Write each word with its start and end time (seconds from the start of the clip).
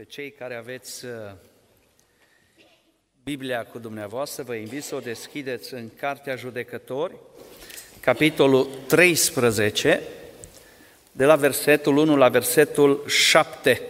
Pe 0.00 0.06
cei 0.06 0.30
care 0.30 0.54
aveți 0.54 1.04
uh, 1.04 1.10
Biblia 3.22 3.64
cu 3.64 3.78
dumneavoastră, 3.78 4.42
vă 4.42 4.54
invit 4.54 4.82
să 4.82 4.94
o 4.94 5.00
deschideți 5.00 5.74
în 5.74 5.90
Cartea 5.96 6.36
Judecători, 6.36 7.14
capitolul 8.00 8.68
13, 8.86 10.00
de 11.12 11.24
la 11.24 11.36
versetul 11.36 11.96
1 11.96 12.16
la 12.16 12.28
versetul 12.28 13.04
7. 13.08 13.80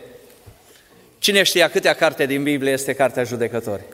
Cine 1.18 1.42
știa 1.42 1.70
câtea 1.70 1.94
carte 1.94 2.26
din 2.26 2.42
Biblie 2.42 2.72
este 2.72 2.94
Cartea 2.94 3.24
Judecători? 3.24 3.84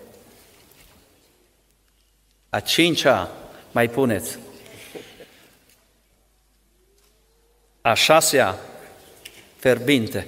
A 2.48 2.61
cincea, 2.61 3.33
mai 3.73 3.89
puneți. 3.89 4.39
A 7.80 7.95
șasea, 7.95 8.59
ferbinte. 9.57 10.27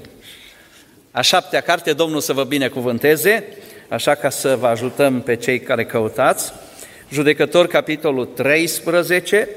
A 1.10 1.20
șaptea 1.20 1.60
carte, 1.60 1.92
Domnul 1.92 2.20
să 2.20 2.32
vă 2.32 2.44
binecuvânteze, 2.44 3.44
așa 3.88 4.14
ca 4.14 4.30
să 4.30 4.56
vă 4.56 4.66
ajutăm 4.66 5.20
pe 5.20 5.36
cei 5.36 5.60
care 5.60 5.84
căutați. 5.84 6.52
Judecător, 7.10 7.66
capitolul 7.66 8.26
13, 8.26 9.48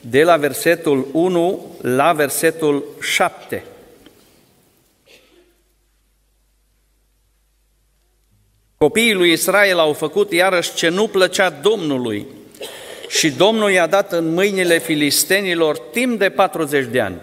de 0.00 0.22
la 0.22 0.36
versetul 0.36 1.08
1 1.12 1.76
la 1.80 2.12
versetul 2.12 2.84
7. 3.00 3.64
Copiii 8.76 9.12
lui 9.12 9.32
Israel 9.32 9.78
au 9.78 9.92
făcut 9.92 10.32
iarăși 10.32 10.74
ce 10.74 10.88
nu 10.88 11.08
plăcea 11.08 11.50
Domnului 11.50 12.26
și 13.08 13.30
Domnul 13.30 13.70
i-a 13.70 13.86
dat 13.86 14.12
în 14.12 14.32
mâinile 14.34 14.78
filistenilor 14.78 15.78
timp 15.78 16.18
de 16.18 16.30
40 16.30 16.86
de 16.90 17.00
ani. 17.00 17.20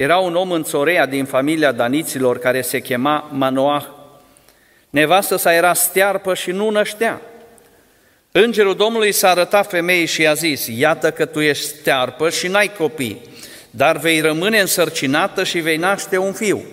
Era 0.00 0.18
un 0.18 0.34
om 0.34 0.50
în 0.50 0.62
Țorea 0.62 1.06
din 1.06 1.24
familia 1.24 1.72
daniților 1.72 2.38
care 2.38 2.60
se 2.60 2.80
chema 2.80 3.30
Manoah. 3.32 3.84
Nevastă 4.90 5.36
sa 5.36 5.54
era 5.54 5.74
stearpă 5.74 6.34
și 6.34 6.50
nu 6.50 6.70
năștea. 6.70 7.20
Îngerul 8.32 8.74
Domnului 8.74 9.12
s-a 9.12 9.30
arătat 9.30 9.70
femeii 9.70 10.06
și 10.06 10.22
i-a 10.22 10.32
zis, 10.32 10.66
iată 10.66 11.10
că 11.10 11.24
tu 11.24 11.40
ești 11.40 11.64
stearpă 11.64 12.30
și 12.30 12.48
n-ai 12.48 12.72
copii, 12.78 13.20
dar 13.70 13.96
vei 13.96 14.20
rămâne 14.20 14.60
însărcinată 14.60 15.44
și 15.44 15.58
vei 15.58 15.76
naște 15.76 16.18
un 16.18 16.32
fiu. 16.32 16.64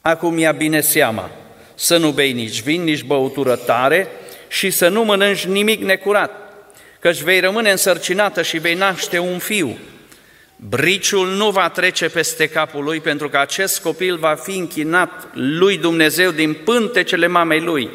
Acum 0.00 0.38
ia 0.38 0.52
bine 0.52 0.80
seama, 0.80 1.30
să 1.74 1.96
nu 1.96 2.10
bei 2.10 2.32
nici 2.32 2.62
vin, 2.62 2.82
nici 2.82 3.02
băutură 3.02 3.56
tare 3.56 4.08
și 4.48 4.70
să 4.70 4.88
nu 4.88 5.04
mănânci 5.04 5.44
nimic 5.44 5.82
necurat, 5.82 6.30
căci 6.98 7.22
vei 7.22 7.40
rămâne 7.40 7.70
însărcinată 7.70 8.42
și 8.42 8.58
vei 8.58 8.74
naște 8.74 9.18
un 9.18 9.38
fiu 9.38 9.78
Briciul 10.68 11.28
nu 11.28 11.50
va 11.50 11.68
trece 11.68 12.08
peste 12.08 12.48
capul 12.48 12.84
lui, 12.84 13.00
pentru 13.00 13.28
că 13.28 13.38
acest 13.38 13.80
copil 13.80 14.16
va 14.16 14.34
fi 14.34 14.56
închinat 14.56 15.28
lui 15.34 15.78
Dumnezeu 15.78 16.30
din 16.30 16.54
pântecele 16.64 17.26
mamei 17.26 17.60
lui 17.60 17.90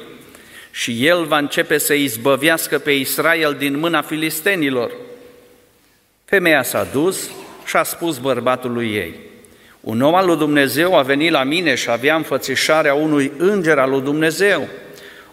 și 0.71 1.05
el 1.05 1.25
va 1.25 1.38
începe 1.38 1.77
să 1.77 1.93
izbăvească 1.93 2.79
pe 2.79 2.91
Israel 2.91 3.55
din 3.57 3.79
mâna 3.79 4.01
filistenilor. 4.01 4.91
Femeia 6.25 6.63
s-a 6.63 6.88
dus 6.91 7.29
și 7.65 7.75
a 7.75 7.83
spus 7.83 8.17
bărbatului 8.17 8.93
ei, 8.93 9.15
un 9.79 10.01
om 10.01 10.15
al 10.15 10.25
lui 10.25 10.38
Dumnezeu 10.38 10.97
a 10.97 11.01
venit 11.01 11.31
la 11.31 11.43
mine 11.43 11.75
și 11.75 11.89
avea 11.89 12.15
înfățișarea 12.15 12.93
unui 12.93 13.31
înger 13.38 13.77
al 13.77 13.89
lui 13.89 14.01
Dumnezeu, 14.01 14.67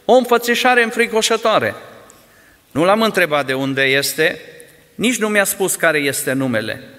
o 0.05 0.13
înfățișare 0.13 0.83
înfricoșătoare. 0.83 1.75
Nu 2.71 2.85
l-am 2.85 3.03
întrebat 3.03 3.47
de 3.47 3.55
unde 3.55 3.83
este, 3.83 4.41
nici 4.95 5.19
nu 5.19 5.29
mi-a 5.29 5.45
spus 5.45 5.75
care 5.75 5.99
este 5.99 6.33
numele. 6.33 6.94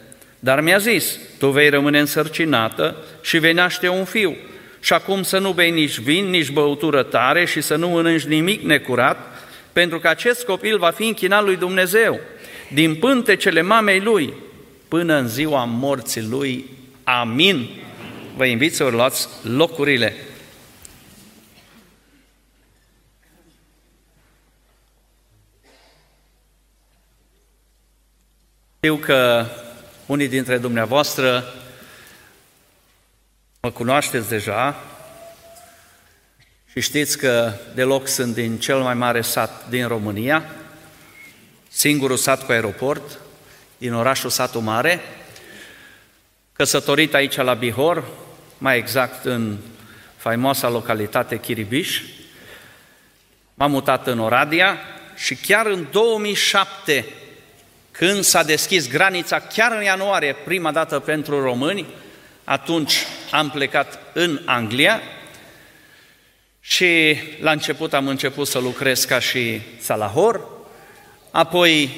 Dar 0.46 0.62
mi-a 0.62 0.78
zis, 0.78 1.18
tu 1.38 1.50
vei 1.50 1.70
rămâne 1.70 2.00
însărcinată 2.00 2.98
și 3.22 3.38
vei 3.38 3.54
naște 3.54 3.88
un 3.88 4.06
fiu. 4.06 4.36
Și 4.80 4.94
acum 4.94 5.24
să 5.24 5.38
nu 5.38 5.52
bei 5.52 5.72
nici 5.72 6.00
vin, 6.00 6.30
nici 6.30 6.50
băutură 6.50 7.04
tare 7.04 7.46
și 7.46 7.62
să 7.62 7.76
nu 7.76 7.88
mănânci 7.88 8.24
nimic 8.24 8.62
necurat, 8.62 9.18
pentru 9.74 10.00
că 10.00 10.08
acest 10.08 10.44
copil 10.44 10.78
va 10.78 10.92
fi 10.92 11.08
închinat 11.08 11.44
lui 11.44 11.56
Dumnezeu, 11.56 12.20
din 12.74 12.96
pântecele 12.96 13.62
mamei 13.62 14.00
lui, 14.00 14.34
până 14.88 15.16
în 15.16 15.28
ziua 15.28 15.64
morții 15.64 16.28
lui. 16.30 16.66
Amin. 17.04 17.70
Vă 18.36 18.46
invit 18.46 18.76
să 18.76 18.84
luați 18.84 19.28
locurile. 19.44 20.16
Știu 28.78 28.96
că 28.96 29.46
unii 30.06 30.28
dintre 30.28 30.58
dumneavoastră 30.58 31.54
mă 33.62 33.72
cunoașteți 33.72 34.30
deja 34.30 34.84
și 36.72 36.82
știți 36.82 37.18
că 37.18 37.54
deloc 37.76 38.08
sunt 38.08 38.34
din 38.34 38.58
cel 38.58 38.78
mai 38.80 38.94
mare 38.94 39.22
sat 39.22 39.70
din 39.70 39.88
România, 39.88 40.46
singurul 41.68 42.18
sat 42.18 42.46
cu 42.46 42.52
aeroport, 42.52 43.20
din 43.78 43.94
orașul 43.94 44.30
Satu 44.30 44.60
Mare, 44.60 45.02
căsătorit 46.54 47.14
aici 47.14 47.36
la 47.36 47.54
Bihor, 47.54 48.04
mai 48.58 48.78
exact 48.78 49.26
în 49.26 49.58
faimoasa 50.18 50.70
localitate 50.70 51.40
Chiribiș. 51.40 52.02
M-am 53.54 53.72
mutat 53.72 54.08
în 54.08 54.20
Oradea 54.20 54.80
și 55.16 55.36
chiar 55.36 55.66
în 55.66 55.88
2007 55.92 57.06
când 57.98 58.24
s-a 58.24 58.44
deschis 58.44 58.90
granița, 58.90 59.40
chiar 59.40 59.72
în 59.72 59.84
ianuarie, 59.84 60.36
prima 60.44 60.72
dată 60.72 61.00
pentru 61.00 61.42
români, 61.42 61.86
atunci 62.44 62.94
am 63.32 63.50
plecat 63.50 64.00
în 64.14 64.42
Anglia 64.46 65.02
și 66.60 67.18
la 67.42 67.52
început 67.52 67.94
am 67.94 68.08
început 68.08 68.48
să 68.48 68.60
lucrez 68.60 69.04
ca 69.04 69.20
și 69.20 69.62
salahor, 69.80 70.48
apoi 71.32 71.90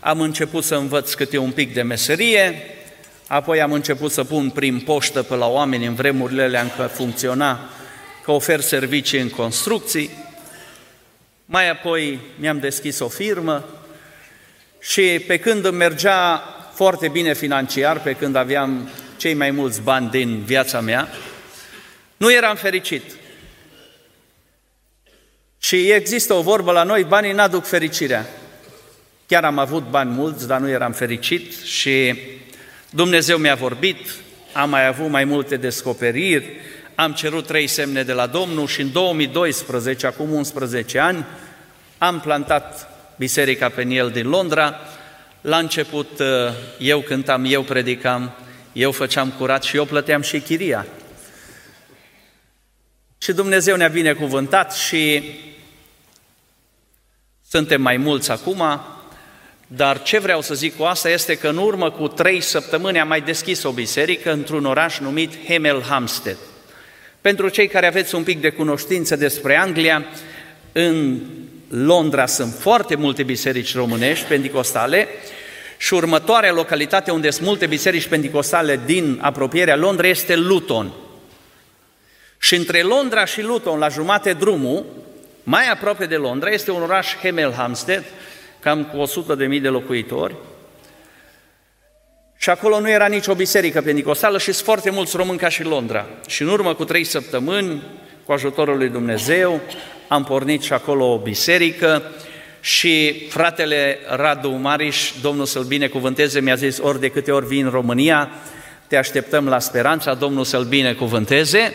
am 0.00 0.20
început 0.20 0.64
să 0.64 0.74
învăț 0.74 1.12
câte 1.12 1.38
un 1.38 1.50
pic 1.50 1.74
de 1.74 1.82
meserie, 1.82 2.62
apoi 3.26 3.60
am 3.60 3.72
început 3.72 4.12
să 4.12 4.24
pun 4.24 4.50
prin 4.50 4.80
poștă 4.80 5.22
pe 5.22 5.34
la 5.34 5.46
oameni 5.46 5.86
în 5.86 5.94
vremurile 5.94 6.42
alea 6.42 6.62
încă 6.62 6.86
funcționa 6.86 7.70
că 8.22 8.30
ofer 8.30 8.60
servicii 8.60 9.20
în 9.20 9.30
construcții, 9.30 10.10
mai 11.44 11.70
apoi 11.70 12.20
mi-am 12.36 12.58
deschis 12.58 12.98
o 12.98 13.08
firmă, 13.08 13.64
și 14.80 15.24
pe 15.26 15.38
când 15.38 15.64
îmi 15.64 15.76
mergea 15.76 16.42
foarte 16.74 17.08
bine 17.08 17.34
financiar, 17.34 18.00
pe 18.00 18.12
când 18.12 18.36
aveam 18.36 18.88
cei 19.16 19.34
mai 19.34 19.50
mulți 19.50 19.80
bani 19.80 20.10
din 20.10 20.42
viața 20.44 20.80
mea, 20.80 21.08
nu 22.16 22.32
eram 22.32 22.56
fericit. 22.56 23.02
Și 25.58 25.90
există 25.90 26.34
o 26.34 26.42
vorbă 26.42 26.72
la 26.72 26.82
noi, 26.82 27.04
banii 27.04 27.32
n-aduc 27.32 27.64
fericirea. 27.64 28.26
Chiar 29.26 29.44
am 29.44 29.58
avut 29.58 29.90
bani 29.90 30.10
mulți, 30.10 30.46
dar 30.46 30.60
nu 30.60 30.68
eram 30.68 30.92
fericit 30.92 31.52
și 31.62 32.14
Dumnezeu 32.90 33.36
mi-a 33.36 33.54
vorbit, 33.54 34.14
am 34.52 34.70
mai 34.70 34.86
avut 34.86 35.08
mai 35.08 35.24
multe 35.24 35.56
descoperiri, 35.56 36.60
am 36.94 37.12
cerut 37.12 37.46
trei 37.46 37.66
semne 37.66 38.02
de 38.02 38.12
la 38.12 38.26
Domnul 38.26 38.66
și 38.66 38.80
în 38.80 38.92
2012, 38.92 40.06
acum 40.06 40.32
11 40.32 40.98
ani, 40.98 41.24
am 41.98 42.20
plantat 42.20 42.97
Biserica 43.18 43.68
Peniel 43.68 44.10
din 44.10 44.28
Londra. 44.28 44.80
La 45.40 45.58
început 45.58 46.18
uh, 46.18 46.26
eu 46.78 47.00
cântam, 47.00 47.44
eu 47.48 47.62
predicam, 47.62 48.32
eu 48.72 48.92
făceam 48.92 49.30
curat 49.38 49.62
și 49.62 49.76
eu 49.76 49.84
plăteam 49.84 50.20
și 50.20 50.40
chiria. 50.40 50.86
Și 53.18 53.32
Dumnezeu 53.32 53.76
ne-a 53.76 53.88
binecuvântat 53.88 54.74
și 54.74 55.22
suntem 57.48 57.82
mai 57.82 57.96
mulți 57.96 58.30
acum, 58.30 58.80
dar 59.66 60.02
ce 60.02 60.18
vreau 60.18 60.40
să 60.40 60.54
zic 60.54 60.76
cu 60.76 60.82
asta 60.82 61.10
este 61.10 61.34
că 61.34 61.48
în 61.48 61.56
urmă 61.56 61.90
cu 61.90 62.08
trei 62.08 62.40
săptămâni 62.40 63.00
am 63.00 63.08
mai 63.08 63.20
deschis 63.20 63.62
o 63.62 63.72
biserică 63.72 64.32
într-un 64.32 64.64
oraș 64.64 64.98
numit 64.98 65.44
Hemel 65.44 65.82
Hampstead. 65.82 66.38
Pentru 67.20 67.48
cei 67.48 67.68
care 67.68 67.86
aveți 67.86 68.14
un 68.14 68.22
pic 68.22 68.40
de 68.40 68.50
cunoștință 68.50 69.16
despre 69.16 69.56
Anglia, 69.56 70.04
în 70.72 71.20
Londra 71.68 72.26
sunt 72.26 72.54
foarte 72.54 72.94
multe 72.94 73.22
biserici 73.22 73.74
românești 73.74 74.26
pentecostale 74.26 75.08
și 75.76 75.94
următoarea 75.94 76.52
localitate 76.52 77.10
unde 77.10 77.30
sunt 77.30 77.46
multe 77.46 77.66
biserici 77.66 78.06
pentecostale 78.06 78.80
din 78.84 79.18
apropierea 79.22 79.76
Londrei 79.76 80.10
este 80.10 80.36
Luton. 80.36 80.92
Și 82.38 82.54
între 82.54 82.82
Londra 82.82 83.24
și 83.24 83.42
Luton, 83.42 83.78
la 83.78 83.88
jumate 83.88 84.32
drumul, 84.32 84.84
mai 85.42 85.70
aproape 85.70 86.06
de 86.06 86.16
Londra, 86.16 86.50
este 86.50 86.70
un 86.70 86.82
oraș 86.82 87.16
Hemel 87.16 87.52
Hampstead, 87.52 88.04
cam 88.60 88.84
cu 88.84 88.96
100 88.96 89.34
de 89.34 89.46
mii 89.46 89.60
de 89.60 89.68
locuitori, 89.68 90.34
și 92.40 92.50
acolo 92.50 92.80
nu 92.80 92.90
era 92.90 93.06
nicio 93.06 93.34
biserică 93.34 93.80
pentecostală 93.80 94.38
și 94.38 94.52
sunt 94.52 94.64
foarte 94.64 94.90
mulți 94.90 95.16
români 95.16 95.38
ca 95.38 95.48
și 95.48 95.62
Londra. 95.62 96.06
Și 96.26 96.42
în 96.42 96.48
urmă 96.48 96.74
cu 96.74 96.84
trei 96.84 97.04
săptămâni, 97.04 97.82
cu 98.24 98.32
ajutorul 98.32 98.76
lui 98.76 98.88
Dumnezeu, 98.88 99.60
am 100.08 100.24
pornit 100.24 100.62
și 100.62 100.72
acolo 100.72 101.12
o 101.12 101.18
biserică 101.18 102.02
și 102.60 103.26
fratele 103.28 103.98
Radu 104.08 104.50
Mariș, 104.50 105.12
Domnul 105.20 105.46
să-l 105.46 105.62
binecuvânteze, 105.62 106.40
mi-a 106.40 106.54
zis 106.54 106.78
ori 106.78 107.00
de 107.00 107.08
câte 107.08 107.32
ori 107.32 107.46
vin 107.46 107.64
în 107.64 107.70
România, 107.70 108.30
te 108.86 108.96
așteptăm 108.96 109.48
la 109.48 109.58
speranța, 109.58 110.14
Domnul 110.14 110.44
să-l 110.44 110.64
binecuvânteze. 110.64 111.74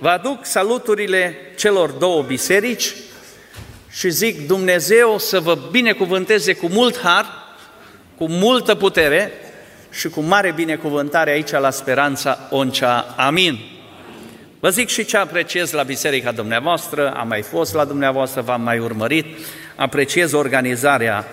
vă 0.00 0.08
aduc 0.08 0.46
saluturile 0.46 1.36
celor 1.58 1.90
două 1.90 2.22
biserici 2.22 2.92
și 3.90 4.10
zic 4.10 4.46
Dumnezeu 4.46 5.18
să 5.18 5.40
vă 5.40 5.58
binecuvânteze 5.70 6.52
cu 6.52 6.66
mult 6.66 6.98
har, 7.00 7.26
cu 8.16 8.28
multă 8.28 8.74
putere 8.74 9.32
și 9.90 10.08
cu 10.08 10.20
mare 10.20 10.52
binecuvântare 10.52 11.30
aici 11.30 11.50
la 11.50 11.70
Speranța 11.70 12.48
Oncea. 12.50 13.14
Amin. 13.16 13.73
Vă 14.64 14.70
zic 14.70 14.88
și 14.88 15.04
ce 15.04 15.16
apreciez 15.16 15.72
la 15.72 15.82
biserica 15.82 16.32
dumneavoastră, 16.32 17.10
am 17.10 17.28
mai 17.28 17.42
fost 17.42 17.74
la 17.74 17.84
dumneavoastră, 17.84 18.40
v-am 18.40 18.62
mai 18.62 18.78
urmărit, 18.78 19.26
apreciez 19.76 20.32
organizarea 20.32 21.26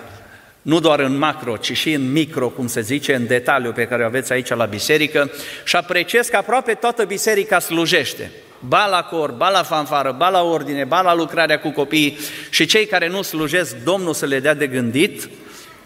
nu 0.62 0.80
doar 0.80 1.00
în 1.00 1.18
macro, 1.18 1.56
ci 1.56 1.76
și 1.76 1.92
în 1.92 2.12
micro, 2.12 2.48
cum 2.48 2.66
se 2.66 2.80
zice, 2.80 3.14
în 3.14 3.26
detaliu 3.26 3.72
pe 3.72 3.86
care 3.86 4.02
o 4.02 4.06
aveți 4.06 4.32
aici 4.32 4.48
la 4.48 4.64
biserică 4.64 5.30
și 5.64 5.76
apreciez 5.76 6.28
că 6.28 6.36
aproape 6.36 6.74
toată 6.74 7.04
biserica 7.04 7.58
slujește. 7.58 8.30
Ba 8.58 8.86
la 8.86 9.02
cor, 9.02 9.30
ba 9.30 9.48
la 9.48 9.62
fanfară, 9.62 10.14
ba 10.18 10.28
la 10.28 10.42
ordine, 10.42 10.84
ba 10.84 11.00
la 11.00 11.14
lucrarea 11.14 11.60
cu 11.60 11.70
copiii 11.70 12.18
și 12.50 12.66
cei 12.66 12.86
care 12.86 13.08
nu 13.08 13.22
slujesc, 13.22 13.76
Domnul 13.76 14.14
să 14.14 14.26
le 14.26 14.40
dea 14.40 14.54
de 14.54 14.66
gândit 14.66 15.28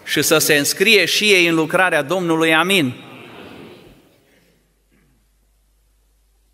și 0.03 0.21
să 0.21 0.37
se 0.37 0.55
înscrie 0.55 1.05
și 1.05 1.23
ei 1.23 1.47
în 1.47 1.55
lucrarea 1.55 2.01
Domnului. 2.01 2.53
Amin. 2.53 3.06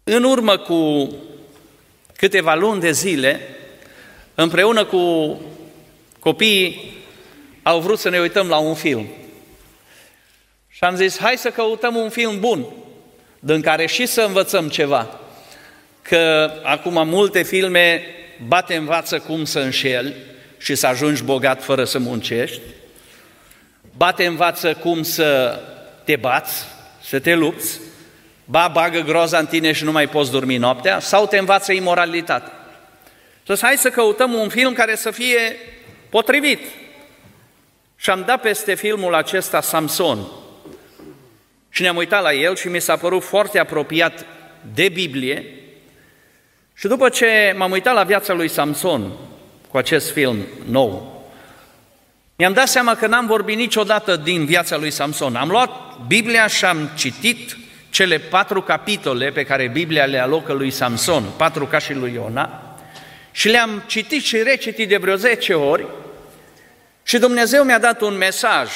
În 0.03 0.23
urmă 0.23 0.57
cu 0.57 1.11
câteva 2.15 2.55
luni 2.55 2.81
de 2.81 2.91
zile, 2.91 3.39
împreună 4.35 4.85
cu 4.85 5.37
copiii, 6.19 6.97
au 7.63 7.79
vrut 7.79 7.99
să 7.99 8.09
ne 8.09 8.19
uităm 8.19 8.47
la 8.47 8.57
un 8.57 8.73
film. 8.73 9.07
Și 10.67 10.83
am 10.83 10.95
zis, 10.95 11.19
hai 11.19 11.37
să 11.37 11.49
căutăm 11.49 11.95
un 11.95 12.09
film 12.09 12.39
bun, 12.39 12.65
din 13.39 13.61
care 13.61 13.85
și 13.85 14.05
să 14.05 14.21
învățăm 14.21 14.69
ceva. 14.69 15.19
Că 16.01 16.51
acum 16.63 17.07
multe 17.07 17.43
filme 17.43 18.03
bate 18.47 18.75
învață 18.75 19.19
cum 19.19 19.45
să 19.45 19.59
înșeli 19.59 20.13
și 20.57 20.75
să 20.75 20.87
ajungi 20.87 21.23
bogat 21.23 21.63
fără 21.63 21.83
să 21.83 21.99
muncești, 21.99 22.61
bate 23.97 24.25
învață 24.25 24.73
cum 24.73 25.03
să 25.03 25.59
te 26.03 26.15
bați, 26.15 26.65
să 27.03 27.19
te 27.19 27.35
lupți, 27.35 27.79
ba 28.45 28.67
bagă 28.67 28.99
groza 28.99 29.37
în 29.37 29.45
tine 29.45 29.71
și 29.71 29.83
nu 29.83 29.91
mai 29.91 30.07
poți 30.07 30.31
dormi 30.31 30.57
noaptea, 30.57 30.99
sau 30.99 31.27
te 31.27 31.37
învață 31.37 31.71
imoralitate. 31.71 32.51
Să 33.43 33.57
hai 33.61 33.77
să 33.77 33.89
căutăm 33.89 34.33
un 34.33 34.49
film 34.49 34.73
care 34.73 34.95
să 34.95 35.11
fie 35.11 35.55
potrivit. 36.09 36.59
Și 37.95 38.09
am 38.09 38.23
dat 38.25 38.41
peste 38.41 38.73
filmul 38.73 39.13
acesta 39.13 39.61
Samson. 39.61 40.19
Și 41.69 41.81
ne-am 41.81 41.95
uitat 41.95 42.21
la 42.21 42.33
el 42.33 42.55
și 42.55 42.67
mi 42.67 42.81
s-a 42.81 42.95
părut 42.95 43.23
foarte 43.23 43.59
apropiat 43.59 44.25
de 44.73 44.89
Biblie. 44.89 45.45
Și 46.73 46.87
după 46.87 47.09
ce 47.09 47.53
m-am 47.57 47.71
uitat 47.71 47.93
la 47.93 48.03
viața 48.03 48.33
lui 48.33 48.47
Samson 48.47 49.11
cu 49.69 49.77
acest 49.77 50.11
film 50.11 50.37
nou, 50.69 51.13
mi-am 52.35 52.53
dat 52.53 52.67
seama 52.67 52.95
că 52.95 53.07
n-am 53.07 53.25
vorbit 53.25 53.57
niciodată 53.57 54.15
din 54.15 54.45
viața 54.45 54.77
lui 54.77 54.91
Samson. 54.91 55.35
Am 55.35 55.49
luat 55.49 55.97
Biblia 56.07 56.47
și 56.47 56.65
am 56.65 56.89
citit 56.95 57.57
cele 57.93 58.17
patru 58.17 58.61
capitole 58.61 59.31
pe 59.31 59.43
care 59.43 59.67
Biblia 59.67 60.05
le 60.05 60.17
alocă 60.17 60.53
lui 60.53 60.71
Samson, 60.71 61.23
patru 61.37 61.65
ca 61.65 61.77
și 61.77 61.93
lui 61.93 62.13
Iona, 62.13 62.77
și 63.31 63.49
le-am 63.49 63.83
citit 63.85 64.23
și 64.23 64.37
recitit 64.37 64.87
de 64.87 64.97
vreo 64.97 65.15
10 65.15 65.53
ori 65.53 65.87
și 67.03 67.17
Dumnezeu 67.17 67.63
mi-a 67.63 67.79
dat 67.79 68.01
un 68.01 68.17
mesaj 68.17 68.69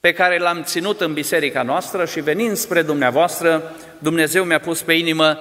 pe 0.00 0.12
care 0.12 0.38
l-am 0.38 0.62
ținut 0.62 1.00
în 1.00 1.12
biserica 1.12 1.62
noastră 1.62 2.04
și 2.04 2.20
venind 2.20 2.56
spre 2.56 2.82
dumneavoastră, 2.82 3.74
Dumnezeu 3.98 4.44
mi-a 4.44 4.60
pus 4.60 4.82
pe 4.82 4.92
inimă 4.92 5.40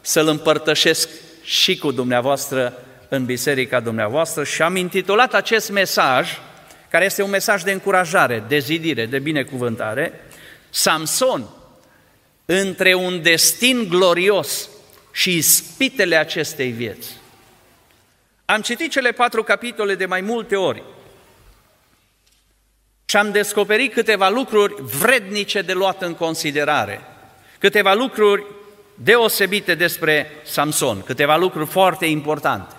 să-l 0.00 0.28
împărtășesc 0.28 1.08
și 1.42 1.78
cu 1.78 1.92
dumneavoastră 1.92 2.72
în 3.08 3.24
biserica 3.24 3.80
dumneavoastră 3.80 4.44
și 4.44 4.62
am 4.62 4.76
intitulat 4.76 5.34
acest 5.34 5.70
mesaj, 5.70 6.38
care 6.90 7.04
este 7.04 7.22
un 7.22 7.30
mesaj 7.30 7.62
de 7.62 7.72
încurajare, 7.72 8.44
de 8.48 8.58
zidire, 8.58 9.06
de 9.06 9.18
binecuvântare, 9.18 10.20
Samson, 10.70 11.48
între 12.44 12.94
un 12.94 13.22
destin 13.22 13.88
glorios 13.88 14.68
și 15.12 15.36
ispitele 15.36 16.16
acestei 16.16 16.70
vieți. 16.70 17.10
Am 18.44 18.60
citit 18.60 18.90
cele 18.90 19.12
patru 19.12 19.42
capitole 19.42 19.94
de 19.94 20.06
mai 20.06 20.20
multe 20.20 20.56
ori 20.56 20.82
și 23.04 23.16
am 23.16 23.30
descoperit 23.30 23.92
câteva 23.92 24.28
lucruri 24.28 24.74
vrednice 24.82 25.62
de 25.62 25.72
luat 25.72 26.02
în 26.02 26.14
considerare, 26.14 27.00
câteva 27.58 27.94
lucruri 27.94 28.44
deosebite 28.94 29.74
despre 29.74 30.30
Samson, 30.44 31.02
câteva 31.02 31.36
lucruri 31.36 31.70
foarte 31.70 32.06
importante. 32.06 32.74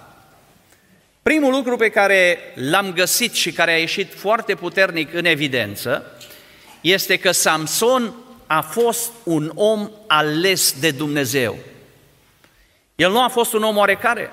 Primul 1.23 1.51
lucru 1.51 1.75
pe 1.75 1.89
care 1.89 2.39
l-am 2.55 2.93
găsit 2.93 3.33
și 3.33 3.51
care 3.51 3.71
a 3.71 3.77
ieșit 3.77 4.13
foarte 4.13 4.55
puternic 4.55 5.13
în 5.13 5.25
evidență 5.25 6.17
este 6.81 7.17
că 7.17 7.31
Samson 7.31 8.13
a 8.47 8.61
fost 8.61 9.11
un 9.23 9.51
om 9.55 9.89
ales 10.07 10.79
de 10.79 10.91
Dumnezeu. 10.91 11.57
El 12.95 13.11
nu 13.11 13.23
a 13.23 13.27
fost 13.27 13.53
un 13.53 13.63
om 13.63 13.77
oarecare, 13.77 14.31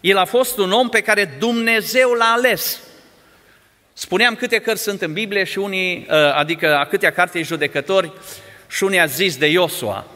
el 0.00 0.16
a 0.16 0.24
fost 0.24 0.58
un 0.58 0.72
om 0.72 0.88
pe 0.88 1.00
care 1.00 1.36
Dumnezeu 1.38 2.12
l-a 2.12 2.32
ales. 2.32 2.80
Spuneam 3.92 4.34
câte 4.34 4.58
cărți 4.58 4.82
sunt 4.82 5.02
în 5.02 5.12
Biblie 5.12 5.44
și 5.44 5.58
unii, 5.58 6.06
ă, 6.10 6.34
adică 6.34 6.76
a 6.76 6.84
câtea 6.84 7.12
carte 7.12 7.42
judecători 7.42 8.12
și 8.68 8.84
unii 8.84 9.00
a 9.00 9.06
zis 9.06 9.36
de 9.36 9.46
Iosua. 9.46 10.06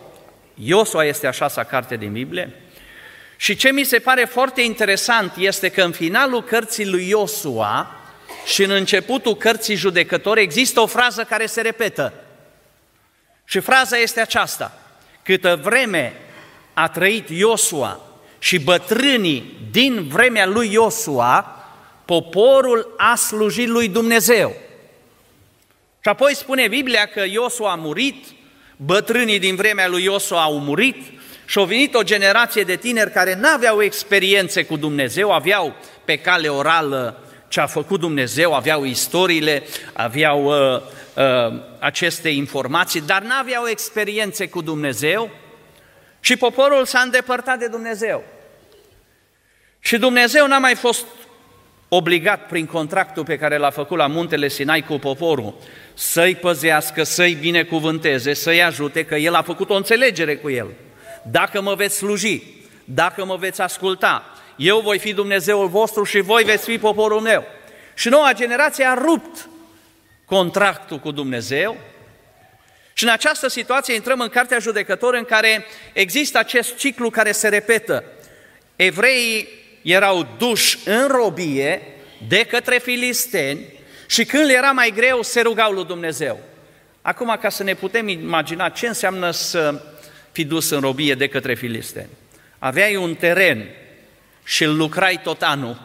Iosua 0.55 1.05
este 1.05 1.27
așa 1.27 1.49
sa 1.49 1.65
carte 1.65 1.97
din 1.97 2.13
Biblie. 2.13 2.53
Și 3.37 3.57
ce 3.57 3.73
mi 3.73 3.85
se 3.85 3.99
pare 3.99 4.25
foarte 4.25 4.63
interesant 4.63 5.33
este 5.37 5.69
că 5.69 5.83
în 5.83 5.93
finalul 5.93 6.43
cărții 6.43 6.87
lui 6.87 7.09
Iosua 7.09 7.97
și 8.45 8.63
în 8.63 8.71
începutul 8.71 9.37
cărții 9.37 9.75
judecători 9.75 10.41
există 10.41 10.81
o 10.81 10.87
frază 10.87 11.23
care 11.23 11.47
se 11.47 11.61
repetă. 11.61 12.24
Și 13.45 13.61
fraza 13.61 13.97
este 13.97 14.21
aceasta. 14.21 14.79
Câtă 15.23 15.61
vreme 15.63 16.13
a 16.75 16.89
trăit 16.89 17.29
Iosua 17.29 18.01
și 18.39 18.59
bătrânii 18.59 19.57
din 19.71 20.09
vremea 20.09 20.47
lui 20.47 20.73
Iosua, 20.73 21.65
poporul 22.05 22.95
a 22.97 23.15
slujit 23.15 23.69
lui 23.69 23.89
Dumnezeu. 23.89 24.57
Și 26.01 26.09
apoi 26.09 26.35
spune 26.35 26.69
Biblia 26.69 27.07
că 27.07 27.25
Iosua 27.27 27.73
a 27.73 27.75
murit, 27.75 28.25
bătrânii 28.77 29.39
din 29.39 29.57
vremea 29.57 29.89
lui 29.89 30.03
Iosua 30.03 30.43
au 30.43 30.59
murit 30.59 30.97
și 31.47 31.59
a 31.59 31.65
venit 31.65 31.95
o 31.95 32.03
generație 32.03 32.63
de 32.63 32.77
tineri 32.77 33.13
care 33.13 33.35
nu 33.35 33.49
aveau 33.49 33.83
experiențe 33.83 34.65
cu 34.65 34.77
Dumnezeu, 34.77 35.33
aveau 35.33 35.75
pe 36.05 36.17
cale 36.17 36.49
orală 36.49 37.19
ce 37.49 37.61
a 37.61 37.67
făcut 37.67 38.01
Dumnezeu, 38.01 38.55
aveau 38.55 38.85
istoriile, 38.85 39.63
aveau 39.93 40.45
uh, 40.45 40.83
uh, 41.15 41.61
aceste 41.79 42.29
informații, 42.29 43.01
dar 43.01 43.23
nu 43.23 43.35
aveau 43.41 43.67
experiențe 43.67 44.49
cu 44.49 44.61
Dumnezeu 44.61 45.31
și 46.21 46.37
poporul 46.37 46.85
s-a 46.85 47.01
îndepărtat 47.01 47.59
de 47.59 47.67
Dumnezeu. 47.67 48.25
Și 49.79 49.99
Dumnezeu 49.99 50.47
n-a 50.47 50.59
mai 50.59 50.75
fost 50.75 51.07
obligat 51.89 52.47
prin 52.47 52.67
contractul 52.67 53.25
pe 53.25 53.39
care 53.39 53.57
l-a 53.57 53.71
făcut 53.71 53.97
la 53.99 54.07
muntele 54.07 54.49
Sinai 54.49 54.83
cu 54.83 54.99
poporul 54.99 55.55
să-i 55.95 56.35
păzească, 56.35 57.03
să-i 57.03 57.35
binecuvânteze, 57.35 58.33
să-i 58.33 58.63
ajute, 58.63 59.05
că 59.05 59.15
El 59.15 59.35
a 59.35 59.43
făcut 59.43 59.71
o 59.71 59.75
înțelegere 59.75 60.37
cu 60.37 60.51
el. 60.51 60.67
Dacă 61.23 61.63
mă 61.63 61.75
veți 61.75 61.97
sluji, 61.97 62.43
dacă 62.85 63.25
mă 63.25 63.37
veți 63.37 63.61
asculta, 63.61 64.25
eu 64.57 64.81
voi 64.81 64.99
fi 64.99 65.13
Dumnezeul 65.13 65.69
vostru 65.69 66.05
și 66.05 66.21
voi 66.21 66.45
veți 66.45 66.65
fi 66.65 66.79
poporul 66.79 67.21
meu. 67.21 67.45
Și 67.95 68.09
noua 68.09 68.33
generație 68.33 68.85
a 68.85 68.95
rupt 68.95 69.49
contractul 70.25 70.99
cu 70.99 71.11
Dumnezeu 71.11 71.77
și 72.93 73.05
în 73.05 73.11
această 73.11 73.49
situație 73.49 73.95
intrăm 73.95 74.21
în 74.21 74.29
Cartea 74.29 74.59
Judecător 74.59 75.15
în 75.15 75.25
care 75.25 75.65
există 75.93 76.39
acest 76.39 76.77
ciclu 76.77 77.11
care 77.11 77.33
se 77.33 77.49
repetă. 77.49 78.05
Evreii 78.77 79.49
erau 79.83 80.29
duși 80.39 80.79
în 80.85 81.07
robie 81.07 81.83
de 82.29 82.45
către 82.45 82.79
filisteni 82.79 83.61
și 84.07 84.25
când 84.25 84.45
le 84.45 84.53
era 84.53 84.71
mai 84.71 84.91
greu, 84.91 85.23
se 85.23 85.41
rugau 85.41 85.73
lui 85.73 85.85
Dumnezeu. 85.85 86.39
Acum, 87.03 87.39
ca 87.41 87.49
să 87.49 87.63
ne 87.63 87.75
putem 87.75 88.09
imagina 88.09 88.69
ce 88.69 88.87
înseamnă 88.87 89.31
să 89.31 89.83
fi 90.33 90.45
dus 90.45 90.71
în 90.71 90.81
robie 90.81 91.15
de 91.15 91.29
către 91.29 91.55
filisteni. 91.55 92.09
Aveai 92.59 92.97
un 92.97 93.15
teren 93.15 93.69
și 94.45 94.65
îl 94.65 94.77
lucrai 94.77 95.21
tot 95.23 95.43
anul 95.43 95.81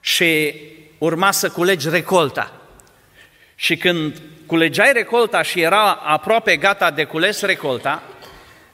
și 0.00 0.54
urma 0.98 1.30
să 1.30 1.48
culegi 1.48 1.88
recolta. 1.88 2.61
Și 3.62 3.76
când 3.76 4.22
culegeai 4.46 4.92
recolta 4.92 5.42
și 5.42 5.60
era 5.60 5.92
aproape 5.92 6.56
gata 6.56 6.90
de 6.90 7.04
cules 7.04 7.40
recolta, 7.40 8.02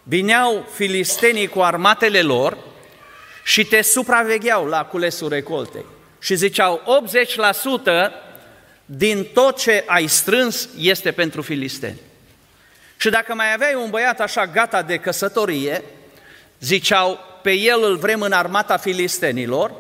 vineau 0.03 0.69
filistenii 0.75 1.47
cu 1.47 1.61
armatele 1.61 2.23
lor 2.23 2.59
și 3.45 3.65
te 3.65 3.83
supravegheau 3.83 4.67
la 4.67 4.85
culesul 4.85 5.29
recoltei. 5.29 5.85
Și 6.21 6.35
ziceau, 6.35 7.03
80% 8.09 8.11
din 8.85 9.25
tot 9.35 9.59
ce 9.59 9.85
ai 9.87 10.07
strâns 10.07 10.69
este 10.79 11.13
pentru 11.13 11.43
filisteni. 11.43 11.99
Și 12.97 13.11
dacă 13.11 13.35
mai 13.35 13.53
aveai 13.53 13.75
un 13.75 13.91
băiat 13.91 14.21
așa 14.21 14.47
gata 14.47 14.83
de 14.83 14.97
căsătorie, 14.97 15.83
Ziceau, 16.61 17.19
pe 17.43 17.53
el 17.53 17.83
îl 17.83 17.97
vrem 17.97 18.21
în 18.21 18.33
armata 18.33 18.77
filistenilor 18.77 19.73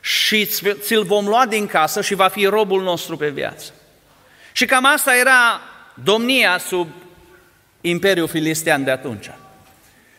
și 0.00 0.46
ți-l 0.72 1.02
vom 1.02 1.26
lua 1.26 1.46
din 1.46 1.66
casă 1.66 2.00
și 2.00 2.14
va 2.14 2.28
fi 2.28 2.46
robul 2.46 2.82
nostru 2.82 3.16
pe 3.16 3.28
viață. 3.28 3.72
Și 4.56 4.66
cam 4.66 4.84
asta 4.84 5.16
era 5.16 5.60
domnia 6.02 6.58
sub 6.58 6.88
Imperiul 7.80 8.28
Filistean 8.28 8.84
de 8.84 8.90
atunci. 8.90 9.30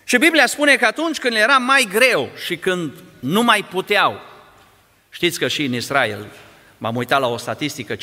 Și 0.03 0.17
Biblia 0.17 0.45
spune 0.45 0.75
că 0.75 0.85
atunci 0.85 1.17
când 1.17 1.35
era 1.35 1.57
mai 1.57 1.87
greu 1.91 2.29
și 2.45 2.57
când 2.57 2.93
nu 3.19 3.43
mai 3.43 3.65
puteau, 3.69 4.21
știți 5.09 5.39
că 5.39 5.47
și 5.47 5.63
în 5.63 5.73
Israel, 5.73 6.25
m-am 6.77 6.95
uitat 6.95 7.19
la 7.19 7.27
o 7.27 7.37
statistică, 7.37 7.95
52% 7.95 7.99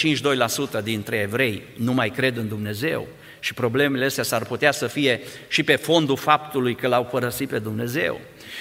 dintre 0.82 1.16
evrei 1.16 1.62
nu 1.76 1.92
mai 1.92 2.10
cred 2.10 2.36
în 2.36 2.48
Dumnezeu 2.48 3.06
și 3.40 3.54
problemele 3.54 4.04
astea 4.04 4.24
s-ar 4.24 4.44
putea 4.44 4.72
să 4.72 4.86
fie 4.86 5.20
și 5.48 5.62
pe 5.62 5.76
fondul 5.76 6.16
faptului 6.16 6.74
că 6.74 6.86
l-au 6.86 7.04
părăsit 7.04 7.48
pe 7.48 7.58
Dumnezeu. 7.58 8.20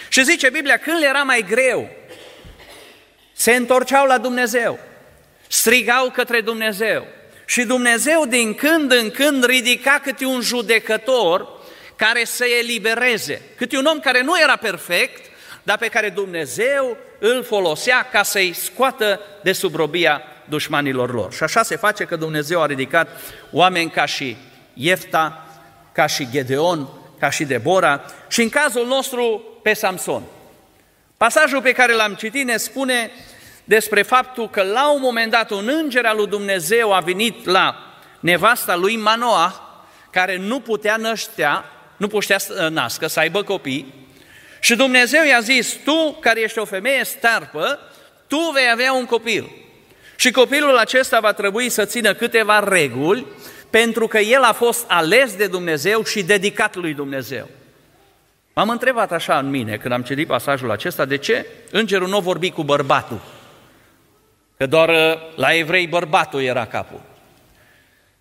Și 0.10 0.24
zice 0.24 0.50
Biblia, 0.50 0.78
când 0.78 1.00
le 1.00 1.06
era 1.06 1.24
mai 1.24 1.46
greu, 1.50 1.90
se 3.32 3.52
întorceau 3.52 4.06
la 4.06 4.18
Dumnezeu, 4.18 4.80
strigau 5.48 6.10
către 6.10 6.42
Dumnezeu 6.42 7.08
și 7.46 7.64
Dumnezeu 7.64 8.26
din 8.26 8.54
când 8.54 8.92
în 8.92 9.12
când 9.12 9.46
ridica 9.46 10.00
câte 10.04 10.26
un 10.26 10.42
judecător 10.42 11.48
care 11.96 12.24
să 12.24 12.46
elibereze, 12.60 13.42
câte 13.56 13.78
un 13.78 13.86
om 13.86 14.00
care 14.00 14.22
nu 14.22 14.40
era 14.42 14.56
perfect, 14.56 15.32
dar 15.64 15.78
pe 15.78 15.88
care 15.88 16.10
Dumnezeu 16.10 16.98
îl 17.20 17.44
folosea 17.44 18.10
ca 18.12 18.24
să-i 18.24 18.54
scoată 18.54 19.20
de 19.44 19.52
sub 19.52 19.76
robia 19.76 20.22
dușmanilor 20.46 21.14
lor. 21.14 21.34
Și 21.34 21.44
așa 21.44 21.64
se 21.64 21.76
face 21.76 22.04
că 22.04 22.16
Dumnezeu 22.16 22.62
a 22.62 22.66
ridicat 22.66 23.08
oameni 23.52 23.90
ca 23.90 24.06
și 24.06 24.38
Iefta, 24.74 25.48
ca 25.92 26.06
și 26.06 26.28
Gedeon, 26.32 26.90
ca 27.20 27.30
și 27.30 27.44
Debora 27.44 28.06
și 28.28 28.42
în 28.42 28.50
cazul 28.50 28.88
nostru 28.88 29.44
pe 29.62 29.74
Samson. 29.74 30.24
Pasajul 31.18 31.62
pe 31.62 31.72
care 31.72 31.94
l-am 31.94 32.14
citit 32.14 32.46
ne 32.46 32.58
spune 32.58 33.12
despre 33.64 34.02
faptul 34.02 34.50
că 34.50 34.64
la 34.64 34.92
un 34.92 35.02
moment 35.02 35.32
dat 35.32 35.52
un 35.52 35.70
înger 35.82 36.06
al 36.06 36.16
lui 36.16 36.28
Dumnezeu 36.28 36.94
a 36.94 37.00
venit 37.00 37.46
la 37.46 37.76
nevasta 38.20 38.76
lui 38.76 38.96
Manoah, 38.96 39.54
care 40.10 40.38
nu 40.38 40.60
putea 40.60 40.96
năștea, 40.96 41.66
nu 41.98 42.08
puștea 42.08 42.38
să 42.38 42.68
nască, 42.72 43.08
să 43.08 43.20
aibă 43.20 43.44
copii, 43.44 44.04
și 44.60 44.76
Dumnezeu 44.76 45.26
i-a 45.26 45.40
zis, 45.40 45.78
tu 45.84 46.18
care 46.20 46.42
ești 46.42 46.60
o 46.60 46.66
femeie 46.66 47.04
starpă, 47.04 47.80
tu 48.28 48.52
vei 48.54 48.70
avea 48.72 48.94
un 48.94 49.06
copil. 49.06 49.50
Și 50.16 50.32
copilul 50.32 50.78
acesta 50.78 51.20
va 51.20 51.34
trebui 51.34 51.70
să 51.70 51.86
țină 51.86 52.14
câteva 52.14 52.60
reguli, 52.60 53.26
pentru 53.70 54.08
că 54.08 54.18
el 54.18 54.44
a 54.44 54.52
fost 54.52 54.86
ales 54.88 55.36
de 55.36 55.48
Dumnezeu 55.48 56.04
și 56.04 56.24
dedicat 56.24 56.76
lui 56.76 56.94
Dumnezeu. 56.94 57.50
M-am 58.54 58.70
întrebat 58.70 59.12
așa 59.12 59.38
în 59.38 59.50
mine, 59.50 59.78
când 59.78 59.94
am 59.94 60.02
citit 60.02 60.28
pasajul 60.28 60.72
acesta, 60.72 61.06
de 61.06 61.18
ce 61.18 61.46
îngerul 61.72 62.08
nu 62.08 62.20
vorbi 62.20 62.52
cu 62.52 62.64
bărbatul? 62.64 63.22
Că 64.64 64.70
doar 64.70 64.90
uh, 64.90 65.20
la 65.36 65.54
evrei 65.54 65.88
bărbatul 65.88 66.42
era 66.42 66.66
capul. 66.66 67.02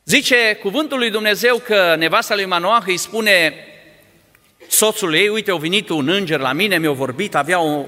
Zice 0.04 0.58
cuvântul 0.61 0.99
lui 0.99 1.11
Dumnezeu 1.11 1.56
că 1.56 1.94
nevasta 1.99 2.34
lui 2.34 2.44
Manoah 2.44 2.82
îi 2.87 2.96
spune 2.96 3.54
soțul 4.68 5.14
ei, 5.14 5.28
uite, 5.28 5.50
a 5.50 5.56
venit 5.56 5.88
un 5.88 6.08
înger 6.08 6.40
la 6.40 6.52
mine, 6.52 6.78
mi-a 6.78 6.90
vorbit, 6.90 7.34
avea 7.34 7.61
o 7.61 7.84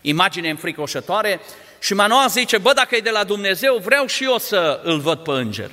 imagine 0.00 0.50
înfricoșătoare 0.50 1.40
și 1.80 1.94
Manoah 1.94 2.28
zice, 2.28 2.58
bă, 2.58 2.72
dacă 2.72 2.96
e 2.96 3.00
de 3.00 3.10
la 3.10 3.24
Dumnezeu, 3.24 3.76
vreau 3.76 4.06
și 4.06 4.24
eu 4.24 4.38
să 4.38 4.80
îl 4.84 4.98
văd 4.98 5.18
pe 5.18 5.30
înger. 5.30 5.70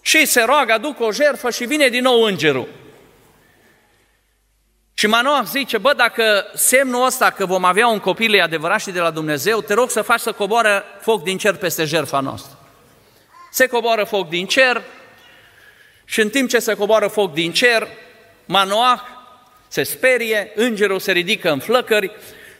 Și 0.00 0.26
se 0.26 0.42
roagă, 0.42 0.72
aduc 0.72 1.00
o 1.00 1.12
jertfă 1.12 1.50
și 1.50 1.64
vine 1.64 1.88
din 1.88 2.02
nou 2.02 2.22
îngerul. 2.22 2.68
Și 4.98 5.06
Manoah 5.06 5.44
zice, 5.44 5.78
bă, 5.78 5.92
dacă 5.96 6.50
semnul 6.54 7.06
ăsta 7.06 7.30
că 7.30 7.46
vom 7.46 7.64
avea 7.64 7.86
un 7.86 7.98
copil 7.98 8.34
e 8.34 8.42
adevărat 8.42 8.80
și 8.80 8.90
de 8.90 9.00
la 9.00 9.10
Dumnezeu, 9.10 9.60
te 9.60 9.74
rog 9.74 9.90
să 9.90 10.02
faci 10.02 10.20
să 10.20 10.32
coboară 10.32 10.84
foc 11.00 11.22
din 11.22 11.38
cer 11.38 11.54
peste 11.54 11.84
jertfa 11.84 12.20
noastră. 12.20 12.58
Se 13.50 13.66
coboară 13.66 14.04
foc 14.04 14.28
din 14.28 14.46
cer 14.46 14.82
și 16.04 16.20
în 16.20 16.28
timp 16.28 16.48
ce 16.48 16.58
se 16.58 16.74
coboară 16.74 17.06
foc 17.06 17.32
din 17.32 17.52
cer, 17.52 17.88
Manoah 18.44 19.00
se 19.68 19.82
sperie, 19.82 20.52
îngerul 20.54 20.98
se 20.98 21.12
ridică 21.12 21.50
în 21.50 21.58
flăcări 21.58 22.10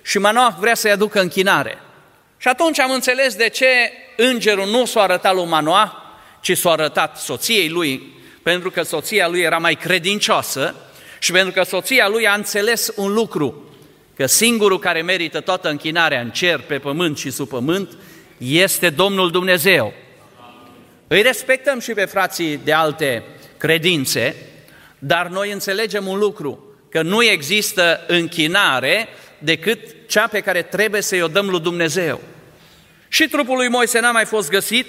și 0.02 0.18
Manoah 0.18 0.54
vrea 0.58 0.74
să-i 0.74 0.90
aducă 0.90 1.20
închinare. 1.20 1.78
Și 2.36 2.48
atunci 2.48 2.80
am 2.80 2.90
înțeles 2.90 3.34
de 3.34 3.48
ce 3.48 3.92
îngerul 4.16 4.66
nu 4.66 4.84
s-a 4.84 5.02
arătat 5.02 5.34
lui 5.34 5.46
Manoah, 5.46 5.90
ci 6.40 6.56
s-a 6.56 6.70
arătat 6.70 7.16
soției 7.16 7.68
lui, 7.68 8.20
pentru 8.42 8.70
că 8.70 8.82
soția 8.82 9.28
lui 9.28 9.40
era 9.40 9.58
mai 9.58 9.74
credincioasă 9.74 10.74
și 11.18 11.32
pentru 11.32 11.52
că 11.52 11.62
soția 11.62 12.08
lui 12.08 12.26
a 12.26 12.34
înțeles 12.34 12.92
un 12.96 13.12
lucru, 13.12 13.62
că 14.16 14.26
singurul 14.26 14.78
care 14.78 15.02
merită 15.02 15.40
toată 15.40 15.68
închinarea 15.68 16.20
în 16.20 16.30
cer, 16.30 16.60
pe 16.60 16.78
pământ 16.78 17.18
și 17.18 17.30
sub 17.30 17.48
pământ, 17.48 17.96
este 18.38 18.90
Domnul 18.90 19.30
Dumnezeu. 19.30 19.92
Îi 21.06 21.22
respectăm 21.22 21.80
și 21.80 21.92
pe 21.92 22.04
frații 22.04 22.60
de 22.64 22.72
alte 22.72 23.22
credințe, 23.56 24.36
dar 24.98 25.26
noi 25.28 25.52
înțelegem 25.52 26.06
un 26.06 26.18
lucru, 26.18 26.76
că 26.90 27.02
nu 27.02 27.22
există 27.22 28.04
închinare 28.06 29.08
decât 29.38 29.78
cea 30.08 30.26
pe 30.26 30.40
care 30.40 30.62
trebuie 30.62 31.00
să-i 31.02 31.22
o 31.22 31.28
dăm 31.28 31.48
lui 31.48 31.60
Dumnezeu. 31.60 32.20
Și 33.08 33.28
trupul 33.28 33.56
lui 33.56 33.68
Moise 33.68 34.00
n-a 34.00 34.10
mai 34.10 34.24
fost 34.24 34.50
găsit 34.50 34.86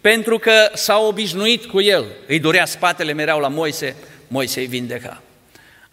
pentru 0.00 0.38
că 0.38 0.70
s-a 0.74 0.98
obișnuit 0.98 1.64
cu 1.64 1.80
el. 1.80 2.04
Îi 2.26 2.38
durea 2.38 2.64
spatele 2.64 3.12
mereu 3.12 3.38
la 3.38 3.48
Moise, 3.48 3.96
Moise 4.28 4.60
îi 4.60 4.66
vindeca. 4.66 5.22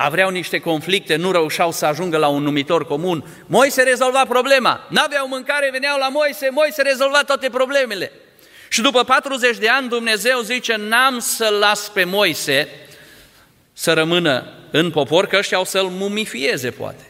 Avreau 0.03 0.29
niște 0.29 0.59
conflicte, 0.59 1.15
nu 1.15 1.31
reușeau 1.31 1.71
să 1.71 1.85
ajungă 1.85 2.17
la 2.17 2.27
un 2.27 2.43
numitor 2.43 2.85
comun. 2.85 3.23
Moise 3.45 3.81
rezolva 3.81 4.25
problema. 4.25 4.87
N-aveau 4.89 5.27
mâncare, 5.27 5.69
veneau 5.71 5.97
la 5.97 6.09
Moise, 6.09 6.49
Moise 6.51 6.81
rezolva 6.81 7.23
toate 7.23 7.49
problemele. 7.49 8.11
Și 8.69 8.81
după 8.81 9.03
40 9.03 9.57
de 9.57 9.69
ani 9.69 9.89
Dumnezeu 9.89 10.39
zice, 10.39 10.75
n-am 10.75 11.19
să 11.19 11.57
las 11.59 11.89
pe 11.89 12.03
Moise 12.03 12.67
să 13.73 13.93
rămână 13.93 14.53
în 14.71 14.91
popor, 14.91 15.27
că 15.27 15.37
ăștia 15.37 15.59
o 15.59 15.63
să-l 15.63 15.87
mumifieze, 15.87 16.69
poate. 16.69 17.03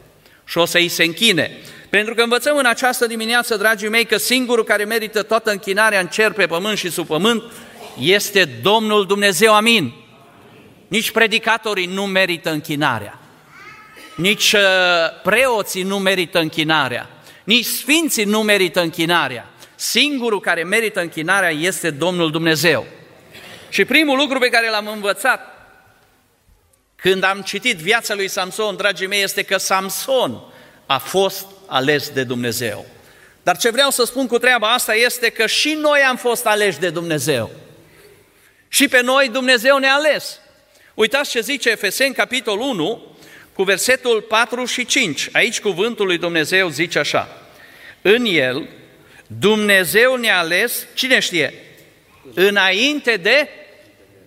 Și 0.46 0.58
o 0.58 0.66
să-i 0.66 0.88
se 0.88 1.04
închine. 1.04 1.58
Pentru 1.90 2.14
că 2.14 2.22
învățăm 2.22 2.58
în 2.58 2.66
această 2.66 3.08
dimineață, 3.08 3.56
dragii 3.56 3.90
mei, 3.90 4.06
că 4.06 4.18
singurul 4.18 4.64
care 4.64 4.84
merită 4.84 5.24
toată 5.24 5.52
închinarea 5.52 6.00
în 6.00 6.08
cer, 6.08 6.32
pe 6.32 6.46
pământ 6.46 6.78
și 6.78 6.92
sub 6.92 7.08
pământ 7.08 7.44
este 8.00 8.46
Domnul 8.62 9.06
Dumnezeu, 9.06 9.54
amin. 9.54 10.01
Nici 10.92 11.12
predicatorii 11.12 11.86
nu 11.86 12.06
merită 12.06 12.52
închinarea, 12.52 13.20
nici 14.16 14.54
uh, 14.54 14.62
preoții 15.24 15.84
nu 15.84 16.00
merită 16.00 16.40
închinarea, 16.40 17.10
nici 17.44 17.66
sfinții 17.66 18.24
nu 18.24 18.42
merită 18.42 18.82
închinarea. 18.82 19.50
Singurul 19.76 20.40
care 20.40 20.64
merită 20.64 21.00
închinarea 21.00 21.50
este 21.50 21.90
Domnul 21.90 22.32
Dumnezeu. 22.32 22.86
Și 23.70 23.86
primul 23.86 24.18
lucru 24.18 24.40
pe 24.40 24.50
care 24.50 24.70
l-am 24.70 24.88
învățat 24.88 25.40
când 26.96 27.24
am 27.24 27.42
citit 27.42 27.78
viața 27.78 28.14
lui 28.14 28.28
Samson, 28.28 28.76
dragii 28.76 29.08
mei, 29.08 29.24
este 29.24 29.44
că 29.44 29.58
Samson 29.58 30.42
a 30.86 30.98
fost 30.98 31.46
ales 31.68 32.10
de 32.10 32.24
Dumnezeu. 32.24 32.86
Dar 33.44 33.58
ce 33.58 33.70
vreau 33.70 33.90
să 33.90 34.04
spun 34.04 34.28
cu 34.28 34.38
treaba 34.38 34.74
asta 34.74 34.96
este 34.96 35.30
că 35.30 35.48
și 35.48 35.78
noi 35.82 36.00
am 36.00 36.16
fost 36.16 36.46
aleși 36.46 36.80
de 36.80 36.90
Dumnezeu. 36.90 37.52
Și 38.68 38.88
pe 38.88 39.02
noi 39.02 39.30
Dumnezeu 39.30 39.78
ne-a 39.78 39.94
ales. 39.94 40.41
Uitați 40.94 41.30
ce 41.30 41.40
zice 41.40 41.70
Efeseni, 41.70 42.14
capitolul 42.14 42.70
1, 42.70 43.04
cu 43.54 43.64
versetul 43.64 44.22
4 44.22 44.66
și 44.66 44.86
5. 44.86 45.30
Aici 45.32 45.60
cuvântul 45.60 46.06
lui 46.06 46.18
Dumnezeu 46.18 46.70
zice 46.70 47.00
așa. 47.00 47.38
În 48.02 48.26
el, 48.26 48.68
Dumnezeu 49.28 50.16
ne-a 50.16 50.40
ales, 50.40 50.88
cine 50.94 51.20
știe, 51.20 51.54
înainte 52.34 53.16
de 53.16 53.48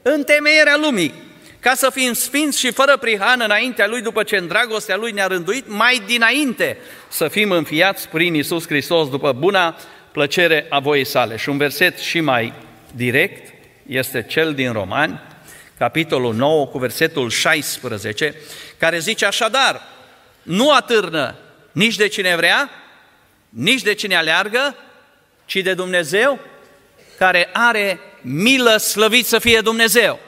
întemeierea 0.02 0.76
lumii, 0.76 1.14
ca 1.60 1.74
să 1.74 1.90
fim 1.90 2.12
sfinți 2.12 2.58
și 2.58 2.72
fără 2.72 2.96
prihană 2.96 3.44
înaintea 3.44 3.86
Lui, 3.86 4.02
după 4.02 4.22
ce 4.22 4.36
în 4.36 4.46
dragostea 4.46 4.96
Lui 4.96 5.12
ne-a 5.12 5.26
rânduit, 5.26 5.68
mai 5.68 6.02
dinainte 6.06 6.76
să 7.08 7.28
fim 7.28 7.50
înfiați 7.50 8.08
prin 8.08 8.34
Isus 8.34 8.66
Hristos, 8.66 9.08
după 9.10 9.32
buna 9.32 9.76
plăcere 10.12 10.66
a 10.68 10.78
voii 10.78 11.04
sale. 11.04 11.36
Și 11.36 11.48
un 11.48 11.56
verset 11.56 11.98
și 11.98 12.20
mai 12.20 12.52
direct 12.94 13.54
este 13.86 14.26
cel 14.28 14.54
din 14.54 14.72
Romani, 14.72 15.20
capitolul 15.78 16.34
9, 16.34 16.66
cu 16.66 16.78
versetul 16.78 17.30
16, 17.30 18.34
care 18.78 18.98
zice 18.98 19.26
așadar, 19.26 19.82
nu 20.42 20.72
atârnă 20.72 21.36
nici 21.72 21.96
de 21.96 22.08
cine 22.08 22.36
vrea, 22.36 22.70
nici 23.48 23.82
de 23.82 23.94
cine 23.94 24.16
aleargă, 24.16 24.76
ci 25.44 25.56
de 25.56 25.74
Dumnezeu 25.74 26.38
care 27.18 27.48
are 27.52 28.00
milă, 28.20 28.76
slăvit 28.76 29.26
să 29.26 29.38
fie 29.38 29.60
Dumnezeu. 29.60 30.18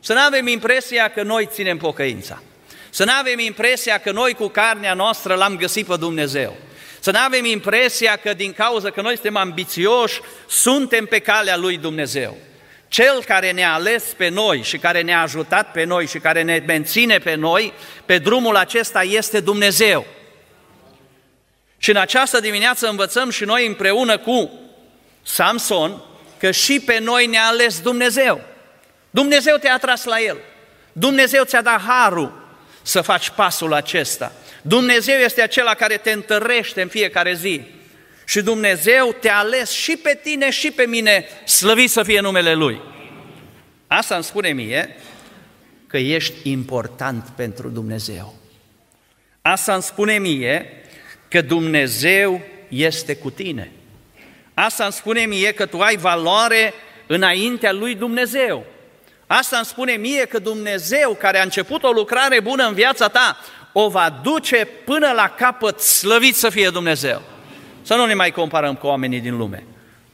Să 0.00 0.12
nu 0.12 0.20
avem 0.20 0.46
impresia 0.46 1.08
că 1.08 1.22
noi 1.22 1.48
ținem 1.52 1.76
pocăința. 1.76 2.42
Să 2.90 3.04
nu 3.04 3.12
avem 3.18 3.38
impresia 3.38 3.98
că 3.98 4.12
noi 4.12 4.34
cu 4.34 4.48
carnea 4.48 4.94
noastră 4.94 5.34
l-am 5.34 5.56
găsit 5.56 5.86
pe 5.86 5.96
Dumnezeu. 5.96 6.56
Să 7.00 7.10
nu 7.10 7.18
avem 7.18 7.44
impresia 7.44 8.16
că 8.16 8.34
din 8.34 8.52
cauza 8.52 8.90
că 8.90 9.00
noi 9.00 9.14
suntem 9.14 9.36
ambițioși, 9.36 10.20
suntem 10.48 11.06
pe 11.06 11.18
calea 11.18 11.56
lui 11.56 11.76
Dumnezeu. 11.76 12.36
Cel 12.90 13.24
care 13.24 13.50
ne-a 13.50 13.72
ales 13.72 14.04
pe 14.16 14.28
noi 14.28 14.62
și 14.62 14.78
care 14.78 15.02
ne-a 15.02 15.20
ajutat 15.20 15.72
pe 15.72 15.84
noi 15.84 16.06
și 16.06 16.18
care 16.18 16.42
ne 16.42 16.62
menține 16.66 17.18
pe 17.18 17.34
noi 17.34 17.72
pe 18.04 18.18
drumul 18.18 18.56
acesta 18.56 19.02
este 19.02 19.40
Dumnezeu. 19.40 20.06
Și 21.78 21.90
în 21.90 21.96
această 21.96 22.40
dimineață 22.40 22.88
învățăm 22.88 23.30
și 23.30 23.44
noi 23.44 23.66
împreună 23.66 24.18
cu 24.18 24.50
Samson 25.22 26.02
că 26.38 26.50
și 26.50 26.80
pe 26.80 26.98
noi 26.98 27.26
ne-a 27.26 27.46
ales 27.46 27.80
Dumnezeu. 27.80 28.40
Dumnezeu 29.10 29.56
te-a 29.56 29.78
tras 29.78 30.04
la 30.04 30.20
El. 30.20 30.38
Dumnezeu 30.92 31.44
ți-a 31.44 31.62
dat 31.62 31.80
harul 31.80 32.48
să 32.82 33.00
faci 33.00 33.28
pasul 33.30 33.74
acesta. 33.74 34.32
Dumnezeu 34.62 35.18
este 35.18 35.42
acela 35.42 35.74
care 35.74 35.96
te 35.96 36.10
întărește 36.10 36.82
în 36.82 36.88
fiecare 36.88 37.34
zi. 37.34 37.62
Și 38.30 38.42
Dumnezeu 38.42 39.16
te-a 39.20 39.38
ales 39.38 39.70
și 39.70 39.96
pe 39.96 40.18
tine 40.22 40.50
și 40.50 40.70
pe 40.70 40.86
mine, 40.86 41.24
slăvit 41.44 41.90
să 41.90 42.02
fie 42.02 42.20
numele 42.20 42.54
Lui. 42.54 42.80
Asta 43.86 44.14
îmi 44.14 44.24
spune 44.24 44.48
mie 44.48 44.96
că 45.86 45.98
ești 45.98 46.50
important 46.50 47.28
pentru 47.36 47.68
Dumnezeu. 47.68 48.34
Asta 49.42 49.74
îmi 49.74 49.82
spune 49.82 50.18
mie 50.18 50.84
că 51.28 51.40
Dumnezeu 51.40 52.40
este 52.68 53.16
cu 53.16 53.30
tine. 53.30 53.70
Asta 54.54 54.84
îmi 54.84 54.92
spune 54.92 55.20
mie 55.20 55.52
că 55.52 55.66
tu 55.66 55.80
ai 55.80 55.96
valoare 55.96 56.74
înaintea 57.06 57.72
lui 57.72 57.94
Dumnezeu. 57.94 58.64
Asta 59.26 59.56
îmi 59.56 59.66
spune 59.66 59.92
mie 59.92 60.24
că 60.24 60.38
Dumnezeu, 60.38 61.14
care 61.14 61.38
a 61.38 61.42
început 61.42 61.82
o 61.82 61.90
lucrare 61.90 62.40
bună 62.40 62.66
în 62.66 62.74
viața 62.74 63.08
ta, 63.08 63.38
o 63.72 63.88
va 63.88 64.20
duce 64.22 64.68
până 64.84 65.12
la 65.12 65.28
capăt, 65.28 65.80
slăvit 65.80 66.36
să 66.36 66.50
fie 66.50 66.68
Dumnezeu. 66.68 67.22
Să 67.82 67.94
nu 67.94 68.06
ne 68.06 68.14
mai 68.14 68.30
comparăm 68.30 68.74
cu 68.74 68.86
oamenii 68.86 69.20
din 69.20 69.36
lume. 69.36 69.64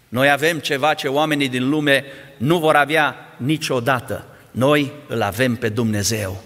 Noi 0.08 0.30
avem 0.30 0.58
ceva 0.58 0.94
ce 0.94 1.08
oamenii 1.08 1.48
din 1.48 1.68
lume 1.68 2.04
nu 2.36 2.58
vor 2.58 2.76
avea 2.76 3.16
niciodată. 3.36 4.26
Noi 4.50 4.92
îl 5.08 5.22
avem 5.22 5.56
pe 5.56 5.68
Dumnezeu. 5.68 6.42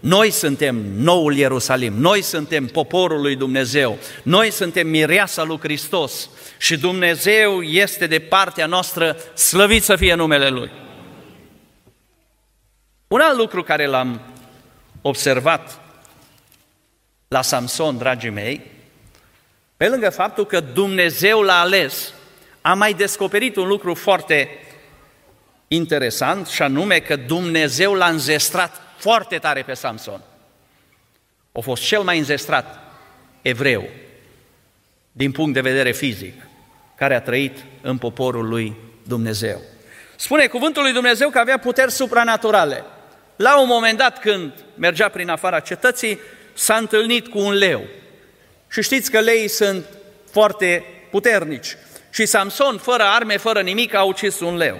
Noi 0.00 0.30
suntem 0.30 0.76
noul 0.96 1.36
Ierusalim, 1.36 1.94
noi 1.94 2.22
suntem 2.22 2.66
poporul 2.66 3.20
lui 3.20 3.36
Dumnezeu, 3.36 3.98
noi 4.22 4.50
suntem 4.50 4.88
mireasa 4.88 5.42
lui 5.42 5.58
Hristos 5.58 6.28
și 6.58 6.76
Dumnezeu 6.78 7.62
este 7.62 8.06
de 8.06 8.18
partea 8.18 8.66
noastră, 8.66 9.16
slăvit 9.34 9.82
să 9.82 9.96
fie 9.96 10.14
numele 10.14 10.48
Lui. 10.48 10.70
Un 13.08 13.20
alt 13.20 13.36
lucru 13.36 13.62
care 13.62 13.86
l-am 13.86 14.20
observat 15.02 15.80
la 17.28 17.42
Samson, 17.42 17.98
dragii 17.98 18.30
mei, 18.30 18.60
pe 19.80 19.88
lângă 19.88 20.10
faptul 20.10 20.46
că 20.46 20.60
Dumnezeu 20.60 21.42
l-a 21.42 21.60
ales, 21.60 22.12
am 22.60 22.78
mai 22.78 22.92
descoperit 22.92 23.56
un 23.56 23.66
lucru 23.66 23.94
foarte 23.94 24.48
interesant 25.68 26.46
și 26.46 26.62
anume 26.62 26.98
că 26.98 27.16
Dumnezeu 27.16 27.94
l-a 27.94 28.08
înzestrat 28.08 28.80
foarte 28.96 29.38
tare 29.38 29.62
pe 29.62 29.74
Samson. 29.74 30.20
A 31.52 31.60
fost 31.60 31.82
cel 31.82 32.02
mai 32.02 32.18
înzestrat 32.18 32.78
evreu 33.42 33.88
din 35.12 35.32
punct 35.32 35.54
de 35.54 35.60
vedere 35.60 35.92
fizic, 35.92 36.34
care 36.94 37.14
a 37.14 37.20
trăit 37.20 37.64
în 37.80 37.98
poporul 37.98 38.48
lui 38.48 38.76
Dumnezeu. 39.06 39.60
Spune 40.16 40.46
cuvântul 40.46 40.82
lui 40.82 40.92
Dumnezeu 40.92 41.30
că 41.30 41.38
avea 41.38 41.58
puteri 41.58 41.90
supranaturale. 41.90 42.84
La 43.36 43.60
un 43.60 43.66
moment 43.66 43.98
dat, 43.98 44.18
când 44.18 44.52
mergea 44.74 45.08
prin 45.08 45.28
afara 45.28 45.60
cetății, 45.60 46.18
s-a 46.54 46.76
întâlnit 46.76 47.28
cu 47.28 47.38
un 47.38 47.52
leu. 47.52 47.84
Și 48.70 48.82
știți 48.82 49.10
că 49.10 49.20
leii 49.20 49.48
sunt 49.48 49.84
foarte 50.30 50.84
puternici. 51.10 51.76
Și 52.10 52.26
Samson, 52.26 52.78
fără 52.78 53.02
arme, 53.02 53.36
fără 53.36 53.60
nimic, 53.60 53.94
a 53.94 54.02
ucis 54.02 54.40
un 54.40 54.56
leu. 54.56 54.78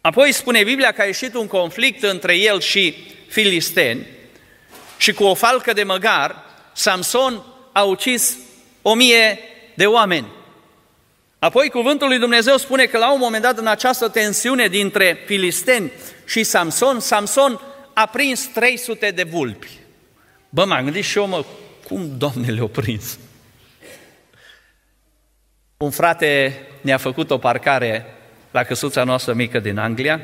Apoi 0.00 0.32
spune 0.32 0.64
Biblia 0.64 0.92
că 0.92 1.00
a 1.00 1.04
ieșit 1.04 1.34
un 1.34 1.46
conflict 1.46 2.02
între 2.02 2.36
el 2.36 2.60
și 2.60 2.96
filisteni 3.28 4.06
și 4.96 5.12
cu 5.12 5.24
o 5.24 5.34
falcă 5.34 5.72
de 5.72 5.82
măgar, 5.82 6.44
Samson 6.72 7.42
a 7.72 7.82
ucis 7.82 8.36
o 8.82 8.94
mie 8.94 9.38
de 9.74 9.86
oameni. 9.86 10.26
Apoi 11.38 11.68
cuvântul 11.68 12.08
lui 12.08 12.18
Dumnezeu 12.18 12.56
spune 12.56 12.84
că 12.84 12.98
la 12.98 13.12
un 13.12 13.18
moment 13.18 13.42
dat 13.42 13.58
în 13.58 13.66
această 13.66 14.08
tensiune 14.08 14.66
dintre 14.66 15.22
filisteni 15.26 15.92
și 16.26 16.42
Samson, 16.42 17.00
Samson 17.00 17.60
a 17.92 18.06
prins 18.06 18.46
300 18.46 19.10
de 19.10 19.22
vulpi. 19.22 19.70
Bă, 20.48 20.64
m-am 20.64 20.84
gândit 20.84 21.04
și 21.04 21.18
eu, 21.18 21.26
mă, 21.26 21.44
cum 21.84 22.18
Doamne 22.18 22.50
le-a 22.50 22.66
prins? 22.66 23.18
Un 25.76 25.90
frate 25.90 26.60
ne-a 26.80 26.96
făcut 26.96 27.30
o 27.30 27.38
parcare 27.38 28.06
la 28.50 28.62
căsuța 28.62 29.04
noastră 29.04 29.32
mică 29.32 29.58
din 29.58 29.78
Anglia 29.78 30.20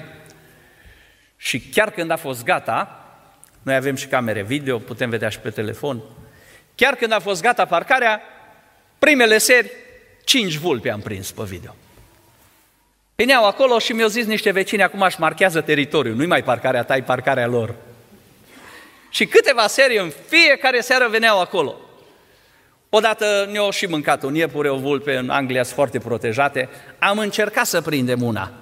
și 1.36 1.60
chiar 1.60 1.90
când 1.90 2.10
a 2.10 2.16
fost 2.16 2.44
gata, 2.44 3.04
noi 3.62 3.74
avem 3.74 3.94
și 3.94 4.06
camere 4.06 4.42
video, 4.42 4.78
putem 4.78 5.10
vedea 5.10 5.28
și 5.28 5.38
pe 5.38 5.50
telefon, 5.50 6.02
chiar 6.74 6.94
când 6.94 7.12
a 7.12 7.18
fost 7.18 7.42
gata 7.42 7.64
parcarea, 7.64 8.20
primele 8.98 9.38
seri, 9.38 9.70
cinci 10.24 10.56
vulpi 10.56 10.88
am 10.88 11.00
prins 11.00 11.30
pe 11.30 11.42
video. 11.42 11.74
Veneau 13.14 13.46
acolo 13.46 13.78
și 13.78 13.92
mi-au 13.92 14.08
zis 14.08 14.26
niște 14.26 14.50
vecini, 14.50 14.82
acum 14.82 15.02
aș 15.02 15.16
marchează 15.16 15.60
teritoriul, 15.60 16.14
nu-i 16.14 16.26
mai 16.26 16.42
parcarea 16.42 16.82
ta, 16.82 16.96
e 16.96 17.02
parcarea 17.02 17.46
lor. 17.46 17.74
Și 19.10 19.26
câteva 19.26 19.66
serii 19.66 19.98
în 19.98 20.12
fiecare 20.28 20.80
seară 20.80 21.08
veneau 21.08 21.40
acolo. 21.40 21.80
Odată 22.88 23.48
ne-au 23.50 23.70
și 23.70 23.86
mâncat 23.86 24.22
un 24.22 24.34
iepure, 24.34 24.68
o 24.68 24.76
vulpe, 24.76 25.16
în 25.16 25.30
Anglia 25.30 25.62
sunt 25.62 25.74
foarte 25.74 25.98
protejate. 25.98 26.68
Am 26.98 27.18
încercat 27.18 27.66
să 27.66 27.80
prindem 27.80 28.22
una, 28.22 28.52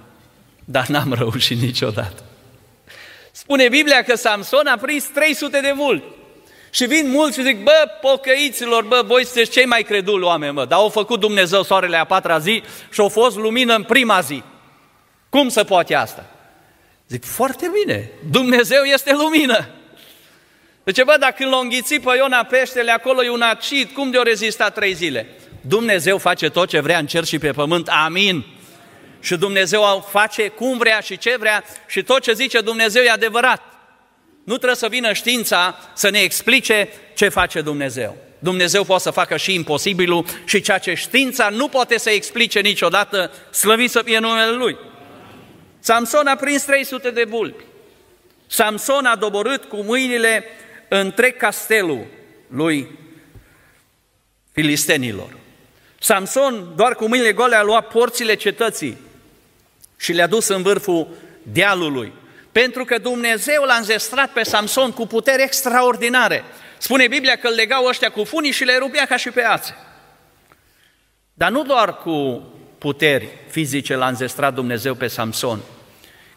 dar 0.64 0.86
n-am 0.86 1.14
reușit 1.18 1.60
niciodată. 1.60 2.22
Spune 3.32 3.68
Biblia 3.68 4.02
că 4.02 4.16
Samson 4.16 4.66
a 4.66 4.76
prins 4.76 5.04
300 5.04 5.60
de 5.60 5.72
vulpi. 5.76 6.16
Și 6.70 6.84
vin 6.84 7.10
mulți 7.10 7.38
și 7.38 7.44
zic, 7.44 7.62
bă, 7.62 7.88
pocăiților, 8.00 8.84
bă, 8.84 9.02
voi 9.06 9.24
sunteți 9.24 9.50
cei 9.50 9.64
mai 9.64 9.82
creduli 9.82 10.24
oameni, 10.24 10.52
mă, 10.52 10.64
dar 10.64 10.78
au 10.78 10.88
făcut 10.88 11.20
Dumnezeu 11.20 11.62
soarele 11.62 11.96
a 11.96 12.04
patra 12.04 12.38
zi 12.38 12.62
și 12.90 13.00
au 13.00 13.08
fost 13.08 13.36
lumină 13.36 13.74
în 13.74 13.82
prima 13.82 14.20
zi. 14.20 14.42
Cum 15.28 15.48
se 15.48 15.64
poate 15.64 15.94
asta? 15.94 16.26
Zic, 17.08 17.24
foarte 17.24 17.70
bine, 17.82 18.10
Dumnezeu 18.30 18.82
este 18.82 19.12
lumină. 19.12 19.68
Deci, 20.92 21.04
bă, 21.04 21.16
dacă 21.20 21.48
l-a 21.48 21.58
înghițit 21.58 22.02
pe 22.02 22.10
Iona 22.16 22.44
peștele, 22.44 22.90
acolo 22.90 23.24
e 23.24 23.30
un 23.30 23.40
acid, 23.40 23.90
cum 23.90 24.10
de-o 24.10 24.22
rezista 24.22 24.70
trei 24.70 24.94
zile? 24.94 25.26
Dumnezeu 25.60 26.18
face 26.18 26.48
tot 26.48 26.68
ce 26.68 26.80
vrea 26.80 26.98
în 26.98 27.06
cer 27.06 27.24
și 27.24 27.38
pe 27.38 27.50
pământ, 27.50 27.88
amin. 27.88 28.44
Și 29.20 29.36
Dumnezeu 29.36 30.06
face 30.10 30.48
cum 30.48 30.78
vrea 30.78 31.00
și 31.00 31.18
ce 31.18 31.36
vrea 31.38 31.64
și 31.86 32.02
tot 32.02 32.22
ce 32.22 32.32
zice 32.32 32.60
Dumnezeu 32.60 33.02
e 33.02 33.10
adevărat. 33.10 33.62
Nu 34.44 34.54
trebuie 34.54 34.76
să 34.76 34.88
vină 34.88 35.12
știința 35.12 35.78
să 35.94 36.10
ne 36.10 36.18
explice 36.18 36.88
ce 37.14 37.28
face 37.28 37.60
Dumnezeu. 37.60 38.16
Dumnezeu 38.38 38.84
poate 38.84 39.02
să 39.02 39.10
facă 39.10 39.36
și 39.36 39.54
imposibilul 39.54 40.24
și 40.44 40.60
ceea 40.60 40.78
ce 40.78 40.94
știința 40.94 41.48
nu 41.48 41.68
poate 41.68 41.98
să 41.98 42.10
explice 42.10 42.60
niciodată, 42.60 43.30
slăvit 43.50 43.90
să 43.90 44.02
fie 44.04 44.18
numele 44.18 44.50
Lui. 44.50 44.76
Samson 45.78 46.26
a 46.26 46.36
prins 46.36 46.62
300 46.62 47.10
de 47.10 47.24
vulpi. 47.24 47.64
Samson 48.46 49.04
a 49.04 49.16
doborât 49.16 49.64
cu 49.64 49.76
mâinile 49.76 50.44
întreg 50.88 51.36
castelul 51.36 52.06
lui 52.48 52.98
filistenilor. 54.52 55.36
Samson, 56.00 56.72
doar 56.76 56.94
cu 56.94 57.08
mâinile 57.08 57.32
gole, 57.32 57.56
a 57.56 57.62
luat 57.62 57.88
porțile 57.88 58.34
cetății 58.34 58.96
și 59.96 60.12
le-a 60.12 60.26
dus 60.26 60.48
în 60.48 60.62
vârful 60.62 61.08
dealului. 61.42 62.12
Pentru 62.52 62.84
că 62.84 62.98
Dumnezeu 62.98 63.62
l-a 63.62 63.74
înzestrat 63.74 64.32
pe 64.32 64.42
Samson 64.42 64.92
cu 64.92 65.06
puteri 65.06 65.42
extraordinare. 65.42 66.44
Spune 66.78 67.08
Biblia 67.08 67.36
că 67.36 67.48
îl 67.48 67.54
legau 67.54 67.84
ăștia 67.84 68.10
cu 68.10 68.24
funii 68.24 68.50
și 68.50 68.64
le 68.64 68.78
rupea 68.78 69.06
ca 69.06 69.16
și 69.16 69.30
pe 69.30 69.42
ațe. 69.42 69.76
Dar 71.34 71.50
nu 71.50 71.62
doar 71.62 71.96
cu 71.96 72.42
puteri 72.78 73.28
fizice 73.48 73.94
l-a 73.94 74.08
înzestrat 74.08 74.54
Dumnezeu 74.54 74.94
pe 74.94 75.06
Samson. 75.06 75.60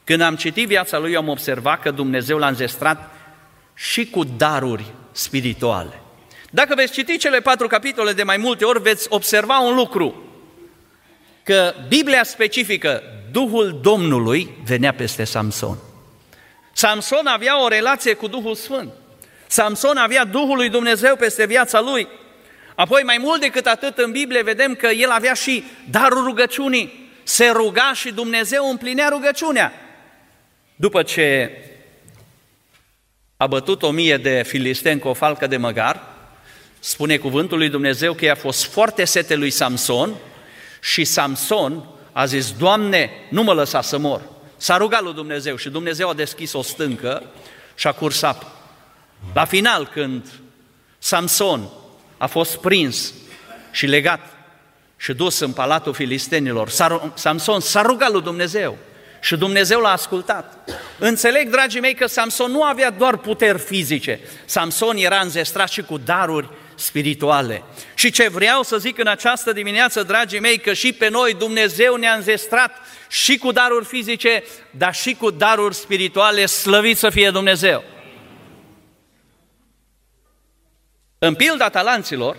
Când 0.04 0.22
am 0.22 0.36
citit 0.36 0.68
viața 0.68 0.98
lui, 0.98 1.16
am 1.16 1.28
observat 1.28 1.82
că 1.82 1.92
Dumnezeu 1.92 2.38
l-a 2.38 2.48
înzestrat 2.48 3.11
și 3.90 4.10
cu 4.10 4.24
daruri 4.24 4.86
spirituale. 5.12 6.02
Dacă 6.50 6.76
veți 6.76 6.92
citi 6.92 7.18
cele 7.18 7.40
patru 7.40 7.68
capitole 7.68 8.14
de 8.14 8.24
mai 8.24 8.38
multe 8.38 8.66
ori, 8.66 8.82
veți 8.82 9.08
observa 9.10 9.60
un 9.60 9.76
lucru, 9.76 10.24
că 11.44 11.74
Biblia 11.88 12.24
specifică 12.24 13.04
Duhul 13.32 13.80
Domnului 13.82 14.50
venea 14.66 14.94
peste 14.94 15.24
Samson. 15.24 15.78
Samson 16.74 17.28
avea 17.28 17.64
o 17.64 17.68
relație 17.68 18.14
cu 18.14 18.28
Duhul 18.28 18.56
Sfânt. 18.56 18.92
Samson 19.48 19.98
avea 19.98 20.26
Duhul 20.26 20.56
lui 20.56 20.70
Dumnezeu 20.70 21.16
peste 21.16 21.46
viața 21.46 21.80
lui. 21.80 22.08
Apoi, 22.76 23.04
mai 23.04 23.18
mult 23.18 23.42
decât 23.42 23.66
atât, 23.66 23.98
în 23.98 24.12
Biblie 24.12 24.42
vedem 24.42 24.76
că 24.76 24.88
el 24.88 25.10
avea 25.10 25.34
și 25.34 25.64
darul 25.90 26.24
rugăciunii. 26.24 27.10
Se 27.24 27.50
ruga 27.50 27.92
și 27.94 28.12
Dumnezeu 28.12 28.70
împlinea 28.70 29.10
rugăciunea. 29.10 29.74
După 30.76 31.04
ce 31.04 31.52
a 33.42 33.48
bătut 33.48 33.84
o 33.84 33.92
mie 33.92 34.18
de 34.18 34.44
filisteni 34.46 35.00
cu 35.00 35.08
o 35.08 35.14
falcă 35.14 35.48
de 35.48 35.58
măgar, 35.58 36.04
spune 36.80 37.18
cuvântul 37.18 37.58
lui 37.58 37.70
Dumnezeu 37.70 38.14
că 38.14 38.26
i-a 38.26 38.36
fost 38.36 38.66
foarte 38.66 39.06
sete 39.06 39.36
lui 39.36 39.50
Samson 39.50 40.14
și 40.82 41.04
Samson 41.04 41.86
a 42.12 42.26
zis, 42.26 42.52
Doamne, 42.52 43.10
nu 43.30 43.44
mă 43.44 43.54
lăsa 43.54 43.82
să 43.82 43.98
mor. 43.98 44.22
S-a 44.58 44.78
rugat 44.78 45.04
lui 45.04 45.14
Dumnezeu 45.14 45.56
și 45.56 45.70
Dumnezeu 45.70 46.10
a 46.10 46.14
deschis 46.14 46.54
o 46.54 46.62
stâncă 46.62 47.24
și 47.76 47.88
a 47.88 47.92
curs 47.92 48.22
apă. 48.22 48.52
La 49.34 49.46
final, 49.46 49.88
când 49.88 50.26
Samson 50.98 51.70
a 52.18 52.28
fost 52.28 52.58
prins 52.58 53.14
și 53.72 53.86
legat 53.86 54.34
și 54.98 55.14
dus 55.14 55.40
în 55.40 55.52
palatul 55.52 55.94
filistenilor, 55.94 56.70
Samson 57.14 57.60
s-a 57.60 57.82
rugat 57.82 58.12
lui 58.12 58.22
Dumnezeu 58.22 58.78
și 59.22 59.36
Dumnezeu 59.38 59.80
l-a 59.80 59.92
ascultat. 59.92 60.70
Înțeleg, 61.00 61.50
dragii 61.50 61.80
mei, 61.80 61.94
că 61.94 62.08
Samson 62.08 62.52
nu 62.52 62.64
avea 62.64 62.90
doar 62.90 63.18
puteri 63.18 63.60
fizice. 63.60 64.20
Samson 64.46 64.98
era 64.98 65.20
înzestrat 65.20 65.70
și 65.70 65.82
cu 65.82 65.98
daruri 65.98 66.50
spirituale. 66.76 67.64
Și 67.94 68.12
ce 68.12 68.30
vreau 68.30 68.64
să 68.64 68.78
zic 68.78 68.98
în 68.98 69.08
această 69.08 69.52
dimineață, 69.52 70.04
dragii 70.04 70.40
mei, 70.40 70.58
că 70.58 70.74
și 70.74 70.94
pe 70.94 71.10
noi 71.10 71.34
Dumnezeu 71.34 71.96
ne-a 71.96 72.14
înzestrat 72.14 72.72
și 73.10 73.38
cu 73.38 73.52
daruri 73.52 73.86
fizice, 73.86 74.44
dar 74.72 74.94
și 74.94 75.14
cu 75.14 75.30
daruri 75.30 75.76
spirituale, 75.76 76.46
slăvit 76.46 76.98
să 76.98 77.10
fie 77.10 77.30
Dumnezeu. 77.30 77.84
În 81.20 81.36
pilda 81.36 81.70
talanților, 81.70 82.38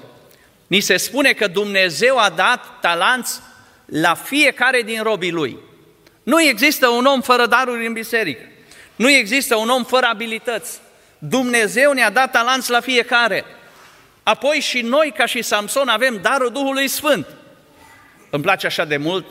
ni 0.66 0.80
se 0.80 0.96
spune 0.96 1.32
că 1.32 1.46
Dumnezeu 1.46 2.18
a 2.18 2.30
dat 2.30 2.80
talanți 2.80 3.40
la 3.84 4.14
fiecare 4.14 4.82
din 4.82 5.02
robii 5.02 5.30
lui. 5.30 5.58
Nu 6.22 6.42
există 6.42 6.88
un 6.88 7.04
om 7.04 7.20
fără 7.20 7.46
daruri 7.46 7.86
în 7.86 7.92
biserică. 7.92 8.42
Nu 8.96 9.10
există 9.10 9.56
un 9.56 9.68
om 9.68 9.84
fără 9.84 10.06
abilități. 10.06 10.80
Dumnezeu 11.18 11.92
ne-a 11.92 12.10
dat 12.10 12.30
talanți 12.30 12.70
la 12.70 12.80
fiecare. 12.80 13.44
Apoi 14.22 14.60
și 14.60 14.80
noi, 14.80 15.12
ca 15.16 15.26
și 15.26 15.42
Samson, 15.42 15.88
avem 15.88 16.18
darul 16.22 16.50
Duhului 16.50 16.88
Sfânt. 16.88 17.26
Îmi 18.30 18.42
place 18.42 18.66
așa 18.66 18.84
de 18.84 18.96
mult 18.96 19.26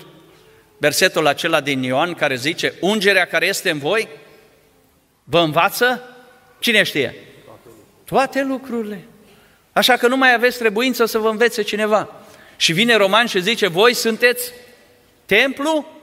versetul 0.77 1.27
acela 1.27 1.61
din 1.61 1.83
Ioan 1.83 2.13
care 2.13 2.35
zice, 2.35 2.73
ungerea 2.79 3.25
care 3.25 3.45
este 3.45 3.69
în 3.69 3.77
voi 3.79 4.07
vă 5.23 5.39
învață, 5.39 6.03
cine 6.59 6.83
știe? 6.83 7.15
Toate 8.05 8.43
lucrurile. 8.43 9.05
Așa 9.73 9.97
că 9.97 10.07
nu 10.07 10.17
mai 10.17 10.33
aveți 10.33 10.57
trebuință 10.57 11.05
să 11.05 11.17
vă 11.17 11.29
învețe 11.29 11.61
cineva. 11.61 12.09
Și 12.57 12.73
vine 12.73 12.95
Roman 12.95 13.25
și 13.25 13.41
zice, 13.41 13.67
voi 13.67 13.93
sunteți 13.93 14.51
templu 15.25 16.00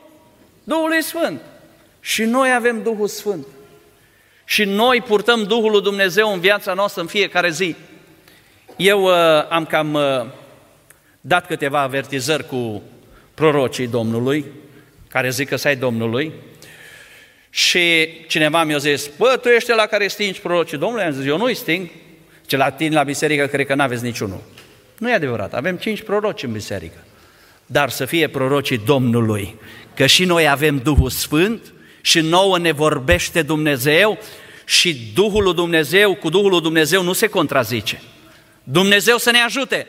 Duhului 0.68 1.02
Sfânt. 1.02 1.40
Și 2.00 2.24
noi 2.24 2.52
avem 2.54 2.82
Duhul 2.82 3.08
Sfânt. 3.08 3.46
Și 4.44 4.64
noi 4.64 5.00
purtăm 5.00 5.42
Duhul 5.42 5.70
lui 5.70 5.82
Dumnezeu 5.82 6.32
în 6.32 6.40
viața 6.40 6.74
noastră 6.74 7.00
în 7.00 7.06
fiecare 7.06 7.50
zi. 7.50 7.76
Eu 8.76 9.02
uh, 9.02 9.12
am 9.48 9.64
cam 9.64 9.94
uh, 9.94 10.02
dat 11.20 11.46
câteva 11.46 11.80
avertizări 11.80 12.46
cu 12.46 12.82
prorocii 13.34 13.86
Domnului, 13.86 14.44
care 15.08 15.30
zic 15.30 15.48
că 15.48 15.56
să 15.56 15.68
ai 15.68 15.76
Domnului, 15.76 16.32
și 17.50 18.08
cineva 18.26 18.64
mi-a 18.64 18.78
zis, 18.78 19.10
bă, 19.16 19.38
tu 19.42 19.48
ești 19.48 19.70
la 19.70 19.86
care 19.86 20.08
stingi 20.08 20.40
prorocii 20.40 20.78
Domnului? 20.78 21.04
Am 21.04 21.12
zis, 21.12 21.26
eu 21.26 21.36
nu-i 21.36 21.54
sting, 21.54 21.88
ce 22.46 22.56
la 22.56 22.70
tine 22.70 22.94
la 22.94 23.02
biserică 23.02 23.46
cred 23.46 23.66
că 23.66 23.74
n-aveți 23.74 24.04
niciunul. 24.04 24.42
Nu 24.98 25.10
e 25.10 25.14
adevărat, 25.14 25.54
avem 25.54 25.76
cinci 25.76 26.02
proroci 26.02 26.42
în 26.42 26.52
biserică. 26.52 27.04
Dar 27.66 27.90
să 27.90 28.04
fie 28.04 28.28
prorocii 28.28 28.78
Domnului, 28.78 29.56
că 29.98 30.06
și 30.06 30.24
noi 30.24 30.48
avem 30.48 30.78
Duhul 30.78 31.10
Sfânt 31.10 31.72
și 32.00 32.20
nouă 32.20 32.58
ne 32.58 32.72
vorbește 32.72 33.42
Dumnezeu 33.42 34.18
și 34.64 35.10
Duhul 35.14 35.42
lui 35.42 35.54
Dumnezeu 35.54 36.14
cu 36.14 36.28
Duhul 36.28 36.50
lui 36.50 36.60
Dumnezeu 36.60 37.02
nu 37.02 37.12
se 37.12 37.26
contrazice. 37.26 38.02
Dumnezeu 38.62 39.16
să 39.16 39.30
ne 39.30 39.38
ajute, 39.38 39.86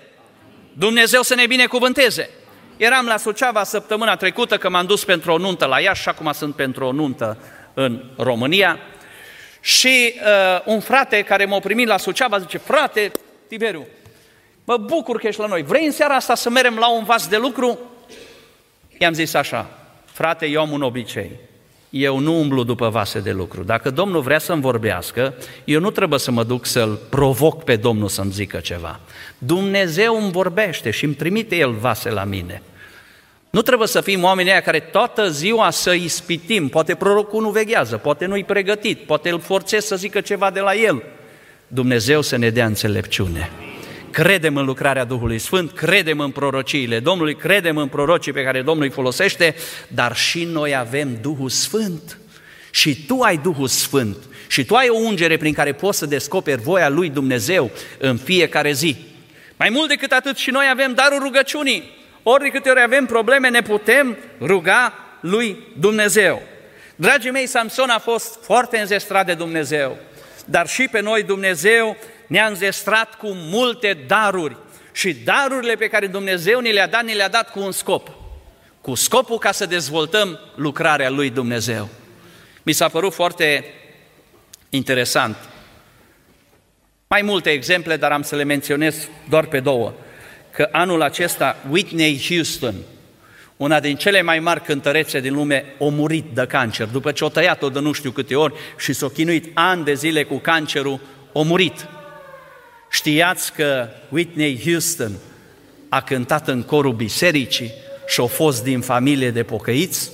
Dumnezeu 0.74 1.22
să 1.22 1.36
ne 1.36 1.46
binecuvânteze. 1.46 2.30
Eram 2.78 3.06
la 3.06 3.18
Suceava 3.18 3.64
săptămâna 3.64 4.16
trecută 4.16 4.58
că 4.58 4.70
m-am 4.70 4.86
dus 4.86 5.04
pentru 5.04 5.32
o 5.32 5.38
nuntă 5.38 5.66
la 5.66 5.80
Iași 5.80 6.02
și 6.02 6.10
acum 6.10 6.32
sunt 6.32 6.56
pentru 6.56 6.86
o 6.86 6.92
nuntă 6.92 7.38
în 7.74 8.04
România 8.18 8.80
și 9.62 10.14
uh, 10.16 10.62
un 10.66 10.80
frate 10.80 11.22
care 11.22 11.46
m-a 11.46 11.60
primit 11.60 11.88
la 11.88 11.98
Suceava 11.98 12.40
zice, 12.40 12.58
frate 12.58 13.12
Tiberiu, 13.48 13.88
mă 14.64 14.78
bucur 14.78 15.20
că 15.20 15.28
ești 15.28 15.42
la 15.42 15.48
noi, 15.48 15.64
vrei 15.64 15.86
în 15.86 15.92
seara 15.92 16.16
asta 16.16 16.36
să 16.36 16.50
merem 16.50 16.76
la 16.76 16.90
un 16.90 17.04
vas 17.04 17.28
de 17.28 17.38
lucru? 17.38 17.80
I-am 18.98 19.14
zis 19.14 19.34
așa, 19.34 19.79
frate, 20.20 20.46
eu 20.46 20.62
am 20.62 20.72
un 20.72 20.82
obicei, 20.82 21.32
eu 21.90 22.20
nu 22.20 22.40
umblu 22.40 22.64
după 22.64 22.90
vase 22.90 23.20
de 23.20 23.32
lucru. 23.32 23.64
Dacă 23.64 23.90
Domnul 23.90 24.22
vrea 24.22 24.40
să-mi 24.40 24.62
vorbească, 24.62 25.34
eu 25.64 25.80
nu 25.80 25.92
trebuie 25.92 26.20
să 26.20 26.32
mă 26.32 26.44
duc 26.44 26.66
să-L 26.66 27.00
provoc 27.10 27.64
pe 27.64 27.76
Domnul 27.76 28.08
să-mi 28.08 28.32
zică 28.32 28.58
ceva. 28.58 29.00
Dumnezeu 29.38 30.22
îmi 30.22 30.32
vorbește 30.32 30.92
și 30.92 31.06
îmi 31.06 31.14
trimite 31.14 31.56
El 31.56 31.72
vase 31.72 32.10
la 32.10 32.24
mine. 32.24 32.62
Nu 33.50 33.62
trebuie 33.62 33.88
să 33.88 34.02
fim 34.02 34.24
oamenii 34.24 34.52
aia 34.52 34.62
care 34.62 34.80
toată 34.80 35.30
ziua 35.30 35.70
să 35.70 35.94
ispitim, 35.94 36.68
poate 36.68 36.96
prorocul 36.96 37.42
nu 37.42 37.50
veghează, 37.50 37.98
poate 37.98 38.26
nu-i 38.26 38.44
pregătit, 38.44 39.00
poate 39.00 39.30
îl 39.30 39.40
forțez 39.40 39.86
să 39.86 39.96
zică 39.96 40.22
ceva 40.22 40.50
de 40.52 40.60
la 40.60 40.76
el. 40.76 41.04
Dumnezeu 41.68 42.22
să 42.22 42.38
ne 42.38 42.50
dea 42.50 42.66
înțelepciune. 42.66 43.50
Credem 44.12 44.56
în 44.56 44.66
lucrarea 44.66 45.04
Duhului 45.04 45.40
Sfânt, 45.40 45.72
credem 45.72 46.20
în 46.20 46.32
prorociile 46.32 47.00
Domnului, 47.00 47.36
credem 47.36 47.78
în 47.78 47.88
prorocii 47.88 48.34
pe 48.34 48.44
care 48.44 48.62
Domnul 48.62 48.84
îi 48.84 48.92
folosește, 48.92 49.56
dar 49.88 50.16
și 50.16 50.44
noi 50.44 50.76
avem 50.76 51.18
Duhul 51.22 51.50
Sfânt. 51.50 52.18
Și 52.72 53.06
tu 53.06 53.20
ai 53.20 53.38
Duhul 53.38 53.68
Sfânt 53.68 54.18
și 54.48 54.66
tu 54.66 54.76
ai 54.76 54.90
o 54.90 54.98
ungere 54.98 55.38
prin 55.38 55.54
care 55.54 55.74
poți 55.74 55.98
să 55.98 56.06
descoperi 56.06 56.62
voia 56.62 56.90
lui 56.90 57.10
Dumnezeu 57.10 57.72
în 57.98 58.18
fiecare 58.18 58.72
zi. 58.72 58.96
Mai 59.58 59.70
mult 59.70 59.88
decât 59.88 60.12
atât 60.12 60.38
și 60.38 60.50
noi 60.50 60.66
avem 60.72 60.94
darul 60.94 61.20
rugăciunii. 61.20 61.98
Ori 62.24 62.44
de 62.44 62.50
câte 62.50 62.70
ori 62.70 62.82
avem 62.82 63.06
probleme, 63.06 63.50
ne 63.50 63.62
putem 63.62 64.18
ruga 64.42 64.94
lui 65.22 65.58
Dumnezeu. 65.80 66.42
Dragii 66.96 67.32
mei, 67.32 67.48
Samson 67.48 67.90
a 67.90 68.00
fost 68.00 68.40
foarte 68.44 68.78
înzestrat 68.78 69.26
de 69.26 69.34
Dumnezeu, 69.34 69.98
dar 70.46 70.68
și 70.68 70.88
pe 70.92 71.02
noi 71.02 71.24
Dumnezeu 71.24 71.98
ne-a 72.30 72.48
înzestrat 72.48 73.16
cu 73.16 73.28
multe 73.32 73.98
daruri 74.08 74.58
și 74.92 75.14
darurile 75.14 75.76
pe 75.76 75.88
care 75.88 76.08
Dumnezeu 76.08 76.60
ni 76.60 76.72
le-a 76.72 76.88
dat, 76.88 77.04
ni 77.04 77.14
le-a 77.14 77.30
dat 77.30 77.52
cu 77.52 77.60
un 77.60 77.72
scop. 77.72 78.12
Cu 78.82 78.96
scopul 78.96 79.38
ca 79.38 79.52
să 79.52 79.66
dezvoltăm 79.66 80.40
lucrarea 80.56 81.10
lui 81.10 81.30
Dumnezeu. 81.30 81.90
Mi 82.64 82.72
s-a 82.74 82.88
părut 82.88 83.14
foarte 83.14 83.66
interesant. 84.70 85.36
Mai 87.08 87.22
multe 87.22 87.50
exemple, 87.50 87.98
dar 87.98 88.12
am 88.12 88.22
să 88.22 88.36
le 88.36 88.44
menționez 88.44 89.08
doar 89.30 89.46
pe 89.46 89.60
două 89.60 89.94
că 90.52 90.70
anul 90.72 91.02
acesta 91.02 91.58
Whitney 91.70 92.26
Houston, 92.28 92.76
una 93.58 93.80
din 93.80 93.96
cele 93.96 94.22
mai 94.22 94.40
mari 94.40 94.64
cântărețe 94.64 95.20
din 95.20 95.34
lume, 95.34 95.66
a 95.80 95.84
murit 95.84 96.26
de 96.34 96.46
cancer. 96.48 96.88
După 96.88 97.12
ce 97.12 97.24
o 97.24 97.30
tăiat-o 97.30 97.70
de 97.70 97.80
nu 97.80 97.92
știu 97.92 98.12
câte 98.12 98.36
ori 98.36 98.54
și 98.78 98.94
s-a 98.94 99.08
chinuit 99.08 99.52
ani 99.54 99.84
de 99.84 99.94
zile 99.94 100.24
cu 100.24 100.38
cancerul, 100.38 101.00
a 101.34 101.42
murit. 101.42 101.88
Știați 102.90 103.54
că 103.54 103.88
Whitney 104.10 104.62
Houston 104.64 105.12
a 105.90 106.02
cântat 106.02 106.48
în 106.48 106.64
corul 106.64 106.94
bisericii 106.94 107.72
și 108.08 108.22
a 108.22 108.26
fost 108.26 108.64
din 108.64 108.82
familie 108.82 109.32
de 109.32 109.44
pocăiți? 109.44 110.12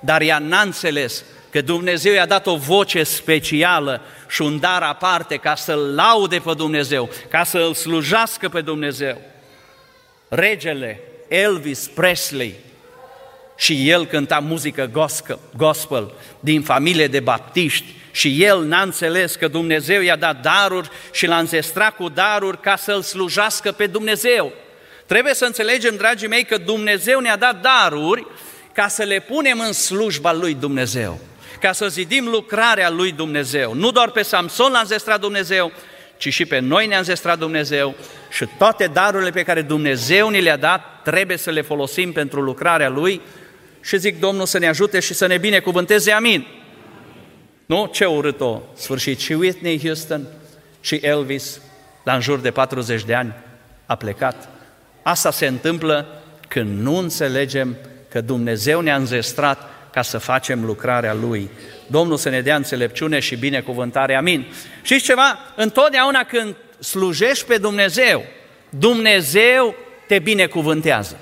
Dar 0.00 0.20
ea 0.20 0.38
n-a 0.38 0.60
înțeles 0.60 1.24
că 1.50 1.60
Dumnezeu 1.60 2.12
i-a 2.12 2.26
dat 2.26 2.46
o 2.46 2.56
voce 2.56 3.02
specială 3.02 4.00
și 4.28 4.42
un 4.42 4.60
dar 4.60 4.82
aparte 4.82 5.36
ca 5.36 5.54
să-L 5.54 5.94
laude 5.94 6.38
pe 6.38 6.52
Dumnezeu, 6.56 7.10
ca 7.30 7.44
să 7.44 7.58
Îl 7.58 7.74
slujească 7.74 8.48
pe 8.48 8.60
Dumnezeu 8.60 9.18
regele 10.28 11.00
Elvis 11.28 11.90
Presley 11.94 12.54
și 13.56 13.90
el 13.90 14.06
cânta 14.06 14.38
muzică 14.38 15.10
gospel 15.56 16.12
din 16.40 16.62
familie 16.62 17.06
de 17.06 17.20
baptiști 17.20 17.94
și 18.18 18.44
el 18.44 18.64
n-a 18.64 18.82
înțeles 18.82 19.34
că 19.34 19.48
Dumnezeu 19.48 20.00
i-a 20.00 20.16
dat 20.16 20.40
daruri 20.40 20.90
și 21.12 21.26
l-a 21.26 21.38
înzestrat 21.38 21.96
cu 21.96 22.08
daruri 22.08 22.60
ca 22.60 22.76
să-L 22.76 23.02
slujească 23.02 23.72
pe 23.72 23.86
Dumnezeu. 23.86 24.52
Trebuie 25.06 25.34
să 25.34 25.44
înțelegem, 25.44 25.96
dragii 25.96 26.28
mei, 26.28 26.44
că 26.44 26.56
Dumnezeu 26.56 27.20
ne-a 27.20 27.36
dat 27.36 27.60
daruri 27.60 28.26
ca 28.72 28.88
să 28.88 29.02
le 29.02 29.20
punem 29.20 29.60
în 29.60 29.72
slujba 29.72 30.32
lui 30.32 30.54
Dumnezeu, 30.54 31.20
ca 31.60 31.72
să 31.72 31.88
zidim 31.88 32.28
lucrarea 32.28 32.90
lui 32.90 33.12
Dumnezeu. 33.12 33.74
Nu 33.74 33.90
doar 33.90 34.10
pe 34.10 34.22
Samson 34.22 34.72
l-a 34.72 34.78
înzestrat 34.78 35.20
Dumnezeu, 35.20 35.72
ci 36.16 36.32
și 36.32 36.46
pe 36.46 36.58
noi 36.58 36.86
ne-a 36.86 36.98
înzestrat 36.98 37.38
Dumnezeu 37.38 37.94
și 38.30 38.46
toate 38.58 38.86
darurile 38.86 39.30
pe 39.30 39.42
care 39.42 39.62
Dumnezeu 39.62 40.28
ni 40.28 40.40
le-a 40.40 40.56
dat 40.56 41.02
trebuie 41.04 41.36
să 41.36 41.50
le 41.50 41.62
folosim 41.62 42.12
pentru 42.12 42.40
lucrarea 42.40 42.88
Lui 42.88 43.20
și 43.80 43.98
zic 43.98 44.20
Domnul 44.20 44.46
să 44.46 44.58
ne 44.58 44.68
ajute 44.68 45.00
și 45.00 45.14
să 45.14 45.26
ne 45.26 45.38
binecuvânteze, 45.38 46.12
amin. 46.12 46.57
Nu? 47.68 47.86
Ce 47.92 48.04
urât-o 48.04 48.60
sfârșit. 48.74 49.18
Și 49.18 49.32
Whitney 49.32 49.80
Houston 49.82 50.26
și 50.80 50.94
Elvis, 50.94 51.60
la 52.04 52.14
în 52.14 52.20
jur 52.20 52.38
de 52.38 52.50
40 52.50 53.04
de 53.04 53.14
ani, 53.14 53.34
a 53.86 53.94
plecat. 53.94 54.48
Asta 55.02 55.30
se 55.30 55.46
întâmplă 55.46 56.22
când 56.48 56.80
nu 56.80 56.96
înțelegem 56.96 57.76
că 58.08 58.20
Dumnezeu 58.20 58.80
ne-a 58.80 58.96
înzestrat 58.96 59.58
ca 59.92 60.02
să 60.02 60.18
facem 60.18 60.64
lucrarea 60.64 61.14
Lui. 61.14 61.50
Domnul 61.86 62.16
să 62.16 62.28
ne 62.28 62.40
dea 62.40 62.56
înțelepciune 62.56 63.18
și 63.18 63.36
binecuvântare. 63.36 64.14
Amin. 64.14 64.46
Și 64.82 65.00
ceva? 65.00 65.38
Întotdeauna 65.56 66.24
când 66.24 66.56
slujești 66.78 67.44
pe 67.44 67.58
Dumnezeu, 67.58 68.24
Dumnezeu 68.68 69.74
te 70.06 70.18
binecuvântează. 70.18 71.18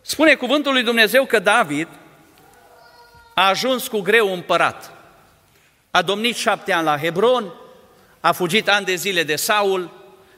Spune 0.00 0.34
cuvântul 0.34 0.72
lui 0.72 0.82
Dumnezeu 0.82 1.24
că 1.24 1.38
David 1.38 1.88
a 3.34 3.48
ajuns 3.48 3.88
cu 3.88 4.00
greu 4.00 4.32
împărat. 4.32 4.99
A 5.90 6.02
domnit 6.02 6.36
șapte 6.36 6.72
ani 6.72 6.84
la 6.84 6.98
Hebron, 6.98 7.52
a 8.20 8.32
fugit 8.32 8.68
ani 8.68 8.84
de 8.84 8.94
zile 8.94 9.22
de 9.22 9.36
Saul, 9.36 9.90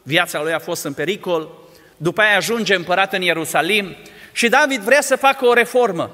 viața 0.02 0.42
lui 0.42 0.52
a 0.52 0.58
fost 0.58 0.84
în 0.84 0.92
pericol, 0.92 1.50
după 1.96 2.20
aia 2.20 2.36
ajunge 2.36 2.74
împărat 2.74 3.12
în 3.12 3.22
Ierusalim 3.22 3.96
și 4.32 4.48
David 4.48 4.80
vrea 4.80 5.00
să 5.00 5.16
facă 5.16 5.46
o 5.46 5.52
reformă. 5.52 6.10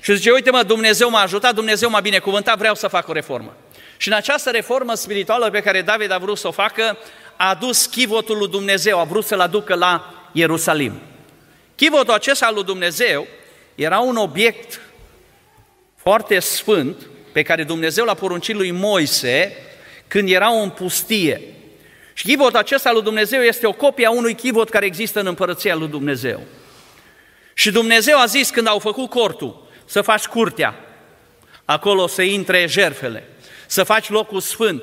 Și 0.00 0.16
zice, 0.16 0.30
uite 0.30 0.50
mă, 0.50 0.62
Dumnezeu 0.62 1.10
m-a 1.10 1.20
ajutat, 1.20 1.54
Dumnezeu 1.54 1.90
m-a 1.90 2.00
binecuvântat, 2.00 2.58
vreau 2.58 2.74
să 2.74 2.88
fac 2.88 3.08
o 3.08 3.12
reformă. 3.12 3.56
Și 3.96 4.08
în 4.08 4.14
această 4.14 4.50
reformă 4.50 4.94
spirituală 4.94 5.50
pe 5.50 5.60
care 5.60 5.82
David 5.82 6.10
a 6.10 6.18
vrut 6.18 6.38
să 6.38 6.48
o 6.48 6.50
facă, 6.50 6.98
a 7.36 7.48
adus 7.48 7.86
chivotul 7.86 8.38
lui 8.38 8.48
Dumnezeu, 8.48 8.98
a 8.98 9.04
vrut 9.04 9.24
să-l 9.24 9.40
aducă 9.40 9.74
la 9.74 10.14
Ierusalim. 10.32 11.00
Chivotul 11.74 12.14
acesta 12.14 12.46
al 12.46 12.54
lui 12.54 12.64
Dumnezeu 12.64 13.26
era 13.74 13.98
un 13.98 14.16
obiect 14.16 14.80
foarte 15.96 16.38
sfânt 16.38 16.96
pe 17.32 17.42
care 17.42 17.64
Dumnezeu 17.64 18.04
l-a 18.04 18.14
poruncit 18.14 18.54
lui 18.54 18.70
Moise 18.70 19.56
când 20.08 20.30
era 20.30 20.48
în 20.48 20.70
pustie. 20.70 21.40
Și 22.12 22.24
chivotul 22.24 22.58
acesta 22.58 22.88
al 22.88 22.94
lui 22.94 23.04
Dumnezeu 23.04 23.40
este 23.40 23.66
o 23.66 23.72
copie 23.72 24.06
a 24.06 24.10
unui 24.10 24.34
chivot 24.34 24.68
care 24.68 24.86
există 24.86 25.20
în 25.20 25.26
împărăția 25.26 25.74
lui 25.74 25.88
Dumnezeu. 25.88 26.40
Și 27.54 27.70
Dumnezeu 27.70 28.18
a 28.18 28.26
zis 28.26 28.50
când 28.50 28.66
au 28.66 28.78
făcut 28.78 29.10
cortul, 29.10 29.68
să 29.84 30.00
faci 30.00 30.24
curtea, 30.24 30.74
acolo 31.64 32.06
să 32.06 32.22
intre 32.22 32.66
jerfele, 32.68 33.28
să 33.66 33.82
faci 33.82 34.08
locul 34.08 34.40
sfânt, 34.40 34.82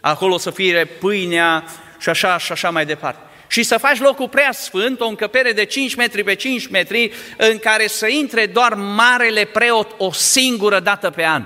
acolo 0.00 0.38
să 0.38 0.50
fie 0.50 0.84
pâinea 0.84 1.64
și 1.98 2.08
așa 2.08 2.38
și 2.38 2.52
așa 2.52 2.70
mai 2.70 2.86
departe. 2.86 3.20
Și 3.48 3.62
să 3.62 3.78
faci 3.78 3.98
locul 3.98 4.28
prea 4.28 4.52
sfânt, 4.52 5.00
o 5.00 5.06
încăpere 5.06 5.52
de 5.52 5.64
5 5.64 5.94
metri 5.94 6.24
pe 6.24 6.34
5 6.34 6.66
metri, 6.66 7.12
în 7.36 7.58
care 7.58 7.86
să 7.86 8.06
intre 8.06 8.46
doar 8.46 8.74
marele 8.74 9.44
preot 9.44 9.94
o 9.96 10.12
singură 10.12 10.80
dată 10.80 11.10
pe 11.10 11.24
an. 11.24 11.44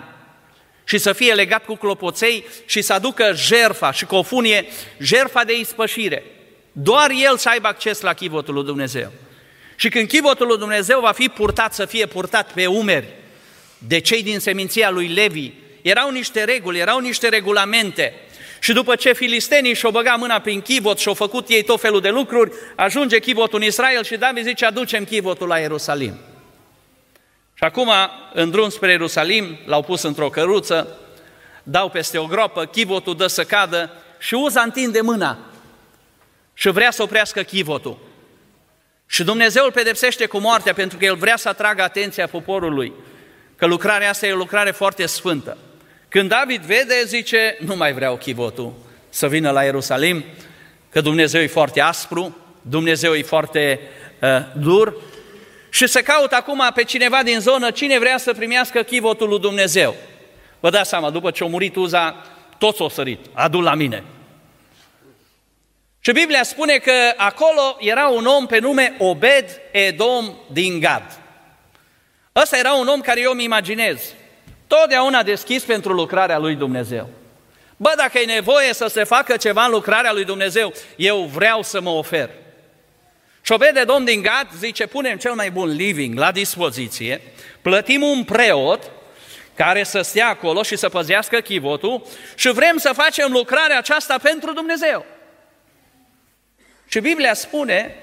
Și 0.85 0.99
să 0.99 1.13
fie 1.13 1.33
legat 1.33 1.65
cu 1.65 1.75
clopoței 1.75 2.45
și 2.67 2.83
să 2.83 2.93
aducă 2.93 3.33
jerfa 3.35 3.93
și 3.93 4.05
cu 4.05 4.15
o 4.15 4.23
funie, 4.23 4.67
jerfa 4.99 5.45
de 5.45 5.59
ispășire. 5.59 6.25
Doar 6.73 7.11
el 7.25 7.37
să 7.37 7.49
aibă 7.49 7.69
acces 7.69 8.01
la 8.01 8.13
chivotul 8.13 8.55
lui 8.55 8.65
Dumnezeu. 8.65 9.13
Și 9.77 9.89
când 9.89 10.09
chivotul 10.09 10.47
lui 10.47 10.59
Dumnezeu 10.59 11.01
va 11.01 11.13
fi 11.13 11.29
purtat, 11.29 11.75
să 11.75 11.85
fie 11.85 12.07
purtat 12.07 12.53
pe 12.53 12.67
umeri 12.67 13.09
de 13.79 13.99
cei 13.99 14.23
din 14.23 14.39
seminția 14.39 14.91
lui 14.91 15.09
Levi, 15.09 15.53
erau 15.83 16.11
niște 16.11 16.45
reguli, 16.45 16.79
erau 16.79 16.99
niște 16.99 17.29
regulamente. 17.29 18.15
Și 18.61 18.73
după 18.73 18.97
ce 18.97 19.13
filistenii 19.13 19.75
și-au 19.75 19.93
băgat 19.93 20.19
mâna 20.19 20.41
prin 20.41 20.61
chivot 20.61 20.99
și-au 20.99 21.15
făcut 21.15 21.49
ei 21.49 21.63
tot 21.63 21.81
felul 21.81 22.01
de 22.01 22.09
lucruri, 22.09 22.53
ajunge 22.77 23.19
chivotul 23.19 23.59
în 23.61 23.67
Israel 23.67 24.05
și 24.05 24.17
David 24.17 24.45
zice, 24.45 24.65
aducem 24.65 25.05
chivotul 25.05 25.49
la 25.49 25.59
Ierusalim. 25.59 26.15
Și 27.65 27.71
acum, 27.71 27.91
în 28.33 28.51
drum 28.51 28.69
spre 28.69 28.91
Ierusalim, 28.91 29.59
l-au 29.65 29.83
pus 29.83 30.03
într-o 30.03 30.29
căruță, 30.29 30.99
dau 31.63 31.89
peste 31.89 32.19
o 32.19 32.27
gropă, 32.27 32.65
chivotul 32.65 33.17
dă 33.17 33.27
să 33.27 33.45
cadă 33.45 33.91
și 34.19 34.35
Uza 34.35 34.61
întinde 34.61 35.01
mâna 35.01 35.39
și 36.55 36.69
vrea 36.69 36.91
să 36.91 37.03
oprească 37.03 37.43
chivotul. 37.43 37.99
Și 39.07 39.25
Dumnezeu 39.25 39.65
îl 39.65 39.73
pedepsește 39.73 40.27
cu 40.27 40.39
moartea 40.39 40.73
pentru 40.73 40.99
că 40.99 41.05
El 41.05 41.17
vrea 41.17 41.37
să 41.37 41.49
atragă 41.49 41.83
atenția 41.83 42.27
poporului, 42.27 42.93
că 43.57 43.67
lucrarea 43.67 44.11
asta 44.11 44.27
e 44.27 44.33
o 44.33 44.37
lucrare 44.37 44.71
foarte 44.71 45.07
sfântă. 45.07 45.59
Când 46.09 46.29
David 46.29 46.63
vede, 46.63 47.03
zice, 47.07 47.57
nu 47.61 47.77
mai 47.77 47.93
vreau 47.93 48.17
chivotul 48.17 48.73
să 49.09 49.29
vină 49.29 49.51
la 49.51 49.63
Ierusalim, 49.63 50.25
că 50.91 51.01
Dumnezeu 51.01 51.41
e 51.41 51.47
foarte 51.47 51.81
aspru, 51.81 52.37
Dumnezeu 52.63 53.15
e 53.15 53.23
foarte 53.23 53.81
uh, 54.21 54.29
dur 54.55 55.13
și 55.75 55.87
se 55.87 56.03
caută 56.03 56.35
acum 56.35 56.71
pe 56.75 56.85
cineva 56.85 57.23
din 57.23 57.41
zonă, 57.41 57.71
cine 57.71 57.99
vrea 57.99 58.19
să 58.19 58.33
primească 58.33 58.83
chivotul 58.83 59.29
lui 59.29 59.39
Dumnezeu. 59.39 59.95
Vă 60.61 60.71
dați 60.71 60.89
seama, 60.89 61.11
după 61.11 61.31
ce 61.31 61.45
a 61.45 61.47
murit 61.47 61.77
Uza, 61.77 62.17
toți 62.59 62.81
au 62.81 62.89
sărit, 62.89 63.19
adu 63.33 63.61
la 63.61 63.75
mine. 63.75 64.05
Și 66.01 66.13
Biblia 66.13 66.43
spune 66.43 66.77
că 66.77 66.93
acolo 67.17 67.77
era 67.79 68.09
un 68.09 68.27
om 68.27 68.47
pe 68.47 68.59
nume 68.59 68.95
Obed 68.99 69.61
Edom 69.71 70.35
din 70.53 70.81
Gad. 70.81 71.21
Ăsta 72.37 72.59
era 72.59 72.73
un 72.73 72.87
om 72.87 73.01
care 73.01 73.21
eu 73.21 73.31
îmi 73.31 73.45
imaginez, 73.45 74.13
totdeauna 74.67 75.23
deschis 75.23 75.63
pentru 75.63 75.93
lucrarea 75.93 76.39
lui 76.39 76.55
Dumnezeu. 76.55 77.09
Bă, 77.77 77.93
dacă 77.97 78.19
e 78.19 78.25
nevoie 78.25 78.75
să 78.75 78.87
se 78.87 79.05
facă 79.05 79.37
ceva 79.37 79.65
în 79.65 79.71
lucrarea 79.71 80.13
lui 80.13 80.25
Dumnezeu, 80.25 80.73
eu 80.97 81.19
vreau 81.23 81.63
să 81.63 81.81
mă 81.81 81.91
ofer. 81.91 82.31
Și 83.45 83.53
Obed 83.53 83.77
Edom 83.77 84.05
din 84.05 84.23
Gad 84.23 84.49
zice, 84.59 84.87
punem 84.87 85.17
cel 85.17 85.33
mai 85.33 85.51
bun 85.51 85.69
living 85.69 86.19
la 86.19 86.33
dispoziție, 86.33 87.21
plătim 87.63 88.03
un 88.03 88.25
preot 88.25 88.91
care 89.55 89.83
să 89.83 90.01
stea 90.01 90.29
acolo 90.29 90.63
și 90.63 90.77
să 90.77 90.89
păzească 90.89 91.41
chivotul 91.41 92.07
și 92.35 92.53
vrem 92.53 92.77
să 92.77 92.91
facem 92.95 93.33
lucrarea 93.33 93.79
aceasta 93.79 94.19
pentru 94.23 94.53
Dumnezeu. 94.53 95.07
Și 96.87 97.01
Biblia 97.01 97.35
spune 97.35 97.95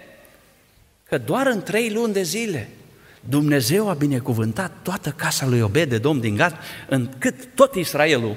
că 1.03 1.17
doar 1.17 1.47
în 1.47 1.63
trei 1.63 1.89
luni 1.89 2.13
de 2.13 2.21
zile 2.21 2.69
Dumnezeu 3.19 3.89
a 3.89 3.93
binecuvântat 3.93 4.71
toată 4.81 5.09
casa 5.09 5.45
lui 5.45 5.61
Obed 5.61 5.89
de 5.89 5.97
Domn 5.97 6.19
din 6.19 6.35
Gad, 6.35 6.57
încât 6.87 7.45
tot 7.55 7.75
Israelul 7.75 8.35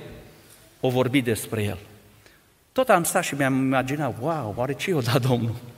o 0.81 0.88
vorbi 0.88 1.21
despre 1.21 1.62
el. 1.62 1.79
Tot 2.73 2.88
am 2.88 3.05
stat 3.05 3.25
și 3.25 3.35
mi-am 3.35 3.55
imaginat, 3.55 4.14
wow, 4.21 4.55
oare 4.57 4.75
ce 4.75 4.90
i-o 4.90 5.01
dat 5.01 5.21
Domnul? 5.21 5.73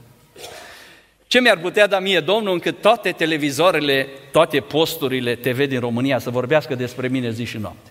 Ce 1.27 1.39
mi-ar 1.39 1.57
putea 1.57 1.87
da 1.87 1.99
mie 1.99 2.19
Domnul 2.19 2.53
încât 2.53 2.81
toate 2.81 3.11
televizoarele, 3.11 4.07
toate 4.31 4.59
posturile 4.59 5.35
TV 5.35 5.67
din 5.67 5.79
România 5.79 6.19
să 6.19 6.29
vorbească 6.29 6.75
despre 6.75 7.07
mine 7.07 7.31
zi 7.31 7.43
și 7.43 7.57
noapte? 7.57 7.89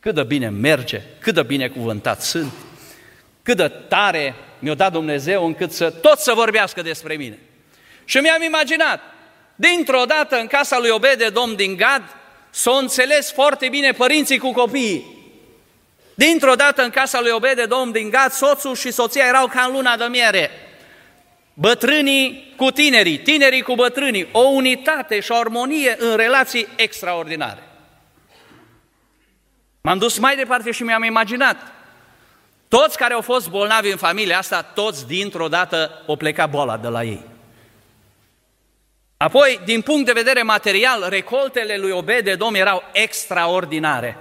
Cât 0.00 0.14
de 0.14 0.22
bine 0.22 0.48
merge, 0.48 1.02
cât 1.18 1.34
de 1.34 1.42
bine 1.42 1.68
cuvântat 1.68 2.22
sunt, 2.22 2.52
cât 3.42 3.56
de 3.56 3.68
tare 3.68 4.34
mi-a 4.58 4.74
dat 4.74 4.92
Dumnezeu 4.92 5.46
încât 5.46 5.72
să 5.72 5.90
tot 5.90 6.18
să 6.18 6.32
vorbească 6.34 6.82
despre 6.82 7.14
mine. 7.14 7.38
Și 8.04 8.18
mi-am 8.18 8.42
imaginat, 8.42 9.00
dintr-o 9.54 10.04
dată 10.04 10.36
în 10.36 10.46
casa 10.46 10.78
lui 10.78 10.90
Obede, 10.90 11.28
domn 11.28 11.56
din 11.56 11.76
Gad, 11.76 12.02
s-au 12.50 12.76
înțeles 12.76 13.32
foarte 13.32 13.68
bine 13.68 13.92
părinții 13.92 14.38
cu 14.38 14.52
copiii. 14.52 15.16
Dintr-o 16.14 16.54
dată 16.54 16.82
în 16.82 16.90
casa 16.90 17.20
lui 17.20 17.30
Obede, 17.30 17.64
domn 17.64 17.92
din 17.92 18.10
Gad, 18.10 18.30
soțul 18.30 18.74
și 18.74 18.90
soția 18.90 19.24
erau 19.26 19.46
ca 19.46 19.62
în 19.62 19.72
luna 19.72 19.96
de 19.96 20.04
miere. 20.04 20.50
Bătrânii 21.60 22.54
cu 22.56 22.70
tinerii, 22.70 23.18
tinerii 23.18 23.62
cu 23.62 23.74
bătrânii, 23.74 24.28
o 24.32 24.40
unitate 24.40 25.20
și 25.20 25.32
o 25.32 25.36
armonie 25.36 25.96
în 25.98 26.16
relații 26.16 26.66
extraordinare. 26.76 27.62
M-am 29.80 29.98
dus 29.98 30.18
mai 30.18 30.36
departe 30.36 30.70
și 30.70 30.82
mi-am 30.82 31.02
imaginat 31.02 31.56
toți 32.68 32.96
care 32.96 33.14
au 33.14 33.20
fost 33.20 33.48
bolnavi 33.48 33.90
în 33.90 33.96
familia 33.96 34.38
asta, 34.38 34.62
toți 34.62 35.06
dintr-o 35.06 35.48
dată 35.48 36.02
o 36.06 36.16
pleca 36.16 36.46
boala 36.46 36.76
de 36.76 36.88
la 36.88 37.04
ei. 37.04 37.24
Apoi, 39.16 39.60
din 39.64 39.80
punct 39.80 40.06
de 40.06 40.12
vedere 40.12 40.42
material, 40.42 41.06
recoltele 41.08 41.76
lui 41.76 41.90
Obed-Edom 41.90 42.54
erau 42.54 42.82
extraordinare. 42.92 44.16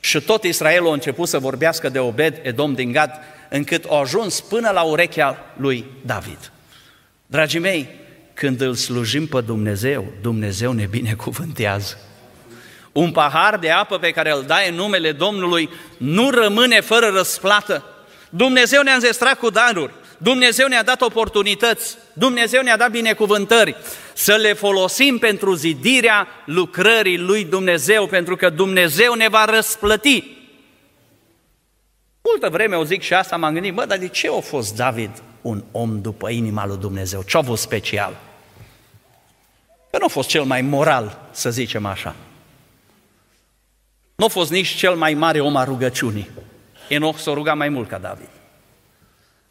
Și 0.00 0.20
tot 0.20 0.44
Israelul 0.44 0.90
a 0.90 0.92
început 0.92 1.28
să 1.28 1.38
vorbească 1.38 1.88
de 1.88 1.98
Obed-Edom 1.98 2.74
din 2.74 2.92
Gad, 2.92 3.10
încât 3.48 3.84
au 3.84 4.00
ajuns 4.00 4.40
până 4.40 4.70
la 4.70 4.82
urechea 4.82 5.54
lui 5.56 5.84
David. 6.06 6.52
Dragii 7.26 7.60
mei, 7.60 7.88
când 8.34 8.60
îl 8.60 8.74
slujim 8.74 9.26
pe 9.26 9.40
Dumnezeu, 9.40 10.12
Dumnezeu 10.22 10.72
ne 10.72 10.86
binecuvântează. 10.86 11.98
Un 12.92 13.10
pahar 13.10 13.58
de 13.58 13.70
apă 13.70 13.98
pe 13.98 14.10
care 14.10 14.32
îl 14.32 14.44
dai 14.46 14.68
în 14.68 14.74
numele 14.74 15.12
Domnului 15.12 15.68
nu 15.96 16.30
rămâne 16.30 16.80
fără 16.80 17.06
răsplată. 17.06 17.84
Dumnezeu 18.30 18.82
ne-a 18.82 18.94
înzestrat 18.94 19.38
cu 19.38 19.50
daruri, 19.50 19.92
Dumnezeu 20.18 20.68
ne-a 20.68 20.82
dat 20.82 21.00
oportunități, 21.00 21.96
Dumnezeu 22.12 22.62
ne-a 22.62 22.76
dat 22.76 22.90
binecuvântări, 22.90 23.76
să 24.14 24.34
le 24.34 24.52
folosim 24.52 25.18
pentru 25.18 25.54
zidirea 25.54 26.28
lucrării 26.44 27.18
lui 27.18 27.44
Dumnezeu, 27.44 28.06
pentru 28.06 28.36
că 28.36 28.50
Dumnezeu 28.50 29.14
ne 29.14 29.28
va 29.28 29.44
răsplăti. 29.44 30.37
Multă 32.30 32.48
vreme 32.48 32.76
o 32.76 32.84
zic 32.84 33.02
și 33.02 33.14
asta, 33.14 33.36
m-am 33.36 33.52
gândit, 33.52 33.74
bă, 33.74 33.84
dar 33.84 33.98
de 33.98 34.08
ce 34.08 34.28
a 34.36 34.40
fost 34.40 34.76
David 34.76 35.22
un 35.40 35.64
om 35.72 36.00
după 36.00 36.28
inima 36.28 36.66
lui 36.66 36.76
Dumnezeu? 36.76 37.22
Ce-a 37.22 37.40
avut 37.40 37.58
special? 37.58 38.16
Că 39.90 39.98
nu 39.98 40.04
a 40.04 40.08
fost 40.08 40.28
cel 40.28 40.42
mai 40.42 40.62
moral, 40.62 41.28
să 41.30 41.50
zicem 41.50 41.86
așa. 41.86 42.14
Nu 44.14 44.24
a 44.24 44.28
fost 44.28 44.50
nici 44.50 44.68
cel 44.68 44.94
mai 44.94 45.14
mare 45.14 45.40
om 45.40 45.56
a 45.56 45.64
rugăciunii. 45.64 46.30
Enoch 46.88 47.18
s-a 47.18 47.32
rugat 47.32 47.56
mai 47.56 47.68
mult 47.68 47.88
ca 47.88 47.98
David. 47.98 48.28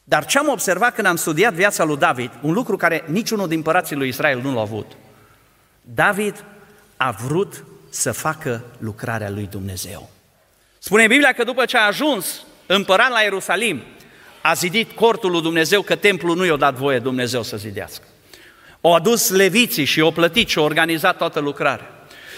Dar 0.04 0.26
ce 0.26 0.38
am 0.38 0.48
observat 0.48 0.94
când 0.94 1.08
am 1.08 1.16
studiat 1.16 1.54
viața 1.54 1.84
lui 1.84 1.98
David, 1.98 2.32
un 2.42 2.54
lucru 2.54 2.78
care 2.78 3.04
niciunul 3.08 3.48
din 3.48 3.62
părații 3.62 3.96
lui 3.96 4.08
Israel 4.08 4.40
nu 4.42 4.54
l-a 4.54 4.62
avut. 4.62 4.92
David 5.82 6.44
a 6.98 7.12
vrut 7.12 7.63
să 7.90 8.12
facă 8.12 8.63
lucrarea 8.78 9.30
lui 9.30 9.48
Dumnezeu. 9.52 10.10
Spune 10.80 11.08
Biblia 11.08 11.34
că 11.34 11.44
după 11.44 11.66
ce 11.66 11.78
a 11.78 11.86
ajuns 11.86 12.46
împărat 12.67 13.10
la 13.10 13.19
Ierusalim, 13.19 13.82
a 14.41 14.53
zidit 14.53 14.91
cortul 14.91 15.32
lui 15.32 15.41
Dumnezeu, 15.41 15.82
că 15.82 15.95
templul 15.95 16.36
nu 16.36 16.45
i-a 16.45 16.56
dat 16.56 16.73
voie 16.73 16.99
Dumnezeu 16.99 17.43
să 17.43 17.58
zidească. 17.58 18.03
Au 18.82 18.93
adus 18.93 19.30
leviții 19.30 19.86
și 19.86 19.99
o 19.99 20.12
plătit 20.12 20.49
și 20.49 20.58
au 20.58 20.63
organizat 20.63 21.17
toată 21.17 21.39
lucrarea. 21.39 21.91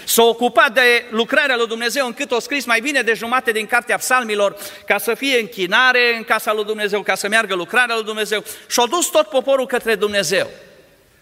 S-a 0.04 0.22
ocupat 0.22 0.72
de 0.74 1.04
lucrarea 1.10 1.56
lui 1.56 1.66
Dumnezeu 1.66 2.06
încât 2.06 2.30
o 2.30 2.40
scris 2.40 2.64
mai 2.64 2.80
bine 2.80 3.00
de 3.00 3.12
jumate 3.14 3.52
din 3.52 3.66
cartea 3.66 3.96
psalmilor 3.96 4.56
ca 4.86 4.98
să 4.98 5.14
fie 5.14 5.40
închinare 5.40 6.16
în 6.16 6.22
casa 6.22 6.52
lui 6.52 6.64
Dumnezeu, 6.64 7.02
ca 7.02 7.14
să 7.14 7.28
meargă 7.28 7.54
lucrarea 7.54 7.94
lui 7.94 8.04
Dumnezeu 8.04 8.44
și-a 8.68 8.84
dus 8.86 9.06
tot 9.06 9.28
poporul 9.28 9.66
către 9.66 9.94
Dumnezeu. 9.94 10.50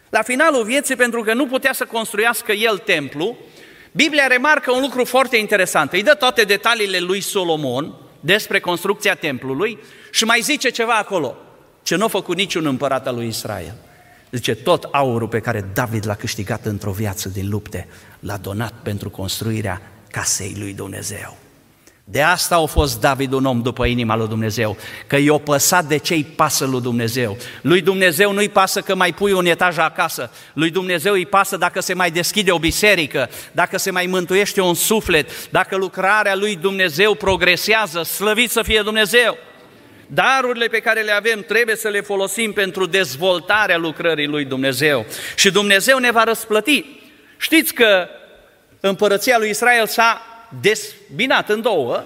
La 0.09 0.23
finalul 0.23 0.65
vieții, 0.65 0.97
pentru 0.97 1.23
că 1.23 1.35
nu 1.35 1.47
putea 1.47 1.73
să 1.73 1.85
construiască 1.85 2.53
el 2.53 2.79
templu, 2.79 3.37
Biblia 3.93 4.27
remarcă 4.27 4.73
un 4.73 4.81
lucru 4.81 5.05
foarte 5.05 5.37
interesant. 5.37 5.93
Îi 5.93 6.03
dă 6.03 6.15
toate 6.15 6.43
detaliile 6.43 6.99
lui 6.99 7.21
Solomon 7.21 7.95
despre 8.33 8.61
construcția 8.61 9.15
templului 9.15 9.79
și 10.11 10.25
mai 10.25 10.41
zice 10.41 10.71
ceva 10.71 10.95
acolo, 10.95 11.37
ce 11.83 11.97
nu 11.97 12.05
a 12.05 12.09
făcut 12.09 12.37
niciun 12.37 12.67
împărat 12.67 13.07
al 13.07 13.15
lui 13.15 13.27
Israel. 13.27 13.75
Zice, 14.31 14.55
tot 14.55 14.89
aurul 14.93 15.29
pe 15.29 15.41
care 15.41 15.71
David 15.75 16.07
l-a 16.07 16.15
câștigat 16.15 16.67
într-o 16.67 16.91
viață 16.91 17.29
din 17.29 17.49
lupte, 17.49 17.89
l-a 18.21 18.37
donat 18.37 18.73
pentru 18.83 19.11
construirea 19.11 19.81
casei 20.11 20.55
lui 20.59 20.73
Dumnezeu. 20.73 21.37
De 22.11 22.23
asta 22.23 22.57
a 22.57 22.65
fost 22.65 23.01
David 23.01 23.33
un 23.33 23.45
om 23.45 23.63
după 23.63 23.85
inima 23.85 24.17
lui 24.17 24.29
Dumnezeu, 24.29 24.77
că 25.07 25.17
i-a 25.17 25.39
păsat 25.39 25.85
de 25.85 25.97
ce-i 25.97 26.25
pasă 26.25 26.67
lui 26.67 26.81
Dumnezeu. 26.81 27.37
Lui 27.63 27.81
Dumnezeu 27.81 28.33
nu-i 28.33 28.49
pasă 28.49 28.81
că 28.81 28.95
mai 28.95 29.13
pui 29.13 29.33
un 29.33 29.47
etaj 29.47 29.79
acasă, 29.79 30.31
lui 30.53 30.71
Dumnezeu 30.71 31.13
îi 31.13 31.27
pasă 31.27 31.57
dacă 31.57 31.81
se 31.81 31.95
mai 31.95 32.11
deschide 32.11 32.51
o 32.51 32.59
biserică, 32.59 33.31
dacă 33.53 33.79
se 33.79 33.91
mai 33.91 34.07
mântuiește 34.07 34.61
un 34.61 34.75
suflet, 34.75 35.49
dacă 35.51 35.77
lucrarea 35.77 36.35
lui 36.35 36.57
Dumnezeu 36.57 37.15
progresează, 37.15 38.03
slăvit 38.03 38.51
să 38.51 38.63
fie 38.63 38.81
Dumnezeu. 38.83 39.39
Darurile 40.07 40.67
pe 40.67 40.81
care 40.81 41.01
le 41.01 41.13
avem 41.13 41.45
trebuie 41.47 41.77
să 41.77 41.89
le 41.89 42.01
folosim 42.01 42.53
pentru 42.53 42.87
dezvoltarea 42.87 43.77
lucrării 43.77 44.27
lui 44.27 44.45
Dumnezeu. 44.45 45.07
Și 45.37 45.51
Dumnezeu 45.51 45.99
ne 45.99 46.11
va 46.11 46.25
răsplăti. 46.25 46.85
Știți 47.37 47.75
că 47.75 48.09
împărăția 48.81 49.39
lui 49.39 49.49
Israel 49.49 49.87
s-a 49.87 50.23
desbinat 50.61 51.49
în 51.49 51.61
două, 51.61 52.05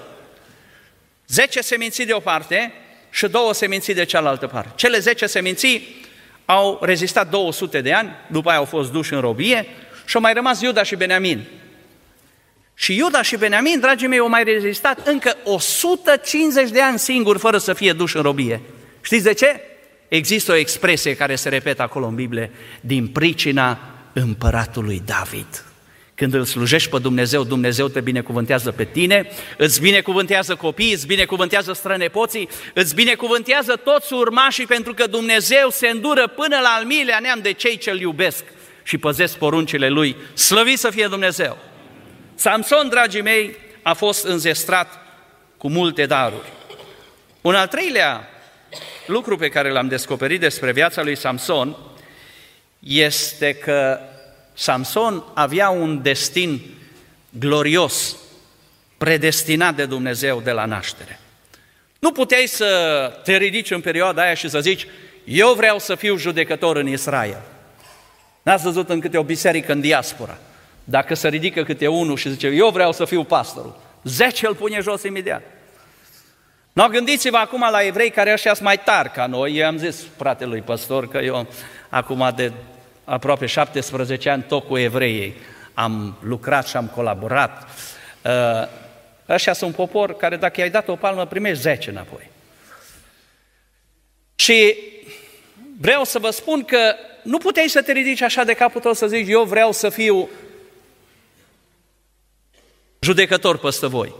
zece 1.26 1.60
seminții 1.60 2.06
de 2.06 2.12
o 2.12 2.20
parte 2.20 2.72
și 3.10 3.28
două 3.28 3.54
seminții 3.54 3.94
de 3.94 4.04
cealaltă 4.04 4.46
parte. 4.46 4.72
Cele 4.74 4.98
zece 4.98 5.26
seminții 5.26 6.00
au 6.44 6.78
rezistat 6.82 7.30
200 7.30 7.80
de 7.80 7.92
ani, 7.92 8.10
după 8.26 8.48
aia 8.48 8.58
au 8.58 8.64
fost 8.64 8.92
duși 8.92 9.12
în 9.12 9.20
robie 9.20 9.66
și 10.04 10.16
au 10.16 10.22
mai 10.22 10.32
rămas 10.32 10.60
Iuda 10.60 10.82
și 10.82 10.96
Beniamin. 10.96 11.44
Și 12.74 12.96
Iuda 12.96 13.22
și 13.22 13.36
Beniamin, 13.36 13.80
dragii 13.80 14.08
mei, 14.08 14.18
au 14.18 14.28
mai 14.28 14.44
rezistat 14.44 15.06
încă 15.06 15.36
150 15.44 16.70
de 16.70 16.82
ani 16.82 16.98
singuri 16.98 17.38
fără 17.38 17.58
să 17.58 17.72
fie 17.72 17.92
duși 17.92 18.16
în 18.16 18.22
robie. 18.22 18.60
Știți 19.00 19.24
de 19.24 19.32
ce? 19.32 19.60
Există 20.08 20.52
o 20.52 20.56
expresie 20.56 21.16
care 21.16 21.34
se 21.34 21.48
repetă 21.48 21.82
acolo 21.82 22.06
în 22.06 22.14
Biblie, 22.14 22.50
din 22.80 23.08
pricina 23.08 23.78
împăratului 24.12 25.02
David. 25.06 25.64
Când 26.22 26.34
îl 26.34 26.44
slujești 26.44 26.90
pe 26.90 26.98
Dumnezeu, 26.98 27.44
Dumnezeu 27.44 27.88
te 27.88 28.00
binecuvântează 28.00 28.72
pe 28.72 28.84
tine, 28.84 29.28
îți 29.56 29.80
binecuvântează 29.80 30.54
copiii, 30.54 30.92
îți 30.92 31.06
binecuvântează 31.06 31.72
strănepoții, 31.72 32.48
îți 32.74 32.94
binecuvântează 32.94 33.76
toți 33.76 34.12
urmașii, 34.12 34.66
pentru 34.66 34.94
că 34.94 35.06
Dumnezeu 35.06 35.70
se 35.70 35.88
îndură 35.88 36.26
până 36.26 36.58
la 36.62 36.68
al 36.68 36.84
miilea 36.84 37.18
neam 37.18 37.38
de 37.40 37.52
cei 37.52 37.76
ce-L 37.76 38.00
iubesc 38.00 38.44
și 38.82 38.98
păzesc 38.98 39.36
poruncile 39.36 39.88
Lui. 39.88 40.16
Slăvit 40.34 40.78
să 40.78 40.90
fie 40.90 41.06
Dumnezeu! 41.06 41.58
Samson, 42.34 42.88
dragii 42.88 43.22
mei, 43.22 43.56
a 43.82 43.92
fost 43.92 44.24
înzestrat 44.24 45.06
cu 45.56 45.68
multe 45.68 46.06
daruri. 46.06 46.52
Un 47.40 47.54
al 47.54 47.66
treilea 47.66 48.28
lucru 49.06 49.36
pe 49.36 49.48
care 49.48 49.70
l-am 49.70 49.88
descoperit 49.88 50.40
despre 50.40 50.72
viața 50.72 51.02
lui 51.02 51.16
Samson 51.16 51.76
este 52.78 53.54
că 53.54 54.00
Samson 54.52 55.24
avea 55.34 55.68
un 55.68 56.02
destin 56.02 56.60
glorios, 57.38 58.16
predestinat 58.98 59.74
de 59.74 59.84
Dumnezeu 59.84 60.40
de 60.40 60.50
la 60.50 60.64
naștere. 60.64 61.20
Nu 61.98 62.12
puteai 62.12 62.46
să 62.46 62.66
te 63.24 63.36
ridici 63.36 63.70
în 63.70 63.80
perioada 63.80 64.22
aia 64.22 64.34
și 64.34 64.48
să 64.48 64.60
zici, 64.60 64.86
eu 65.24 65.52
vreau 65.52 65.78
să 65.78 65.94
fiu 65.94 66.16
judecător 66.16 66.76
în 66.76 66.88
Israel. 66.88 67.40
N-ați 68.42 68.62
văzut 68.62 68.88
în 68.88 69.00
câte 69.00 69.18
o 69.18 69.22
biserică 69.22 69.72
în 69.72 69.80
diaspora. 69.80 70.38
Dacă 70.84 71.14
se 71.14 71.28
ridică 71.28 71.62
câte 71.62 71.86
unul 71.86 72.16
și 72.16 72.30
zice, 72.30 72.46
eu 72.46 72.68
vreau 72.70 72.92
să 72.92 73.04
fiu 73.04 73.24
pastorul, 73.24 73.80
zece 74.04 74.46
îl 74.46 74.54
pune 74.54 74.80
jos 74.80 75.02
imediat. 75.02 75.42
No, 76.72 76.88
gândiți-vă 76.88 77.36
acum 77.36 77.68
la 77.70 77.82
evrei 77.82 78.10
care 78.10 78.32
ăștia 78.32 78.54
sunt 78.54 78.66
mai 78.66 78.78
tari 78.78 79.10
ca 79.10 79.26
noi. 79.26 79.56
Eu 79.56 79.66
am 79.66 79.76
zis 79.76 80.04
fratelui 80.16 80.60
păstor 80.60 81.08
că 81.08 81.18
eu 81.18 81.46
acum 81.88 82.32
de 82.36 82.52
aproape 83.04 83.46
17 83.46 84.30
ani 84.30 84.42
tot 84.42 84.66
cu 84.66 84.78
evreii 84.78 85.34
am 85.74 86.18
lucrat 86.22 86.68
și 86.68 86.76
am 86.76 86.86
colaborat. 86.86 87.68
Uh, 88.24 88.68
ăștia 89.28 89.52
sunt 89.52 89.70
un 89.70 89.76
popor 89.76 90.16
care 90.16 90.36
dacă 90.36 90.60
i-ai 90.60 90.70
dat 90.70 90.88
o 90.88 90.96
palmă, 90.96 91.26
primești 91.26 91.62
10 91.62 91.90
înapoi. 91.90 92.30
Și 94.34 94.76
vreau 95.80 96.04
să 96.04 96.18
vă 96.18 96.30
spun 96.30 96.64
că 96.64 96.94
nu 97.22 97.38
puteai 97.38 97.68
să 97.68 97.82
te 97.82 97.92
ridici 97.92 98.20
așa 98.20 98.44
de 98.44 98.52
capul 98.52 98.80
tău 98.80 98.92
să 98.92 99.06
zici, 99.06 99.28
eu 99.28 99.44
vreau 99.44 99.72
să 99.72 99.88
fiu 99.88 100.28
judecător 103.00 103.58
peste 103.58 103.86
voi. 103.86 104.14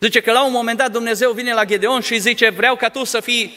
Zice 0.00 0.20
că 0.20 0.32
la 0.32 0.44
un 0.44 0.52
moment 0.52 0.78
dat 0.78 0.90
Dumnezeu 0.90 1.32
vine 1.32 1.54
la 1.54 1.64
Gedeon 1.64 2.00
și 2.00 2.18
zice, 2.18 2.48
vreau 2.48 2.76
ca 2.76 2.88
tu 2.88 3.04
să 3.04 3.20
fii 3.20 3.56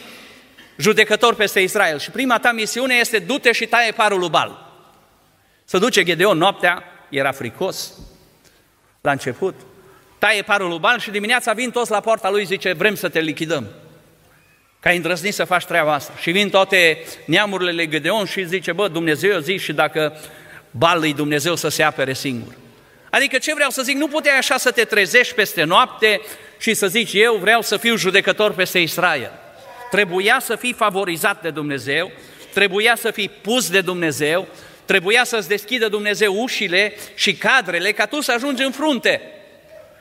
judecător 0.80 1.34
peste 1.34 1.60
Israel. 1.60 1.98
Și 1.98 2.10
prima 2.10 2.38
ta 2.38 2.52
misiune 2.52 2.94
este 2.94 3.18
du-te 3.18 3.52
și 3.52 3.66
taie 3.66 3.92
parul 3.92 4.18
lui 4.18 4.28
Bal. 4.28 4.72
Să 5.64 5.78
duce 5.78 6.02
Gedeon 6.02 6.38
noaptea, 6.38 6.84
era 7.08 7.32
fricos 7.32 7.92
la 9.00 9.10
început, 9.10 9.54
taie 10.18 10.42
parul 10.42 10.68
lui 10.68 10.78
Bal 10.78 10.98
și 10.98 11.10
dimineața 11.10 11.52
vin 11.52 11.70
toți 11.70 11.90
la 11.90 12.00
poarta 12.00 12.30
lui, 12.30 12.44
zice, 12.44 12.72
vrem 12.72 12.94
să 12.94 13.08
te 13.08 13.20
lichidăm. 13.20 13.66
Că 14.80 14.88
ai 14.88 14.96
îndrăznit 14.96 15.34
să 15.34 15.44
faci 15.44 15.64
treaba 15.64 15.92
asta. 15.92 16.12
Și 16.20 16.30
vin 16.30 16.50
toate 16.50 17.04
neamurile 17.24 17.72
lui 17.72 17.88
Gedeon 17.88 18.24
și 18.24 18.46
zice, 18.46 18.72
bă, 18.72 18.88
Dumnezeu 18.88 19.38
zi 19.38 19.56
și 19.56 19.72
dacă 19.72 20.16
Bal 20.70 21.00
îi 21.02 21.14
Dumnezeu 21.14 21.54
să 21.54 21.68
se 21.68 21.82
apere 21.82 22.12
singur. 22.12 22.54
Adică 23.10 23.38
ce 23.38 23.54
vreau 23.54 23.70
să 23.70 23.82
zic, 23.82 23.96
nu 23.96 24.08
puteai 24.08 24.38
așa 24.38 24.56
să 24.56 24.70
te 24.70 24.84
trezești 24.84 25.34
peste 25.34 25.62
noapte 25.62 26.20
și 26.58 26.74
să 26.74 26.86
zici, 26.86 27.12
eu 27.12 27.34
vreau 27.34 27.62
să 27.62 27.76
fiu 27.76 27.96
judecător 27.96 28.52
peste 28.52 28.78
Israel. 28.78 29.32
Trebuia 29.90 30.38
să 30.40 30.56
fii 30.56 30.72
favorizat 30.72 31.42
de 31.42 31.50
Dumnezeu, 31.50 32.10
trebuia 32.52 32.96
să 32.96 33.10
fii 33.10 33.28
pus 33.28 33.70
de 33.70 33.80
Dumnezeu, 33.80 34.46
trebuia 34.84 35.24
să-ți 35.24 35.48
deschidă 35.48 35.88
Dumnezeu 35.88 36.42
ușile 36.42 36.94
și 37.14 37.34
cadrele 37.34 37.92
ca 37.92 38.06
tu 38.06 38.20
să 38.20 38.32
ajungi 38.32 38.62
în 38.62 38.70
frunte. 38.70 39.20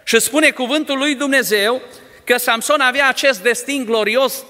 Și 0.03 0.19
spune 0.19 0.49
cuvântul 0.49 0.97
lui 0.97 1.15
Dumnezeu 1.15 1.81
că 2.23 2.37
Samson 2.37 2.79
avea 2.79 3.07
acest 3.07 3.41
destin 3.41 3.85
glorios 3.85 4.43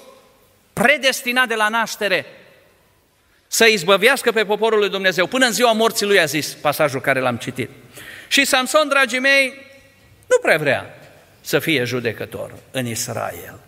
predestinat 0.72 1.48
de 1.48 1.54
la 1.54 1.68
naștere 1.68 2.26
să 3.46 3.66
izbăvească 3.66 4.32
pe 4.32 4.44
poporul 4.44 4.78
lui 4.78 4.88
Dumnezeu. 4.88 5.26
Până 5.26 5.46
în 5.46 5.52
ziua 5.52 5.72
morții 5.72 6.06
lui 6.06 6.20
a 6.20 6.24
zis 6.24 6.52
pasajul 6.52 7.00
care 7.00 7.20
l-am 7.20 7.36
citit. 7.36 7.70
Și 8.28 8.44
Samson, 8.44 8.88
dragii 8.88 9.18
mei, 9.18 9.54
nu 10.26 10.38
prea 10.42 10.58
vrea 10.58 10.94
să 11.40 11.58
fie 11.58 11.84
judecător 11.84 12.52
în 12.70 12.86
Israel. 12.86 13.58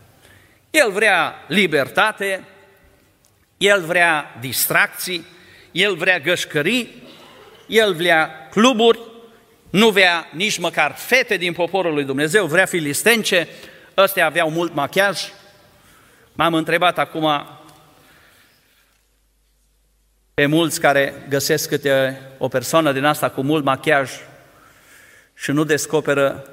El 0.73 0.91
vrea 0.91 1.45
libertate, 1.47 2.45
el 3.57 3.85
vrea 3.85 4.37
distracții, 4.41 5.27
el 5.73 5.97
vrea 5.97 6.19
gășcării, 6.19 7.03
el 7.67 7.95
vrea 7.95 8.49
cluburi, 8.51 8.99
nu 9.71 9.91
vrea 9.91 10.29
nici 10.31 10.59
măcar 10.59 10.95
fete 10.97 11.37
din 11.37 11.53
poporul 11.53 11.95
lui 11.95 12.05
Dumnezeu, 12.05 12.47
vrea 12.47 12.67
filistence, 12.67 13.49
ăstea 13.97 14.27
aveau 14.27 14.51
mult 14.51 14.75
machiaj. 14.75 15.21
M-am 16.33 16.55
întrebat 16.55 16.99
acum 16.99 17.47
pe 20.35 20.47
mulți 20.47 20.81
care 20.81 21.27
găsesc 21.29 21.69
câte 21.69 22.21
o 22.39 22.49
persoană 22.49 22.93
din 22.93 23.05
asta 23.05 23.31
cu 23.31 23.43
mult 23.43 23.65
machiaj 23.65 24.11
și 25.35 25.51
nu 25.51 25.65
descoperă 25.65 26.49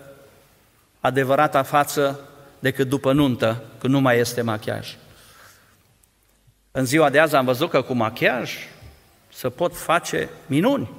adevărata 0.99 1.63
față 1.63 2.28
decât 2.59 2.87
după 2.87 3.13
nuntă, 3.13 3.63
când 3.79 3.93
nu 3.93 3.99
mai 3.99 4.17
este 4.17 4.41
machiaj. 4.41 4.95
În 6.71 6.85
ziua 6.85 7.09
de 7.09 7.19
azi 7.19 7.35
am 7.35 7.45
văzut 7.45 7.69
că 7.69 7.81
cu 7.81 7.93
machiaj 7.93 8.53
să 9.33 9.49
pot 9.49 9.77
face 9.77 10.29
minuni. 10.45 10.89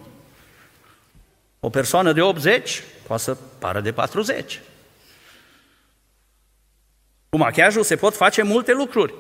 O 1.61 1.71
persoană 1.71 2.13
de 2.13 2.21
80 2.21 2.83
poate 3.07 3.23
să 3.23 3.37
pară 3.59 3.81
de 3.81 3.93
40. 3.93 4.61
Cu 7.29 7.37
machiajul 7.37 7.83
se 7.83 7.97
pot 7.97 8.17
face 8.17 8.43
multe 8.43 8.73
lucruri. 8.73 9.15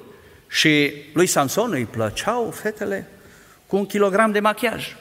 Și 0.48 0.92
lui 1.12 1.26
Samson 1.26 1.72
îi 1.72 1.84
plăceau 1.84 2.50
fetele 2.50 3.08
cu 3.66 3.76
un 3.76 3.86
kilogram 3.86 4.32
de 4.32 4.40
machiaj. 4.40 4.96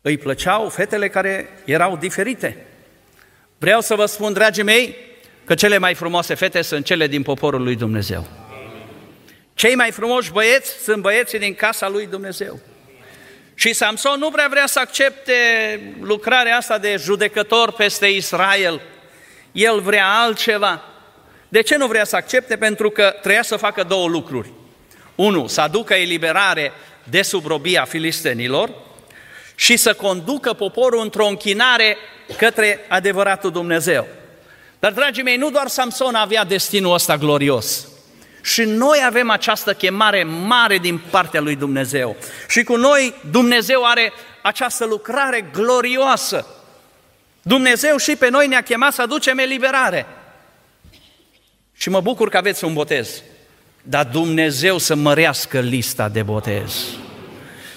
Îi 0.00 0.18
plăceau 0.18 0.68
fetele 0.68 1.08
care 1.08 1.48
erau 1.64 1.96
diferite. 1.96 2.66
Vreau 3.58 3.80
să 3.80 3.94
vă 3.94 4.06
spun, 4.06 4.32
dragii 4.32 4.62
mei, 4.62 4.96
că 5.48 5.54
cele 5.54 5.78
mai 5.78 5.94
frumoase 5.94 6.34
fete 6.34 6.62
sunt 6.62 6.84
cele 6.84 7.06
din 7.06 7.22
poporul 7.22 7.62
lui 7.62 7.76
Dumnezeu. 7.76 8.26
Cei 9.54 9.74
mai 9.74 9.90
frumoși 9.90 10.32
băieți 10.32 10.70
sunt 10.82 11.02
băieții 11.02 11.38
din 11.38 11.54
casa 11.54 11.88
lui 11.88 12.06
Dumnezeu. 12.06 12.60
Și 13.54 13.72
Samson 13.72 14.18
nu 14.18 14.30
prea 14.30 14.46
vrea 14.50 14.66
să 14.66 14.78
accepte 14.78 15.32
lucrarea 16.00 16.56
asta 16.56 16.78
de 16.78 16.96
judecător 16.98 17.72
peste 17.72 18.06
Israel. 18.06 18.80
El 19.52 19.80
vrea 19.80 20.06
altceva. 20.06 20.82
De 21.48 21.60
ce 21.60 21.76
nu 21.76 21.86
vrea 21.86 22.04
să 22.04 22.16
accepte? 22.16 22.56
Pentru 22.56 22.90
că 22.90 23.14
treia 23.22 23.42
să 23.42 23.56
facă 23.56 23.82
două 23.82 24.08
lucruri. 24.08 24.50
Unu, 25.14 25.46
să 25.46 25.60
aducă 25.60 25.94
eliberare 25.94 26.72
de 27.04 27.22
sub 27.22 27.46
robia 27.46 27.84
filistenilor 27.84 28.70
și 29.54 29.76
să 29.76 29.94
conducă 29.94 30.52
poporul 30.52 31.00
într-o 31.00 31.26
închinare 31.26 31.96
către 32.36 32.84
adevăratul 32.88 33.50
Dumnezeu. 33.50 34.06
Dar, 34.78 34.92
dragii 34.92 35.22
mei, 35.22 35.36
nu 35.36 35.50
doar 35.50 35.66
Samson 35.66 36.14
avea 36.14 36.44
destinul 36.44 36.94
ăsta 36.94 37.16
glorios. 37.16 37.88
Și 38.42 38.62
noi 38.62 39.02
avem 39.06 39.30
această 39.30 39.74
chemare 39.74 40.24
mare 40.24 40.78
din 40.78 41.00
partea 41.10 41.40
lui 41.40 41.56
Dumnezeu. 41.56 42.16
Și 42.48 42.62
cu 42.62 42.76
noi 42.76 43.14
Dumnezeu 43.30 43.84
are 43.84 44.12
această 44.42 44.84
lucrare 44.84 45.50
glorioasă. 45.52 46.46
Dumnezeu 47.42 47.96
și 47.96 48.16
pe 48.16 48.28
noi 48.28 48.46
ne-a 48.46 48.62
chemat 48.62 48.92
să 48.92 49.02
aducem 49.02 49.38
eliberare. 49.38 50.06
Și 51.72 51.88
mă 51.88 52.00
bucur 52.00 52.28
că 52.28 52.36
aveți 52.36 52.64
un 52.64 52.72
botez. 52.72 53.22
Dar 53.82 54.04
Dumnezeu 54.04 54.78
să 54.78 54.94
mărească 54.94 55.60
lista 55.60 56.08
de 56.08 56.22
botez. 56.22 56.72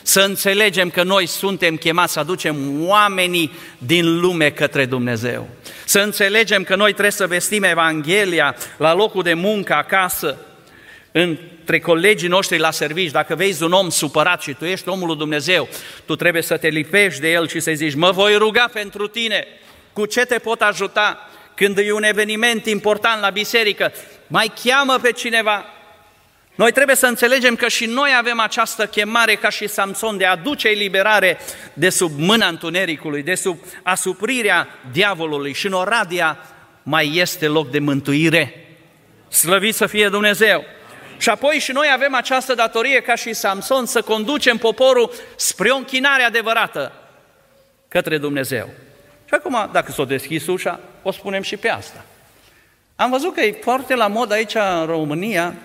Să 0.01 0.21
înțelegem 0.21 0.89
că 0.89 1.03
noi 1.03 1.25
suntem 1.25 1.75
chemați 1.75 2.13
să 2.13 2.19
aducem 2.19 2.85
oamenii 2.87 3.51
din 3.77 4.19
lume 4.19 4.49
către 4.49 4.85
Dumnezeu. 4.85 5.47
Să 5.85 5.99
înțelegem 5.99 6.63
că 6.63 6.75
noi 6.75 6.91
trebuie 6.91 7.11
să 7.11 7.27
vestim 7.27 7.63
Evanghelia 7.63 8.55
la 8.77 8.93
locul 8.93 9.23
de 9.23 9.33
muncă, 9.33 9.73
acasă, 9.73 10.37
între 11.11 11.79
colegii 11.79 12.27
noștri 12.27 12.57
la 12.57 12.71
servici, 12.71 13.11
dacă 13.11 13.35
vezi 13.35 13.63
un 13.63 13.71
om 13.71 13.89
supărat 13.89 14.41
și 14.41 14.53
tu 14.53 14.65
ești 14.65 14.89
omul 14.89 15.07
lui 15.07 15.17
Dumnezeu, 15.17 15.67
tu 16.05 16.15
trebuie 16.15 16.41
să 16.41 16.57
te 16.57 16.67
lipești 16.67 17.21
de 17.21 17.31
el 17.31 17.47
și 17.47 17.59
să-i 17.59 17.75
zici, 17.75 17.95
mă 17.95 18.11
voi 18.11 18.35
ruga 18.35 18.69
pentru 18.73 19.07
tine, 19.07 19.47
cu 19.93 20.05
ce 20.05 20.25
te 20.25 20.37
pot 20.37 20.61
ajuta? 20.61 21.29
Când 21.55 21.77
e 21.77 21.91
un 21.91 22.03
eveniment 22.03 22.65
important 22.65 23.21
la 23.21 23.29
biserică, 23.29 23.91
mai 24.27 24.53
cheamă 24.63 24.99
pe 25.01 25.11
cineva. 25.11 25.65
Noi 26.55 26.71
trebuie 26.71 26.95
să 26.95 27.07
înțelegem 27.07 27.55
că 27.55 27.67
și 27.67 27.85
noi 27.85 28.09
avem 28.17 28.39
această 28.39 28.87
chemare 28.87 29.35
ca 29.35 29.49
și 29.49 29.67
Samson 29.67 30.17
de 30.17 30.25
a 30.25 30.31
aduce 30.31 30.67
eliberare 30.67 31.37
de 31.73 31.89
sub 31.89 32.11
mâna 32.17 32.47
întunericului, 32.47 33.23
de 33.23 33.35
sub 33.35 33.59
asuprirea 33.83 34.67
diavolului 34.91 35.53
și 35.53 35.65
în 35.65 35.73
Oradia 35.73 36.37
mai 36.83 37.11
este 37.15 37.47
loc 37.47 37.69
de 37.71 37.79
mântuire. 37.79 38.65
Slăvit 39.27 39.75
să 39.75 39.85
fie 39.85 40.09
Dumnezeu! 40.09 40.65
Și 41.17 41.29
apoi 41.29 41.59
și 41.59 41.71
noi 41.71 41.89
avem 41.93 42.15
această 42.15 42.53
datorie 42.53 43.01
ca 43.01 43.15
și 43.15 43.33
Samson 43.33 43.85
să 43.85 44.01
conducem 44.01 44.57
poporul 44.57 45.11
spre 45.35 45.69
o 45.69 45.75
închinare 45.75 46.23
adevărată 46.23 46.91
către 47.87 48.17
Dumnezeu. 48.17 48.69
Și 49.25 49.33
acum, 49.33 49.69
dacă 49.71 49.91
s-o 49.91 50.05
deschis 50.05 50.47
ușa, 50.47 50.79
o 51.01 51.11
spunem 51.11 51.41
și 51.41 51.57
pe 51.57 51.69
asta. 51.69 52.05
Am 52.95 53.09
văzut 53.09 53.33
că 53.33 53.41
e 53.41 53.59
foarte 53.61 53.95
la 53.95 54.07
mod 54.07 54.31
aici 54.31 54.55
în 54.55 54.85
România 54.85 55.55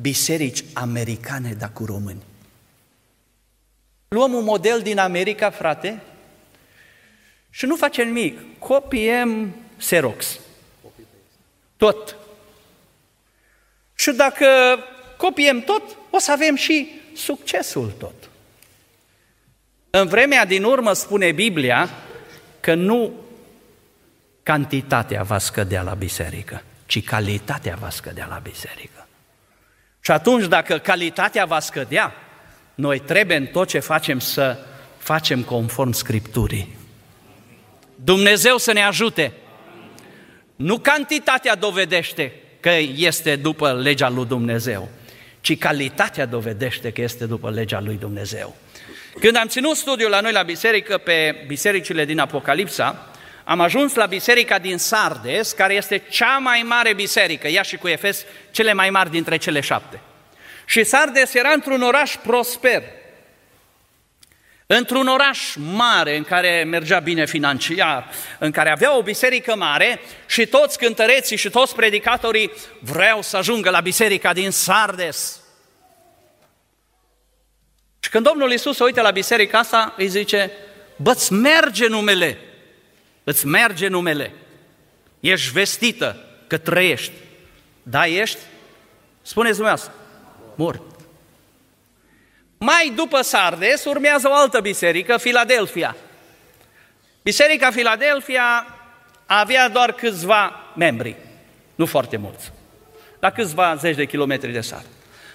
biserici 0.00 0.64
americane, 0.72 1.52
dar 1.52 1.72
cu 1.72 1.84
români. 1.84 2.22
Luăm 4.08 4.32
un 4.32 4.44
model 4.44 4.80
din 4.80 4.98
America, 4.98 5.50
frate, 5.50 6.00
și 7.50 7.66
nu 7.66 7.76
facem 7.76 8.06
nimic. 8.06 8.58
Copiem 8.58 9.54
Xerox. 9.76 10.38
Tot. 11.76 12.16
Și 13.94 14.10
dacă 14.10 14.46
copiem 15.16 15.60
tot, 15.60 15.82
o 16.10 16.18
să 16.18 16.32
avem 16.32 16.54
și 16.54 16.90
succesul 17.14 17.90
tot. 17.98 18.30
În 19.90 20.06
vremea 20.06 20.44
din 20.44 20.64
urmă 20.64 20.92
spune 20.92 21.32
Biblia 21.32 21.90
că 22.60 22.74
nu 22.74 23.12
cantitatea 24.42 25.22
va 25.22 25.38
scădea 25.38 25.82
la 25.82 25.94
biserică, 25.94 26.62
ci 26.86 27.04
calitatea 27.04 27.76
va 27.80 27.90
scădea 27.90 28.26
la 28.26 28.38
biserică. 28.38 29.05
Și 30.06 30.12
atunci, 30.12 30.46
dacă 30.46 30.78
calitatea 30.78 31.44
va 31.44 31.60
scădea, 31.60 32.14
noi 32.74 32.98
trebuie 32.98 33.36
în 33.36 33.46
tot 33.46 33.68
ce 33.68 33.78
facem 33.78 34.18
să 34.18 34.58
facem 34.98 35.42
conform 35.42 35.92
Scripturii. 35.92 36.76
Dumnezeu 37.94 38.56
să 38.56 38.72
ne 38.72 38.82
ajute. 38.82 39.32
Nu 40.56 40.78
cantitatea 40.78 41.54
dovedește 41.54 42.32
că 42.60 42.70
este 42.96 43.36
după 43.36 43.72
legea 43.72 44.08
lui 44.08 44.26
Dumnezeu, 44.26 44.88
ci 45.40 45.58
calitatea 45.58 46.26
dovedește 46.26 46.92
că 46.92 47.00
este 47.00 47.26
după 47.26 47.50
legea 47.50 47.80
lui 47.80 47.96
Dumnezeu. 47.96 48.56
Când 49.20 49.36
am 49.36 49.46
ținut 49.48 49.76
studiul 49.76 50.10
la 50.10 50.20
noi 50.20 50.32
la 50.32 50.42
biserică 50.42 50.98
pe 50.98 51.44
bisericile 51.46 52.04
din 52.04 52.18
Apocalipsa, 52.18 53.10
am 53.48 53.60
ajuns 53.60 53.94
la 53.94 54.06
biserica 54.06 54.58
din 54.58 54.78
Sardes, 54.78 55.52
care 55.52 55.74
este 55.74 55.98
cea 55.98 56.38
mai 56.38 56.62
mare 56.62 56.94
biserică, 56.94 57.48
ea 57.48 57.62
și 57.62 57.76
cu 57.76 57.88
Efes, 57.88 58.24
cele 58.50 58.72
mai 58.72 58.90
mari 58.90 59.10
dintre 59.10 59.36
cele 59.36 59.60
șapte. 59.60 60.00
Și 60.64 60.84
Sardes 60.84 61.34
era 61.34 61.48
într-un 61.48 61.82
oraș 61.82 62.16
prosper, 62.22 62.82
într-un 64.66 65.06
oraș 65.06 65.54
mare 65.54 66.16
în 66.16 66.24
care 66.24 66.64
mergea 66.64 66.98
bine 66.98 67.26
financiar, 67.26 68.10
în 68.38 68.50
care 68.50 68.70
avea 68.70 68.96
o 68.96 69.02
biserică 69.02 69.56
mare 69.56 70.00
și 70.26 70.46
toți 70.46 70.78
cântăreții 70.78 71.36
și 71.36 71.50
toți 71.50 71.74
predicatorii 71.74 72.52
vreau 72.80 73.22
să 73.22 73.36
ajungă 73.36 73.70
la 73.70 73.80
biserica 73.80 74.32
din 74.32 74.50
Sardes. 74.50 75.40
Și 78.00 78.10
când 78.10 78.24
Domnul 78.24 78.50
Iisus 78.50 78.76
se 78.76 78.84
uită 78.84 79.00
la 79.00 79.10
biserica 79.10 79.58
asta, 79.58 79.94
îi 79.96 80.08
zice, 80.08 80.50
bă, 80.96 81.10
îți 81.10 81.32
merge 81.32 81.86
numele, 81.86 82.38
îți 83.28 83.46
merge 83.46 83.88
numele, 83.88 84.32
ești 85.20 85.52
vestită 85.52 86.24
că 86.46 86.58
trăiești, 86.58 87.12
da, 87.82 88.06
ești? 88.06 88.38
Spuneți 89.22 89.54
dumneavoastră, 89.54 89.94
mort. 90.54 90.82
Mai 92.58 92.92
după 92.94 93.22
Sardes 93.22 93.84
urmează 93.84 94.28
o 94.28 94.34
altă 94.34 94.60
biserică, 94.60 95.16
Filadelfia. 95.16 95.96
Biserica 97.22 97.70
Filadelfia 97.70 98.66
avea 99.26 99.68
doar 99.68 99.92
câțiva 99.92 100.72
membri, 100.76 101.16
nu 101.74 101.86
foarte 101.86 102.16
mulți, 102.16 102.52
la 103.20 103.30
câțiva 103.30 103.74
zeci 103.74 103.96
de 103.96 104.06
kilometri 104.06 104.52
de 104.52 104.60
sat. 104.60 104.84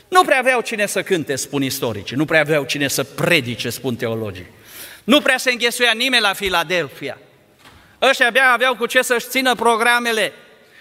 Nu 0.08 0.24
prea 0.24 0.40
aveau 0.40 0.62
cine 0.62 0.86
să 0.86 1.04
cânte, 1.04 1.36
spun 1.36 1.64
istoricii, 1.64 2.16
nu 2.16 2.26
prea 2.26 2.40
aveau 2.40 2.64
cine 2.64 2.88
să 2.88 3.04
predice, 3.04 3.70
spun 3.70 3.96
teologii. 3.96 4.48
Nu 5.04 5.22
prea 5.22 5.38
se 5.38 5.52
înghesuia 5.52 5.92
nimeni 5.92 6.22
la 6.22 6.34
Filadelfia. 6.34 7.18
Ăștia 8.10 8.28
abia 8.28 8.52
aveau 8.54 8.76
cu 8.76 8.86
ce 8.86 9.02
să-și 9.02 9.28
țină 9.28 9.56
programele. 9.56 10.32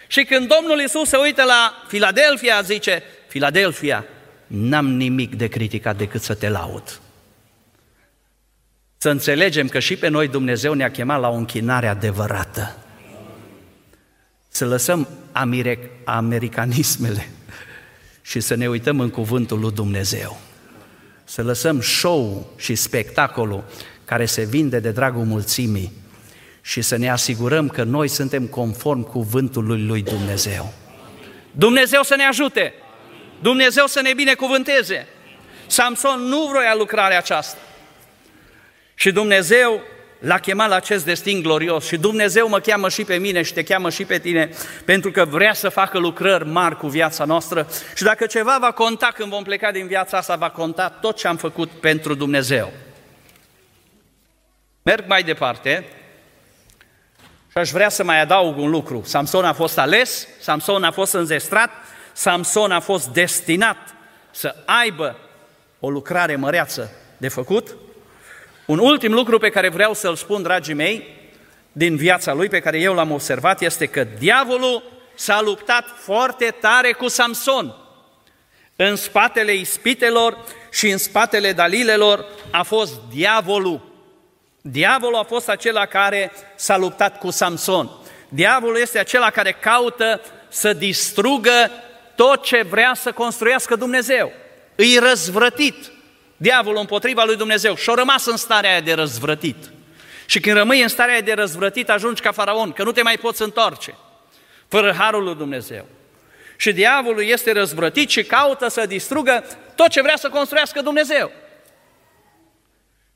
Și 0.06 0.24
când 0.24 0.52
Domnul 0.56 0.80
Isus 0.80 1.08
se 1.08 1.16
uită 1.16 1.42
la 1.42 1.84
Filadelfia, 1.88 2.60
zice, 2.60 3.02
Filadelfia, 3.28 4.04
n-am 4.46 4.86
nimic 4.88 5.34
de 5.34 5.46
criticat 5.46 5.96
decât 5.96 6.22
să 6.22 6.34
te 6.34 6.48
laud. 6.48 7.00
Să 8.96 9.10
înțelegem 9.10 9.68
că 9.68 9.78
și 9.78 9.96
pe 9.96 10.08
noi 10.08 10.28
Dumnezeu 10.28 10.72
ne-a 10.72 10.90
chemat 10.90 11.20
la 11.20 11.28
o 11.28 11.34
închinare 11.34 11.86
adevărată. 11.86 12.76
Să 14.48 14.66
lăsăm 14.66 15.08
americanismele 16.04 17.30
și 18.22 18.40
să 18.40 18.54
ne 18.54 18.68
uităm 18.68 19.00
în 19.00 19.10
cuvântul 19.10 19.60
lui 19.60 19.72
Dumnezeu. 19.72 20.40
Să 21.24 21.42
lăsăm 21.42 21.80
show 21.80 22.52
și 22.56 22.74
spectacolul 22.74 23.64
care 24.04 24.24
se 24.24 24.44
vinde 24.44 24.78
de 24.78 24.90
dragul 24.90 25.24
mulțimii 25.24 25.92
și 26.70 26.82
să 26.82 26.96
ne 26.96 27.10
asigurăm 27.10 27.68
că 27.68 27.82
noi 27.82 28.08
suntem 28.08 28.46
conform 28.46 29.02
cuvântului 29.02 29.82
lui 29.82 30.02
Dumnezeu. 30.02 30.72
Dumnezeu 31.50 32.02
să 32.02 32.14
ne 32.16 32.24
ajute! 32.24 32.74
Dumnezeu 33.40 33.86
să 33.86 34.00
ne 34.00 34.12
binecuvânteze! 34.12 35.06
Samson 35.66 36.20
nu 36.20 36.46
vroia 36.50 36.74
lucrarea 36.74 37.18
aceasta. 37.18 37.58
Și 38.94 39.12
Dumnezeu 39.12 39.80
l-a 40.18 40.38
chemat 40.38 40.68
la 40.68 40.74
acest 40.74 41.04
destin 41.04 41.42
glorios 41.42 41.86
și 41.86 41.96
Dumnezeu 41.96 42.48
mă 42.48 42.60
cheamă 42.60 42.88
și 42.88 43.04
pe 43.04 43.16
mine 43.16 43.42
și 43.42 43.52
te 43.52 43.62
cheamă 43.62 43.90
și 43.90 44.04
pe 44.04 44.18
tine 44.18 44.50
pentru 44.84 45.10
că 45.10 45.24
vrea 45.24 45.54
să 45.54 45.68
facă 45.68 45.98
lucrări 45.98 46.46
mari 46.46 46.76
cu 46.76 46.88
viața 46.88 47.24
noastră 47.24 47.68
și 47.96 48.02
dacă 48.02 48.26
ceva 48.26 48.58
va 48.60 48.72
conta 48.72 49.10
când 49.14 49.30
vom 49.30 49.42
pleca 49.42 49.70
din 49.70 49.86
viața 49.86 50.16
asta, 50.16 50.36
va 50.36 50.50
conta 50.50 50.88
tot 50.88 51.16
ce 51.16 51.28
am 51.28 51.36
făcut 51.36 51.70
pentru 51.70 52.14
Dumnezeu. 52.14 52.72
Merg 54.82 55.04
mai 55.06 55.22
departe 55.22 55.84
și 57.50 57.58
aș 57.58 57.70
vrea 57.70 57.88
să 57.88 58.04
mai 58.04 58.20
adaug 58.20 58.58
un 58.58 58.70
lucru. 58.70 59.02
Samson 59.04 59.44
a 59.44 59.52
fost 59.52 59.78
ales, 59.78 60.28
Samson 60.40 60.84
a 60.84 60.90
fost 60.90 61.12
înzestrat, 61.12 61.70
Samson 62.12 62.72
a 62.72 62.80
fost 62.80 63.08
destinat 63.08 63.76
să 64.30 64.54
aibă 64.64 65.16
o 65.80 65.90
lucrare 65.90 66.36
măreață 66.36 66.90
de 67.16 67.28
făcut 67.28 67.76
un 68.66 68.78
ultim 68.78 69.12
lucru 69.12 69.38
pe 69.38 69.50
care 69.50 69.68
vreau 69.68 69.94
să-l 69.94 70.16
spun, 70.16 70.42
dragii 70.42 70.74
mei, 70.74 71.18
din 71.72 71.96
viața 71.96 72.32
lui, 72.32 72.48
pe 72.48 72.60
care 72.60 72.78
eu 72.78 72.94
l-am 72.94 73.10
observat, 73.10 73.60
este 73.60 73.86
că 73.86 74.06
diavolul 74.18 74.82
s-a 75.14 75.40
luptat 75.40 75.84
foarte 75.96 76.54
tare 76.60 76.92
cu 76.92 77.08
Samson 77.08 77.74
în 78.76 78.96
spatele 78.96 79.54
ispitelor 79.54 80.38
și 80.72 80.88
în 80.88 80.98
spatele 80.98 81.52
Dalilelor 81.52 82.24
a 82.50 82.62
fost 82.62 82.92
diavolul. 83.12 83.89
Diavolul 84.60 85.18
a 85.18 85.22
fost 85.22 85.48
acela 85.48 85.86
care 85.86 86.32
s-a 86.54 86.76
luptat 86.76 87.18
cu 87.18 87.30
Samson. 87.30 87.90
Diavolul 88.28 88.78
este 88.78 88.98
acela 88.98 89.30
care 89.30 89.52
caută 89.52 90.20
să 90.48 90.72
distrugă 90.72 91.70
tot 92.14 92.42
ce 92.42 92.62
vrea 92.62 92.92
să 92.94 93.12
construiască 93.12 93.76
Dumnezeu. 93.76 94.32
Îi 94.74 94.98
răzvrătit 94.98 95.92
diavolul 96.36 96.80
împotriva 96.80 97.24
lui 97.24 97.36
Dumnezeu 97.36 97.74
și-a 97.74 97.94
rămas 97.94 98.26
în 98.26 98.36
starea 98.36 98.70
aia 98.70 98.80
de 98.80 98.92
răzvrătit. 98.92 99.56
Și 100.26 100.40
când 100.40 100.56
rămâi 100.56 100.82
în 100.82 100.88
starea 100.88 101.12
aia 101.12 101.22
de 101.22 101.32
răzvrătit, 101.32 101.90
ajungi 101.90 102.22
ca 102.22 102.32
faraon, 102.32 102.72
că 102.72 102.82
nu 102.82 102.92
te 102.92 103.02
mai 103.02 103.18
poți 103.18 103.42
întoarce, 103.42 103.94
fără 104.68 104.94
harul 104.98 105.22
lui 105.22 105.34
Dumnezeu. 105.34 105.86
Și 106.56 106.72
diavolul 106.72 107.24
este 107.24 107.52
răzvrătit 107.52 108.10
și 108.10 108.24
caută 108.24 108.68
să 108.68 108.86
distrugă 108.86 109.44
tot 109.74 109.88
ce 109.88 110.02
vrea 110.02 110.16
să 110.16 110.28
construiască 110.28 110.80
Dumnezeu. 110.80 111.30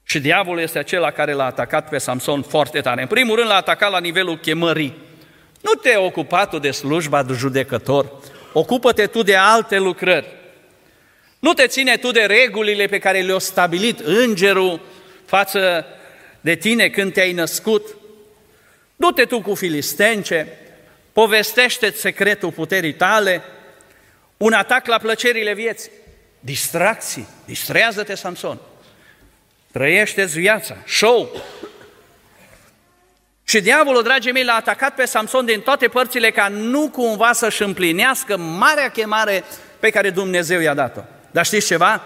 Și 0.04 0.20
diavolul 0.20 0.60
este 0.60 0.78
acela 0.78 1.10
care 1.10 1.32
l-a 1.32 1.44
atacat 1.44 1.88
pe 1.88 1.98
Samson 1.98 2.42
foarte 2.42 2.80
tare. 2.80 3.00
În 3.00 3.06
primul 3.06 3.36
rând 3.36 3.48
l-a 3.48 3.56
atacat 3.56 3.90
la 3.90 4.00
nivelul 4.00 4.38
chemării. 4.38 4.94
Nu 5.60 5.72
te 5.72 5.96
ocupa 5.96 6.46
tu 6.46 6.58
de 6.58 6.70
slujba 6.70 7.22
de 7.22 7.32
judecător, 7.32 8.12
ocupă-te 8.52 9.06
tu 9.06 9.22
de 9.22 9.36
alte 9.36 9.78
lucrări. 9.78 10.26
Nu 11.38 11.52
te 11.52 11.66
ține 11.66 11.96
tu 11.96 12.10
de 12.10 12.20
regulile 12.20 12.86
pe 12.86 12.98
care 12.98 13.20
le-a 13.20 13.38
stabilit 13.38 13.98
îngerul 13.98 14.80
față 15.24 15.86
de 16.40 16.54
tine 16.54 16.88
când 16.88 17.12
te-ai 17.12 17.32
născut. 17.32 17.96
Du-te 18.96 19.24
tu 19.24 19.40
cu 19.40 19.54
filistence, 19.54 20.58
povestește 21.12 21.90
secretul 21.90 22.52
puterii 22.52 22.94
tale, 22.94 23.42
un 24.36 24.52
atac 24.52 24.86
la 24.86 24.98
plăcerile 24.98 25.54
vieții, 25.54 25.90
distracții, 26.40 27.26
distrează-te, 27.44 28.14
Samson, 28.14 28.58
trăiește-ți 29.74 30.38
viața, 30.38 30.76
show. 30.86 31.42
Și 33.44 33.60
diavolul, 33.60 34.02
dragii 34.02 34.32
mei, 34.32 34.44
l-a 34.44 34.54
atacat 34.54 34.94
pe 34.94 35.04
Samson 35.04 35.44
din 35.44 35.60
toate 35.60 35.88
părțile 35.88 36.30
ca 36.30 36.48
nu 36.48 36.88
cumva 36.88 37.32
să-și 37.32 37.62
împlinească 37.62 38.36
marea 38.36 38.88
chemare 38.88 39.44
pe 39.80 39.90
care 39.90 40.10
Dumnezeu 40.10 40.60
i-a 40.60 40.74
dat-o. 40.74 41.00
Dar 41.30 41.44
știți 41.44 41.66
ceva? 41.66 42.02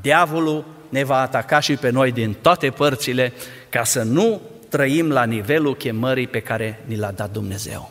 Diavolul 0.00 0.64
ne 0.88 1.04
va 1.04 1.20
ataca 1.20 1.60
și 1.60 1.76
pe 1.76 1.90
noi 1.90 2.12
din 2.12 2.36
toate 2.42 2.70
părțile 2.70 3.32
ca 3.68 3.84
să 3.84 4.02
nu 4.02 4.42
trăim 4.68 5.10
la 5.10 5.24
nivelul 5.24 5.76
chemării 5.76 6.26
pe 6.26 6.40
care 6.40 6.82
ni 6.84 6.96
l-a 6.96 7.10
dat 7.10 7.30
Dumnezeu. 7.30 7.90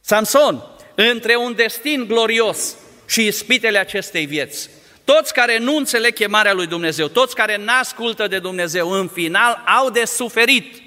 Samson, 0.00 0.62
între 0.94 1.36
un 1.36 1.54
destin 1.54 2.04
glorios 2.08 2.74
și 3.06 3.26
ispitele 3.26 3.78
acestei 3.78 4.26
vieți, 4.26 4.70
toți 5.06 5.32
care 5.32 5.58
nu 5.58 5.76
înțeleg 5.76 6.14
chemarea 6.14 6.52
lui 6.52 6.66
Dumnezeu, 6.66 7.08
toți 7.08 7.34
care 7.34 7.56
n-ascultă 7.56 8.26
de 8.26 8.38
Dumnezeu, 8.38 8.90
în 8.90 9.08
final 9.08 9.62
au 9.78 9.90
de 9.90 10.04
suferit. 10.04 10.82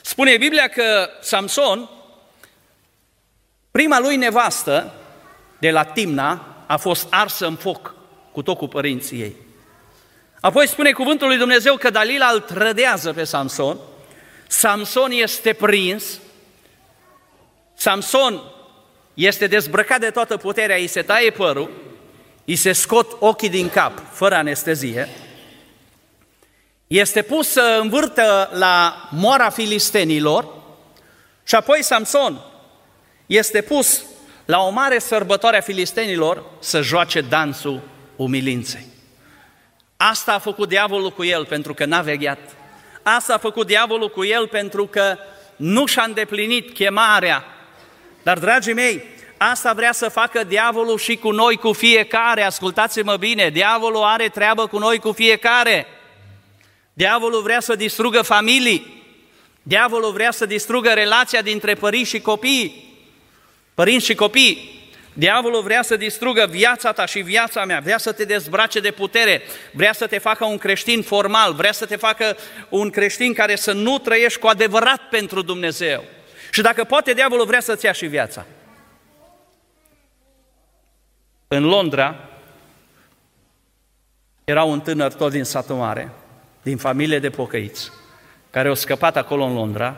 Spune 0.00 0.36
Biblia 0.36 0.68
că 0.68 1.08
Samson, 1.20 1.88
prima 3.70 4.00
lui 4.00 4.16
nevastă 4.16 4.94
de 5.58 5.70
la 5.70 5.84
Timna, 5.84 6.46
a 6.66 6.76
fost 6.76 7.06
arsă 7.10 7.46
în 7.46 7.56
foc 7.56 7.94
cu 8.32 8.42
tot 8.42 8.56
cu 8.56 8.68
părinții 8.68 9.20
ei. 9.20 9.36
Apoi 10.40 10.68
spune 10.68 10.92
cuvântul 10.92 11.26
lui 11.28 11.38
Dumnezeu 11.38 11.76
că 11.76 11.90
Dalila 11.90 12.30
îl 12.32 12.40
trădează 12.40 13.12
pe 13.12 13.24
Samson, 13.24 13.78
Samson 14.46 15.10
este 15.10 15.52
prins, 15.52 16.20
Samson 17.74 18.42
este 19.14 19.46
dezbrăcat 19.46 20.00
de 20.00 20.10
toată 20.10 20.36
puterea, 20.36 20.76
îi 20.76 20.86
se 20.86 21.02
taie 21.02 21.30
părul, 21.30 21.89
îi 22.44 22.56
se 22.56 22.72
scot 22.72 23.16
ochii 23.18 23.48
din 23.48 23.68
cap, 23.68 23.92
fără 24.12 24.34
anestezie, 24.34 25.08
este 26.86 27.22
pus 27.22 27.48
să 27.48 27.78
învârtă 27.80 28.50
la 28.52 29.08
moara 29.10 29.50
filistenilor 29.50 30.48
și 31.44 31.54
apoi 31.54 31.82
Samson 31.82 32.40
este 33.26 33.60
pus 33.60 34.04
la 34.44 34.58
o 34.58 34.70
mare 34.70 34.98
sărbătoare 34.98 35.56
a 35.56 35.60
filistenilor 35.60 36.44
să 36.58 36.80
joace 36.80 37.20
dansul 37.20 37.80
umilinței. 38.16 38.86
Asta 39.96 40.32
a 40.32 40.38
făcut 40.38 40.68
diavolul 40.68 41.10
cu 41.10 41.24
el 41.24 41.44
pentru 41.44 41.74
că 41.74 41.84
n-a 41.84 42.00
vegheat. 42.00 42.38
Asta 43.02 43.34
a 43.34 43.38
făcut 43.38 43.66
diavolul 43.66 44.10
cu 44.10 44.24
el 44.24 44.48
pentru 44.48 44.86
că 44.86 45.16
nu 45.56 45.86
și-a 45.86 46.02
îndeplinit 46.02 46.74
chemarea. 46.74 47.44
Dar, 48.22 48.38
dragii 48.38 48.72
mei, 48.72 49.04
asta 49.42 49.72
vrea 49.72 49.92
să 49.92 50.08
facă 50.08 50.44
diavolul 50.44 50.98
și 50.98 51.16
cu 51.16 51.30
noi, 51.30 51.56
cu 51.56 51.72
fiecare. 51.72 52.42
Ascultați-mă 52.42 53.16
bine, 53.16 53.48
diavolul 53.48 54.02
are 54.02 54.28
treabă 54.28 54.66
cu 54.66 54.78
noi, 54.78 54.98
cu 54.98 55.12
fiecare. 55.12 55.86
Diavolul 56.92 57.42
vrea 57.42 57.60
să 57.60 57.74
distrugă 57.74 58.22
familii. 58.22 59.04
Diavolul 59.62 60.12
vrea 60.12 60.30
să 60.30 60.46
distrugă 60.46 60.90
relația 60.90 61.42
dintre 61.42 61.74
părinți 61.74 62.10
și 62.10 62.20
copii. 62.20 62.94
Părinți 63.74 64.04
și 64.04 64.14
copii. 64.14 64.78
Diavolul 65.12 65.62
vrea 65.62 65.82
să 65.82 65.96
distrugă 65.96 66.46
viața 66.50 66.92
ta 66.92 67.06
și 67.06 67.20
viața 67.20 67.64
mea, 67.64 67.80
vrea 67.80 67.98
să 67.98 68.12
te 68.12 68.24
dezbrace 68.24 68.80
de 68.80 68.90
putere, 68.90 69.42
vrea 69.72 69.92
să 69.92 70.06
te 70.06 70.18
facă 70.18 70.44
un 70.44 70.58
creștin 70.58 71.02
formal, 71.02 71.52
vrea 71.52 71.72
să 71.72 71.86
te 71.86 71.96
facă 71.96 72.36
un 72.68 72.90
creștin 72.90 73.32
care 73.32 73.56
să 73.56 73.72
nu 73.72 73.98
trăiești 73.98 74.38
cu 74.38 74.46
adevărat 74.46 75.00
pentru 75.10 75.42
Dumnezeu. 75.42 76.04
Și 76.52 76.60
dacă 76.60 76.84
poate, 76.84 77.12
diavolul 77.12 77.46
vrea 77.46 77.60
să-ți 77.60 77.84
ia 77.84 77.92
și 77.92 78.06
viața. 78.06 78.46
În 81.52 81.64
Londra 81.64 82.16
era 84.44 84.62
un 84.64 84.80
tânăr 84.80 85.12
tot 85.12 85.30
din 85.30 85.44
satul 85.44 85.76
mare, 85.76 86.12
din 86.62 86.76
familie 86.76 87.18
de 87.18 87.30
pocăiți, 87.30 87.90
care 88.50 88.68
au 88.68 88.74
scăpat 88.74 89.16
acolo 89.16 89.44
în 89.44 89.54
Londra 89.54 89.96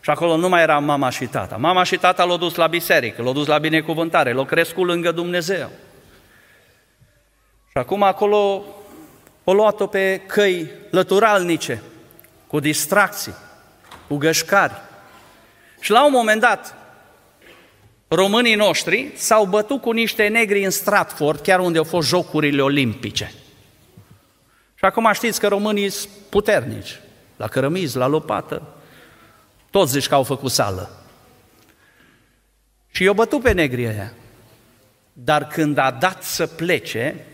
și 0.00 0.10
acolo 0.10 0.36
nu 0.36 0.48
mai 0.48 0.62
era 0.62 0.78
mama 0.78 1.10
și 1.10 1.26
tata. 1.26 1.56
Mama 1.56 1.82
și 1.82 1.96
tata 1.96 2.24
l-au 2.24 2.36
dus 2.36 2.54
la 2.54 2.66
biserică, 2.66 3.22
l-au 3.22 3.32
dus 3.32 3.46
la 3.46 3.58
binecuvântare, 3.58 4.32
l-au 4.32 4.44
crescut 4.44 4.86
lângă 4.86 5.12
Dumnezeu. 5.12 5.70
Și 7.68 7.78
acum 7.78 8.02
acolo 8.02 8.64
o 9.44 9.52
luat-o 9.52 9.86
pe 9.86 10.20
căi 10.26 10.70
lăturalnice, 10.90 11.82
cu 12.46 12.60
distracții, 12.60 13.34
cu 14.08 14.16
gășcari. 14.16 14.74
Și 15.80 15.90
la 15.90 16.04
un 16.04 16.12
moment 16.12 16.40
dat, 16.40 16.83
românii 18.14 18.54
noștri 18.54 19.12
s-au 19.14 19.46
bătut 19.46 19.80
cu 19.80 19.90
niște 19.90 20.28
negri 20.28 20.64
în 20.64 20.70
Stratford, 20.70 21.40
chiar 21.40 21.60
unde 21.60 21.78
au 21.78 21.84
fost 21.84 22.08
jocurile 22.08 22.62
olimpice. 22.62 23.32
Și 24.74 24.84
acum 24.84 25.10
știți 25.12 25.40
că 25.40 25.48
românii 25.48 25.88
sunt 25.88 26.10
puternici, 26.28 27.00
la 27.36 27.48
cărămizi, 27.48 27.96
la 27.96 28.06
lopată, 28.06 28.62
toți 29.70 29.92
zici 29.92 30.06
că 30.06 30.14
au 30.14 30.22
făcut 30.22 30.50
sală. 30.50 30.90
Și 32.90 33.02
i-au 33.02 33.14
bătut 33.14 33.42
pe 33.42 33.52
negrii 33.52 33.86
aia. 33.86 34.12
Dar 35.12 35.46
când 35.46 35.78
a 35.78 35.90
dat 35.90 36.22
să 36.22 36.46
plece, 36.46 37.24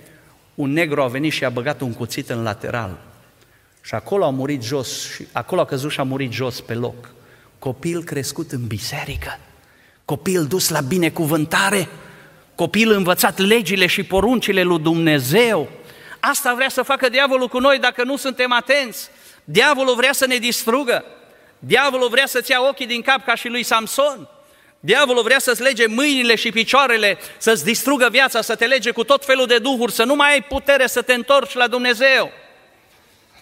un 0.55 0.73
negru 0.73 1.03
a 1.03 1.07
venit 1.07 1.33
și 1.33 1.45
a 1.45 1.51
băgat 1.51 1.81
un 1.81 1.93
cuțit 1.93 2.29
în 2.31 2.43
lateral. 2.43 2.99
Și 3.83 3.95
acolo 3.95 4.25
a 4.25 4.31
murit 4.31 4.63
jos, 4.63 5.13
și 5.13 5.27
acolo 5.33 5.61
a 5.61 5.65
căzut 5.65 5.91
și 5.91 6.01
a 6.01 6.03
murit 6.03 6.33
jos 6.33 6.61
pe 6.61 6.75
loc. 6.75 7.11
Copil 7.59 8.05
crescut 8.05 8.53
în 8.53 8.67
biserică, 8.67 9.39
copil 10.11 10.45
dus 10.45 10.69
la 10.69 10.81
binecuvântare, 10.81 11.89
copil 12.55 12.91
învățat 12.91 13.39
legile 13.39 13.87
și 13.87 14.03
poruncile 14.03 14.63
lui 14.63 14.79
Dumnezeu. 14.79 15.69
Asta 16.21 16.55
vrea 16.55 16.69
să 16.69 16.83
facă 16.83 17.09
diavolul 17.09 17.49
cu 17.49 17.59
noi 17.59 17.79
dacă 17.79 18.05
nu 18.05 18.17
suntem 18.17 18.53
atenți. 18.53 19.09
Diavolul 19.45 19.95
vrea 19.95 20.13
să 20.13 20.27
ne 20.27 20.37
distrugă. 20.37 21.05
Diavolul 21.59 22.09
vrea 22.09 22.27
să-ți 22.27 22.51
ia 22.51 22.61
ochii 22.69 22.87
din 22.87 23.03
cap 23.03 23.25
ca 23.25 23.35
și 23.35 23.49
lui 23.49 23.63
Samson. 23.63 24.29
Diavolul 24.81 25.23
vrea 25.23 25.39
să-ți 25.39 25.63
lege 25.63 25.87
mâinile 25.87 26.35
și 26.35 26.51
picioarele, 26.51 27.19
să-ți 27.39 27.65
distrugă 27.65 28.09
viața, 28.11 28.41
să 28.41 28.55
te 28.55 28.67
lege 28.67 28.91
cu 28.91 29.05
tot 29.05 29.25
felul 29.25 29.47
de 29.47 29.59
duhuri, 29.59 29.93
să 29.93 30.05
nu 30.05 30.15
mai 30.15 30.33
ai 30.33 30.43
putere 30.43 30.87
să 30.87 31.03
te 31.03 31.13
întorci 31.13 31.55
la 31.55 31.67
Dumnezeu. 31.67 32.33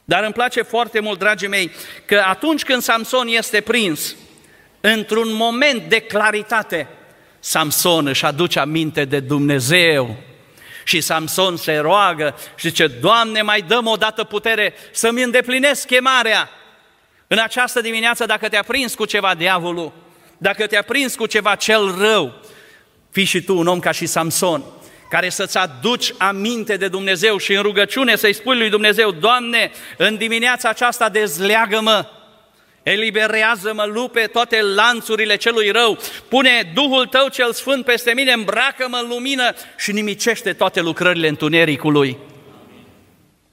Dar 0.04 0.24
îmi 0.24 0.32
place 0.32 0.62
foarte 0.62 1.00
mult, 1.00 1.18
dragii 1.18 1.48
mei, 1.48 1.70
că 2.06 2.24
atunci 2.26 2.62
când 2.62 2.82
Samson 2.82 3.28
este 3.28 3.60
prins, 3.60 4.14
într-un 4.80 5.32
moment 5.32 5.82
de 5.82 6.00
claritate, 6.00 6.88
Samson 7.38 8.06
își 8.06 8.24
aduce 8.24 8.58
aminte 8.58 9.04
de 9.04 9.20
Dumnezeu. 9.20 10.16
Și 10.84 11.00
Samson 11.00 11.56
se 11.56 11.76
roagă 11.76 12.34
și 12.56 12.68
zice, 12.68 12.86
Doamne, 12.86 13.42
mai 13.42 13.62
dăm 13.62 13.86
o 13.86 13.96
dată 13.96 14.24
putere 14.24 14.74
să-mi 14.92 15.22
îndeplinesc 15.22 15.86
chemarea. 15.86 16.50
În 17.26 17.38
această 17.38 17.80
dimineață, 17.80 18.26
dacă 18.26 18.48
te-a 18.48 18.62
prins 18.62 18.94
cu 18.94 19.04
ceva 19.04 19.34
diavolul, 19.34 19.92
dacă 20.38 20.66
te-a 20.66 20.82
prins 20.82 21.14
cu 21.14 21.26
ceva 21.26 21.54
cel 21.54 21.94
rău, 21.98 22.34
fii 23.10 23.24
și 23.24 23.42
tu 23.42 23.58
un 23.58 23.66
om 23.66 23.78
ca 23.78 23.90
și 23.90 24.06
Samson, 24.06 24.64
care 25.10 25.28
să-ți 25.28 25.58
aduci 25.58 26.12
aminte 26.18 26.76
de 26.76 26.88
Dumnezeu 26.88 27.36
și 27.36 27.54
în 27.54 27.62
rugăciune 27.62 28.16
să-i 28.16 28.32
spui 28.32 28.58
lui 28.58 28.68
Dumnezeu, 28.68 29.10
Doamne, 29.10 29.70
în 29.96 30.16
dimineața 30.16 30.68
aceasta 30.68 31.08
dezleagă-mă, 31.08 32.06
eliberează-mă, 32.90 33.84
lupe 33.84 34.20
toate 34.20 34.62
lanțurile 34.62 35.36
celui 35.36 35.70
rău, 35.70 35.98
pune 36.28 36.72
Duhul 36.74 37.06
Tău 37.06 37.28
cel 37.28 37.52
Sfânt 37.52 37.84
peste 37.84 38.12
mine, 38.14 38.32
îmbracă-mă 38.32 39.00
în 39.02 39.08
lumină 39.08 39.54
și 39.76 39.92
nimicește 39.92 40.52
toate 40.52 40.80
lucrările 40.80 41.28
întunericului. 41.28 42.16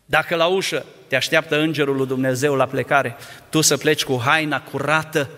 Dacă 0.05 0.35
la 0.35 0.45
ușă 0.45 0.85
te 1.07 1.15
așteaptă 1.15 1.59
îngerul 1.59 1.95
lui 1.95 2.07
Dumnezeu 2.07 2.55
la 2.55 2.65
plecare, 2.65 3.17
tu 3.49 3.61
să 3.61 3.77
pleci 3.77 4.03
cu 4.03 4.21
haina 4.25 4.61
curată, 4.61 5.29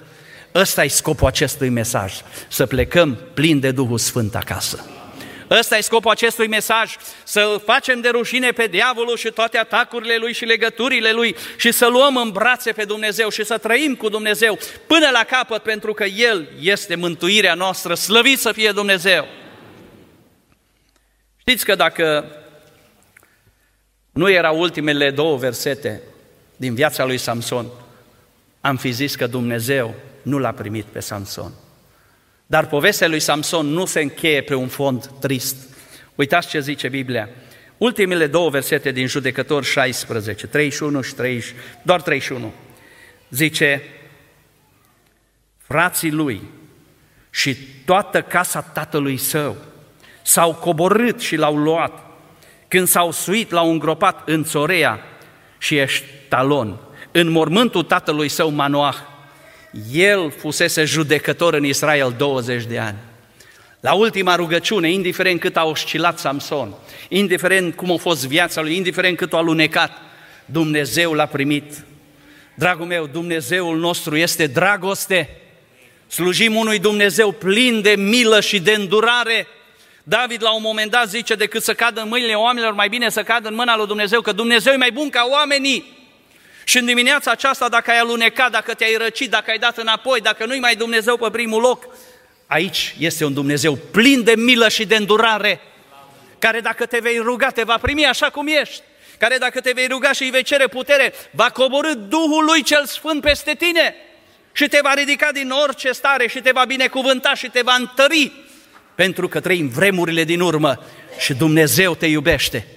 ăsta 0.55 0.83
e 0.83 0.87
scopul 0.87 1.27
acestui 1.27 1.69
mesaj, 1.69 2.13
să 2.47 2.65
plecăm 2.65 3.17
plin 3.33 3.59
de 3.59 3.71
Duhul 3.71 3.97
Sfânt 3.97 4.35
acasă. 4.35 4.96
Ăsta 5.49 5.77
e 5.77 5.81
scopul 5.81 6.11
acestui 6.11 6.47
mesaj, 6.47 6.95
să 7.23 7.61
facem 7.65 8.01
de 8.01 8.09
rușine 8.09 8.51
pe 8.51 8.67
diavolul 8.67 9.17
și 9.17 9.31
toate 9.31 9.57
atacurile 9.57 10.15
lui 10.17 10.33
și 10.33 10.45
legăturile 10.45 11.11
lui 11.11 11.35
și 11.57 11.71
să 11.71 11.87
luăm 11.87 12.17
în 12.17 12.29
brațe 12.29 12.71
pe 12.71 12.83
Dumnezeu 12.83 13.29
și 13.29 13.45
să 13.45 13.57
trăim 13.57 13.95
cu 13.95 14.09
Dumnezeu 14.09 14.59
până 14.87 15.09
la 15.11 15.23
capăt, 15.23 15.61
pentru 15.61 15.93
că 15.93 16.03
El 16.03 16.49
este 16.59 16.95
mântuirea 16.95 17.53
noastră, 17.53 17.93
slăvit 17.93 18.39
să 18.39 18.51
fie 18.51 18.71
Dumnezeu. 18.71 19.27
Știți 21.37 21.65
că 21.65 21.75
dacă 21.75 22.25
nu 24.11 24.29
erau 24.29 24.59
ultimele 24.59 25.11
două 25.11 25.37
versete 25.37 26.01
din 26.55 26.73
viața 26.73 27.05
lui 27.05 27.17
Samson, 27.17 27.67
am 28.61 28.77
fi 28.77 28.91
zis 28.91 29.15
că 29.15 29.27
Dumnezeu 29.27 29.95
nu 30.21 30.37
l-a 30.37 30.51
primit 30.51 30.85
pe 30.85 30.99
Samson. 30.99 31.51
Dar 32.47 32.67
povestea 32.67 33.07
lui 33.07 33.19
Samson 33.19 33.65
nu 33.65 33.85
se 33.85 34.01
încheie 34.01 34.41
pe 34.41 34.55
un 34.55 34.67
fond 34.67 35.11
trist. 35.19 35.55
Uitați 36.15 36.47
ce 36.47 36.59
zice 36.59 36.89
Biblia. 36.89 37.29
Ultimele 37.77 38.27
două 38.27 38.49
versete 38.49 38.91
din 38.91 39.07
Judecător 39.07 39.63
16, 39.63 40.47
31 40.47 41.01
și 41.01 41.13
30, 41.13 41.53
doar 41.81 42.01
31. 42.01 42.53
Zice, 43.29 43.83
frații 45.57 46.11
lui 46.11 46.41
și 47.29 47.57
toată 47.85 48.21
casa 48.21 48.61
tatălui 48.61 49.17
său 49.17 49.57
s-au 50.21 50.53
coborât 50.53 51.19
și 51.19 51.35
l-au 51.35 51.57
luat. 51.57 51.99
Când 52.67 52.87
s-au 52.87 53.11
suit, 53.11 53.51
l-au 53.51 53.71
îngropat 53.71 54.27
în 54.27 54.43
Țorea 54.43 54.99
și 55.57 55.77
Eștalon, 55.77 56.79
în 57.11 57.29
mormântul 57.29 57.83
tatălui 57.83 58.29
său 58.29 58.49
Manoah. 58.49 58.95
El 59.93 60.31
fusese 60.37 60.83
judecător 60.83 61.53
în 61.53 61.65
Israel 61.65 62.13
20 62.17 62.63
de 62.63 62.79
ani. 62.79 62.97
La 63.79 63.93
ultima 63.93 64.35
rugăciune, 64.35 64.91
indiferent 64.91 65.39
cât 65.39 65.57
a 65.57 65.65
oscilat 65.65 66.19
Samson, 66.19 66.73
indiferent 67.09 67.75
cum 67.75 67.91
a 67.91 67.97
fost 67.97 68.27
viața 68.27 68.61
lui, 68.61 68.75
indiferent 68.75 69.17
cât 69.17 69.33
a 69.33 69.37
alunecat, 69.37 69.91
Dumnezeu 70.45 71.13
l-a 71.13 71.25
primit. 71.25 71.85
Dragul 72.53 72.85
meu, 72.85 73.07
Dumnezeul 73.07 73.77
nostru 73.77 74.15
este 74.15 74.47
dragoste. 74.47 75.29
Slujim 76.07 76.55
unui 76.55 76.79
Dumnezeu 76.79 77.31
plin 77.31 77.81
de 77.81 77.95
milă 77.97 78.39
și 78.39 78.59
de 78.59 78.71
îndurare. 78.71 79.47
David 80.03 80.43
la 80.43 80.55
un 80.55 80.61
moment 80.61 80.91
dat 80.91 81.09
zice, 81.09 81.35
decât 81.35 81.63
să 81.63 81.73
cadă 81.73 82.01
în 82.01 82.07
mâinile 82.07 82.33
oamenilor, 82.33 82.73
mai 82.73 82.89
bine 82.89 83.09
să 83.09 83.23
cadă 83.23 83.47
în 83.47 83.55
mâna 83.55 83.77
lui 83.77 83.87
Dumnezeu, 83.87 84.21
că 84.21 84.31
Dumnezeu 84.31 84.73
e 84.73 84.77
mai 84.77 84.91
bun 84.91 85.09
ca 85.09 85.27
oamenii. 85.31 85.96
Și 86.67 86.77
în 86.77 86.85
dimineața 86.85 87.31
aceasta, 87.31 87.69
dacă 87.69 87.91
ai 87.91 87.99
alunecat, 87.99 88.51
dacă 88.51 88.73
te-ai 88.73 88.95
răcit, 88.95 89.29
dacă 89.29 89.51
ai 89.51 89.57
dat 89.57 89.77
înapoi, 89.77 90.21
dacă 90.21 90.45
nu-i 90.45 90.59
mai 90.59 90.75
Dumnezeu 90.75 91.17
pe 91.17 91.29
primul 91.31 91.61
loc, 91.61 91.87
aici 92.47 92.95
este 92.99 93.25
un 93.25 93.33
Dumnezeu 93.33 93.75
plin 93.75 94.23
de 94.23 94.33
milă 94.35 94.69
și 94.69 94.85
de 94.85 94.95
îndurare, 94.95 95.61
care 96.39 96.59
dacă 96.59 96.85
te 96.85 96.99
vei 96.99 97.17
ruga, 97.17 97.49
te 97.49 97.63
va 97.63 97.77
primi 97.77 98.05
așa 98.05 98.29
cum 98.29 98.47
ești, 98.47 98.81
care 99.17 99.37
dacă 99.37 99.61
te 99.61 99.71
vei 99.71 99.87
ruga 99.87 100.11
și 100.11 100.23
îi 100.23 100.29
vei 100.29 100.43
cere 100.43 100.67
putere, 100.67 101.13
va 101.31 101.49
coborâ 101.49 101.93
Duhul 101.93 102.45
lui 102.45 102.63
cel 102.63 102.85
Sfânt 102.85 103.21
peste 103.21 103.53
tine 103.53 103.95
și 104.51 104.67
te 104.67 104.79
va 104.83 104.93
ridica 104.93 105.31
din 105.31 105.49
orice 105.49 105.91
stare 105.91 106.27
și 106.27 106.39
te 106.39 106.51
va 106.51 106.65
binecuvânta 106.65 107.33
și 107.33 107.49
te 107.49 107.61
va 107.61 107.75
întări, 107.79 108.31
pentru 108.95 109.27
că 109.27 109.39
trăim 109.39 109.67
vremurile 109.67 110.23
din 110.23 110.39
urmă 110.39 110.83
și 111.19 111.33
Dumnezeu 111.33 111.95
te 111.95 112.05
iubește. 112.05 112.67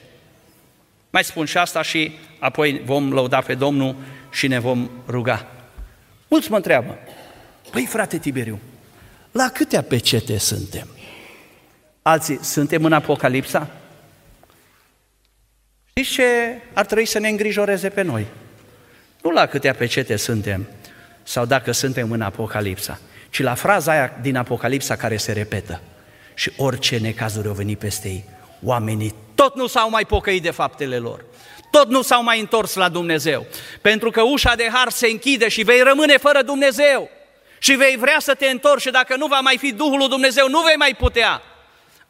Mai 1.11 1.25
spun 1.25 1.45
și 1.45 1.59
asta 1.59 1.83
și 1.83 2.13
apoi 2.39 2.83
vom 2.85 3.13
lăuda 3.13 3.41
pe 3.41 3.55
Domnul 3.55 3.97
și 4.31 4.47
ne 4.47 4.59
vom 4.59 4.91
ruga. 5.09 5.47
Mulți 6.29 6.51
mă 6.51 6.57
întreabă, 6.57 6.99
păi 7.71 7.87
frate 7.87 8.19
Tiberiu, 8.19 8.59
la 9.33 9.51
câtea 9.55 9.83
pecete 9.83 10.39
suntem? 10.39 10.89
Alții, 12.03 12.45
suntem 12.45 12.85
în 12.85 12.93
Apocalipsa? 12.93 13.71
Știți 15.89 16.11
ce 16.11 16.23
ar 16.73 16.87
trebui 16.87 17.07
să 17.07 17.19
ne 17.19 17.29
îngrijoreze 17.29 17.89
pe 17.89 18.03
noi? 18.03 18.27
Nu 19.23 19.31
la 19.31 19.47
câtea 19.47 19.75
pecete 19.75 20.17
suntem, 20.17 20.69
sau 21.23 21.45
dacă 21.45 21.73
suntem 21.73 22.11
în 22.11 22.21
Apocalipsa, 22.21 22.99
ci 23.31 23.41
la 23.41 23.55
fraza 23.55 23.93
aia 23.93 24.19
din 24.21 24.37
Apocalipsa 24.37 24.97
care 24.97 25.17
se 25.17 25.33
repetă. 25.33 25.81
Și 26.35 26.53
orice 26.57 26.99
necazuri 26.99 27.49
au 27.49 27.55
venit 27.55 27.79
peste 27.79 28.09
ei, 28.09 28.25
oamenii 28.65 29.15
tot 29.35 29.57
nu 29.57 29.67
s-au 29.67 29.91
mai 29.91 30.05
pocăit 30.05 30.43
de 30.43 30.51
faptele 30.51 30.97
lor. 30.97 31.25
Tot 31.71 31.89
nu 31.89 32.03
s-au 32.03 32.23
mai 32.23 32.41
întors 32.41 32.75
la 32.75 32.89
Dumnezeu. 32.89 33.47
Pentru 33.81 34.11
că 34.11 34.23
ușa 34.23 34.55
de 34.55 34.69
har 34.73 34.91
se 34.91 35.07
închide 35.07 35.49
și 35.49 35.63
vei 35.63 35.81
rămâne 35.81 36.17
fără 36.17 36.43
Dumnezeu. 36.43 37.11
Și 37.59 37.73
vei 37.73 37.97
vrea 37.97 38.17
să 38.19 38.35
te 38.35 38.47
întorci 38.47 38.81
și 38.81 38.91
dacă 38.91 39.17
nu 39.17 39.27
va 39.27 39.41
mai 39.41 39.59
fi 39.59 39.73
Duhul 39.73 39.99
lui 39.99 40.09
Dumnezeu, 40.09 40.49
nu 40.49 40.61
vei 40.61 40.77
mai 40.77 40.95
putea. 40.99 41.43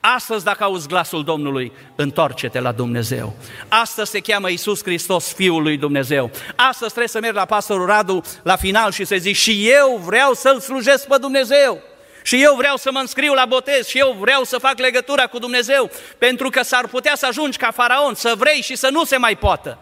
Astăzi, 0.01 0.45
dacă 0.45 0.65
auzi 0.65 0.89
glasul 0.89 1.25
Domnului, 1.25 1.73
întoarce-te 1.97 2.61
la 2.61 2.73
Dumnezeu. 2.73 3.37
Astăzi 3.69 4.11
se 4.11 4.21
cheamă 4.21 4.51
Iisus 4.51 4.83
Hristos, 4.83 5.33
Fiul 5.33 5.63
lui 5.63 5.77
Dumnezeu. 5.77 6.31
Astăzi 6.57 6.91
trebuie 6.91 7.09
să 7.09 7.21
mergi 7.21 7.37
la 7.37 7.45
pastorul 7.45 7.87
Radu 7.87 8.23
la 8.43 8.57
final 8.57 8.93
și 8.93 9.05
să 9.05 9.17
zici 9.17 9.37
și 9.37 9.71
eu 9.71 10.01
vreau 10.05 10.33
să-L 10.33 10.61
slujesc 10.61 11.07
pe 11.07 11.17
Dumnezeu. 11.21 11.83
Și 12.23 12.43
eu 12.43 12.55
vreau 12.55 12.77
să 12.77 12.91
mă 12.93 12.99
înscriu 12.99 13.35
la 13.35 13.45
botez 13.45 13.87
și 13.87 13.99
eu 13.99 14.17
vreau 14.21 14.45
să 14.45 14.59
fac 14.59 14.79
legătura 14.79 15.27
cu 15.27 15.39
Dumnezeu, 15.39 15.91
pentru 16.19 16.49
că 16.49 16.63
s-ar 16.63 16.87
putea 16.89 17.15
să 17.17 17.27
ajungi 17.27 17.59
ca 17.59 17.71
faraon, 17.71 18.15
să 18.15 18.35
vrei 18.37 18.61
și 18.61 18.77
să 18.77 18.89
nu 18.93 19.05
se 19.05 19.17
mai 19.17 19.37
poată. 19.37 19.79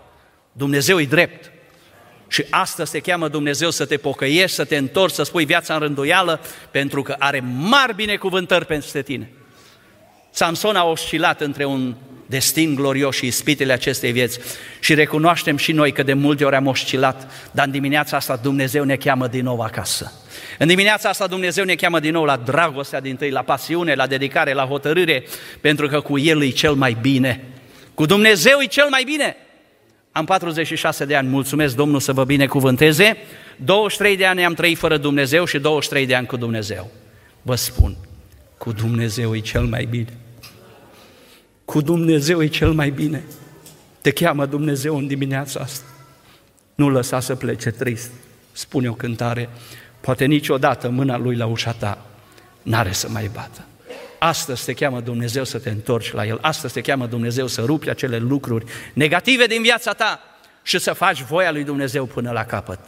Dumnezeu 0.52 1.00
e 1.00 1.04
drept. 1.04 1.50
Și 2.28 2.44
asta 2.50 2.84
se 2.84 3.00
cheamă 3.00 3.28
Dumnezeu 3.28 3.70
să 3.70 3.86
te 3.86 3.96
pocăiești, 3.96 4.56
să 4.56 4.64
te 4.64 4.76
întorci, 4.76 5.14
să 5.14 5.22
spui 5.22 5.44
viața 5.44 5.74
în 5.74 5.80
rânduială, 5.80 6.40
pentru 6.70 7.02
că 7.02 7.16
are 7.18 7.40
mari 7.56 7.94
binecuvântări 7.94 8.66
pentru 8.66 9.02
tine. 9.02 9.32
Samson 10.30 10.76
a 10.76 10.84
oscilat 10.84 11.40
între 11.40 11.64
un 11.64 11.94
destin 12.28 12.74
glorios 12.74 13.16
și 13.16 13.26
ispitele 13.26 13.72
acestei 13.72 14.12
vieți 14.12 14.38
și 14.80 14.94
recunoaștem 14.94 15.56
și 15.56 15.72
noi 15.72 15.92
că 15.92 16.02
de 16.02 16.12
multe 16.12 16.44
ori 16.44 16.56
am 16.56 16.66
oscilat, 16.66 17.30
dar 17.50 17.66
în 17.66 17.70
dimineața 17.70 18.16
asta 18.16 18.36
Dumnezeu 18.36 18.84
ne 18.84 18.96
cheamă 18.96 19.26
din 19.26 19.44
nou 19.44 19.60
acasă. 19.60 20.12
În 20.58 20.66
dimineața 20.66 21.08
asta 21.08 21.26
Dumnezeu 21.26 21.64
ne 21.64 21.74
cheamă 21.74 22.00
din 22.00 22.12
nou 22.12 22.24
la 22.24 22.36
dragostea 22.36 23.00
din 23.00 23.16
tâi, 23.16 23.30
la 23.30 23.42
pasiune, 23.42 23.94
la 23.94 24.06
dedicare, 24.06 24.52
la 24.52 24.64
hotărâre, 24.64 25.24
pentru 25.60 25.88
că 25.88 26.00
cu 26.00 26.18
El 26.18 26.42
e 26.42 26.48
cel 26.48 26.72
mai 26.72 26.96
bine. 27.00 27.44
Cu 27.94 28.06
Dumnezeu 28.06 28.58
e 28.60 28.66
cel 28.66 28.86
mai 28.90 29.02
bine. 29.04 29.36
Am 30.12 30.24
46 30.24 31.04
de 31.04 31.16
ani, 31.16 31.28
mulțumesc 31.28 31.76
Domnul 31.76 32.00
să 32.00 32.12
vă 32.12 32.24
binecuvânteze. 32.24 33.16
23 33.56 34.16
de 34.16 34.26
ani 34.26 34.44
am 34.44 34.54
trăit 34.54 34.78
fără 34.78 34.96
Dumnezeu 34.96 35.44
și 35.44 35.58
23 35.58 36.06
de 36.06 36.14
ani 36.14 36.26
cu 36.26 36.36
Dumnezeu. 36.36 36.90
Vă 37.42 37.54
spun, 37.54 37.96
cu 38.58 38.72
Dumnezeu 38.72 39.36
e 39.36 39.38
cel 39.38 39.64
mai 39.64 39.84
bine. 39.84 40.16
Cu 41.68 41.80
Dumnezeu 41.80 42.42
e 42.42 42.46
cel 42.46 42.72
mai 42.72 42.90
bine. 42.90 43.24
Te 44.00 44.10
cheamă 44.10 44.46
Dumnezeu 44.46 44.96
în 44.96 45.06
dimineața 45.06 45.60
asta. 45.60 45.86
Nu 46.74 46.88
lăsa 46.88 47.20
să 47.20 47.34
plece 47.34 47.70
trist. 47.70 48.10
Spune 48.52 48.88
o 48.88 48.92
cântare. 48.92 49.48
Poate 50.00 50.24
niciodată 50.24 50.88
mâna 50.88 51.16
lui 51.16 51.36
la 51.36 51.46
ușa 51.46 51.72
ta 51.72 52.06
n-are 52.62 52.92
să 52.92 53.08
mai 53.08 53.30
bată. 53.34 53.64
Astăzi 54.18 54.64
te 54.64 54.72
cheamă 54.72 55.00
Dumnezeu 55.00 55.44
să 55.44 55.58
te 55.58 55.70
întorci 55.70 56.12
la 56.12 56.26
El. 56.26 56.38
Astăzi 56.40 56.72
te 56.72 56.80
cheamă 56.80 57.06
Dumnezeu 57.06 57.46
să 57.46 57.62
rupi 57.64 57.90
acele 57.90 58.18
lucruri 58.18 58.64
negative 58.92 59.46
din 59.46 59.62
viața 59.62 59.92
ta 59.92 60.20
și 60.62 60.78
să 60.78 60.92
faci 60.92 61.22
voia 61.22 61.52
lui 61.52 61.64
Dumnezeu 61.64 62.06
până 62.06 62.30
la 62.30 62.44
capăt. 62.44 62.80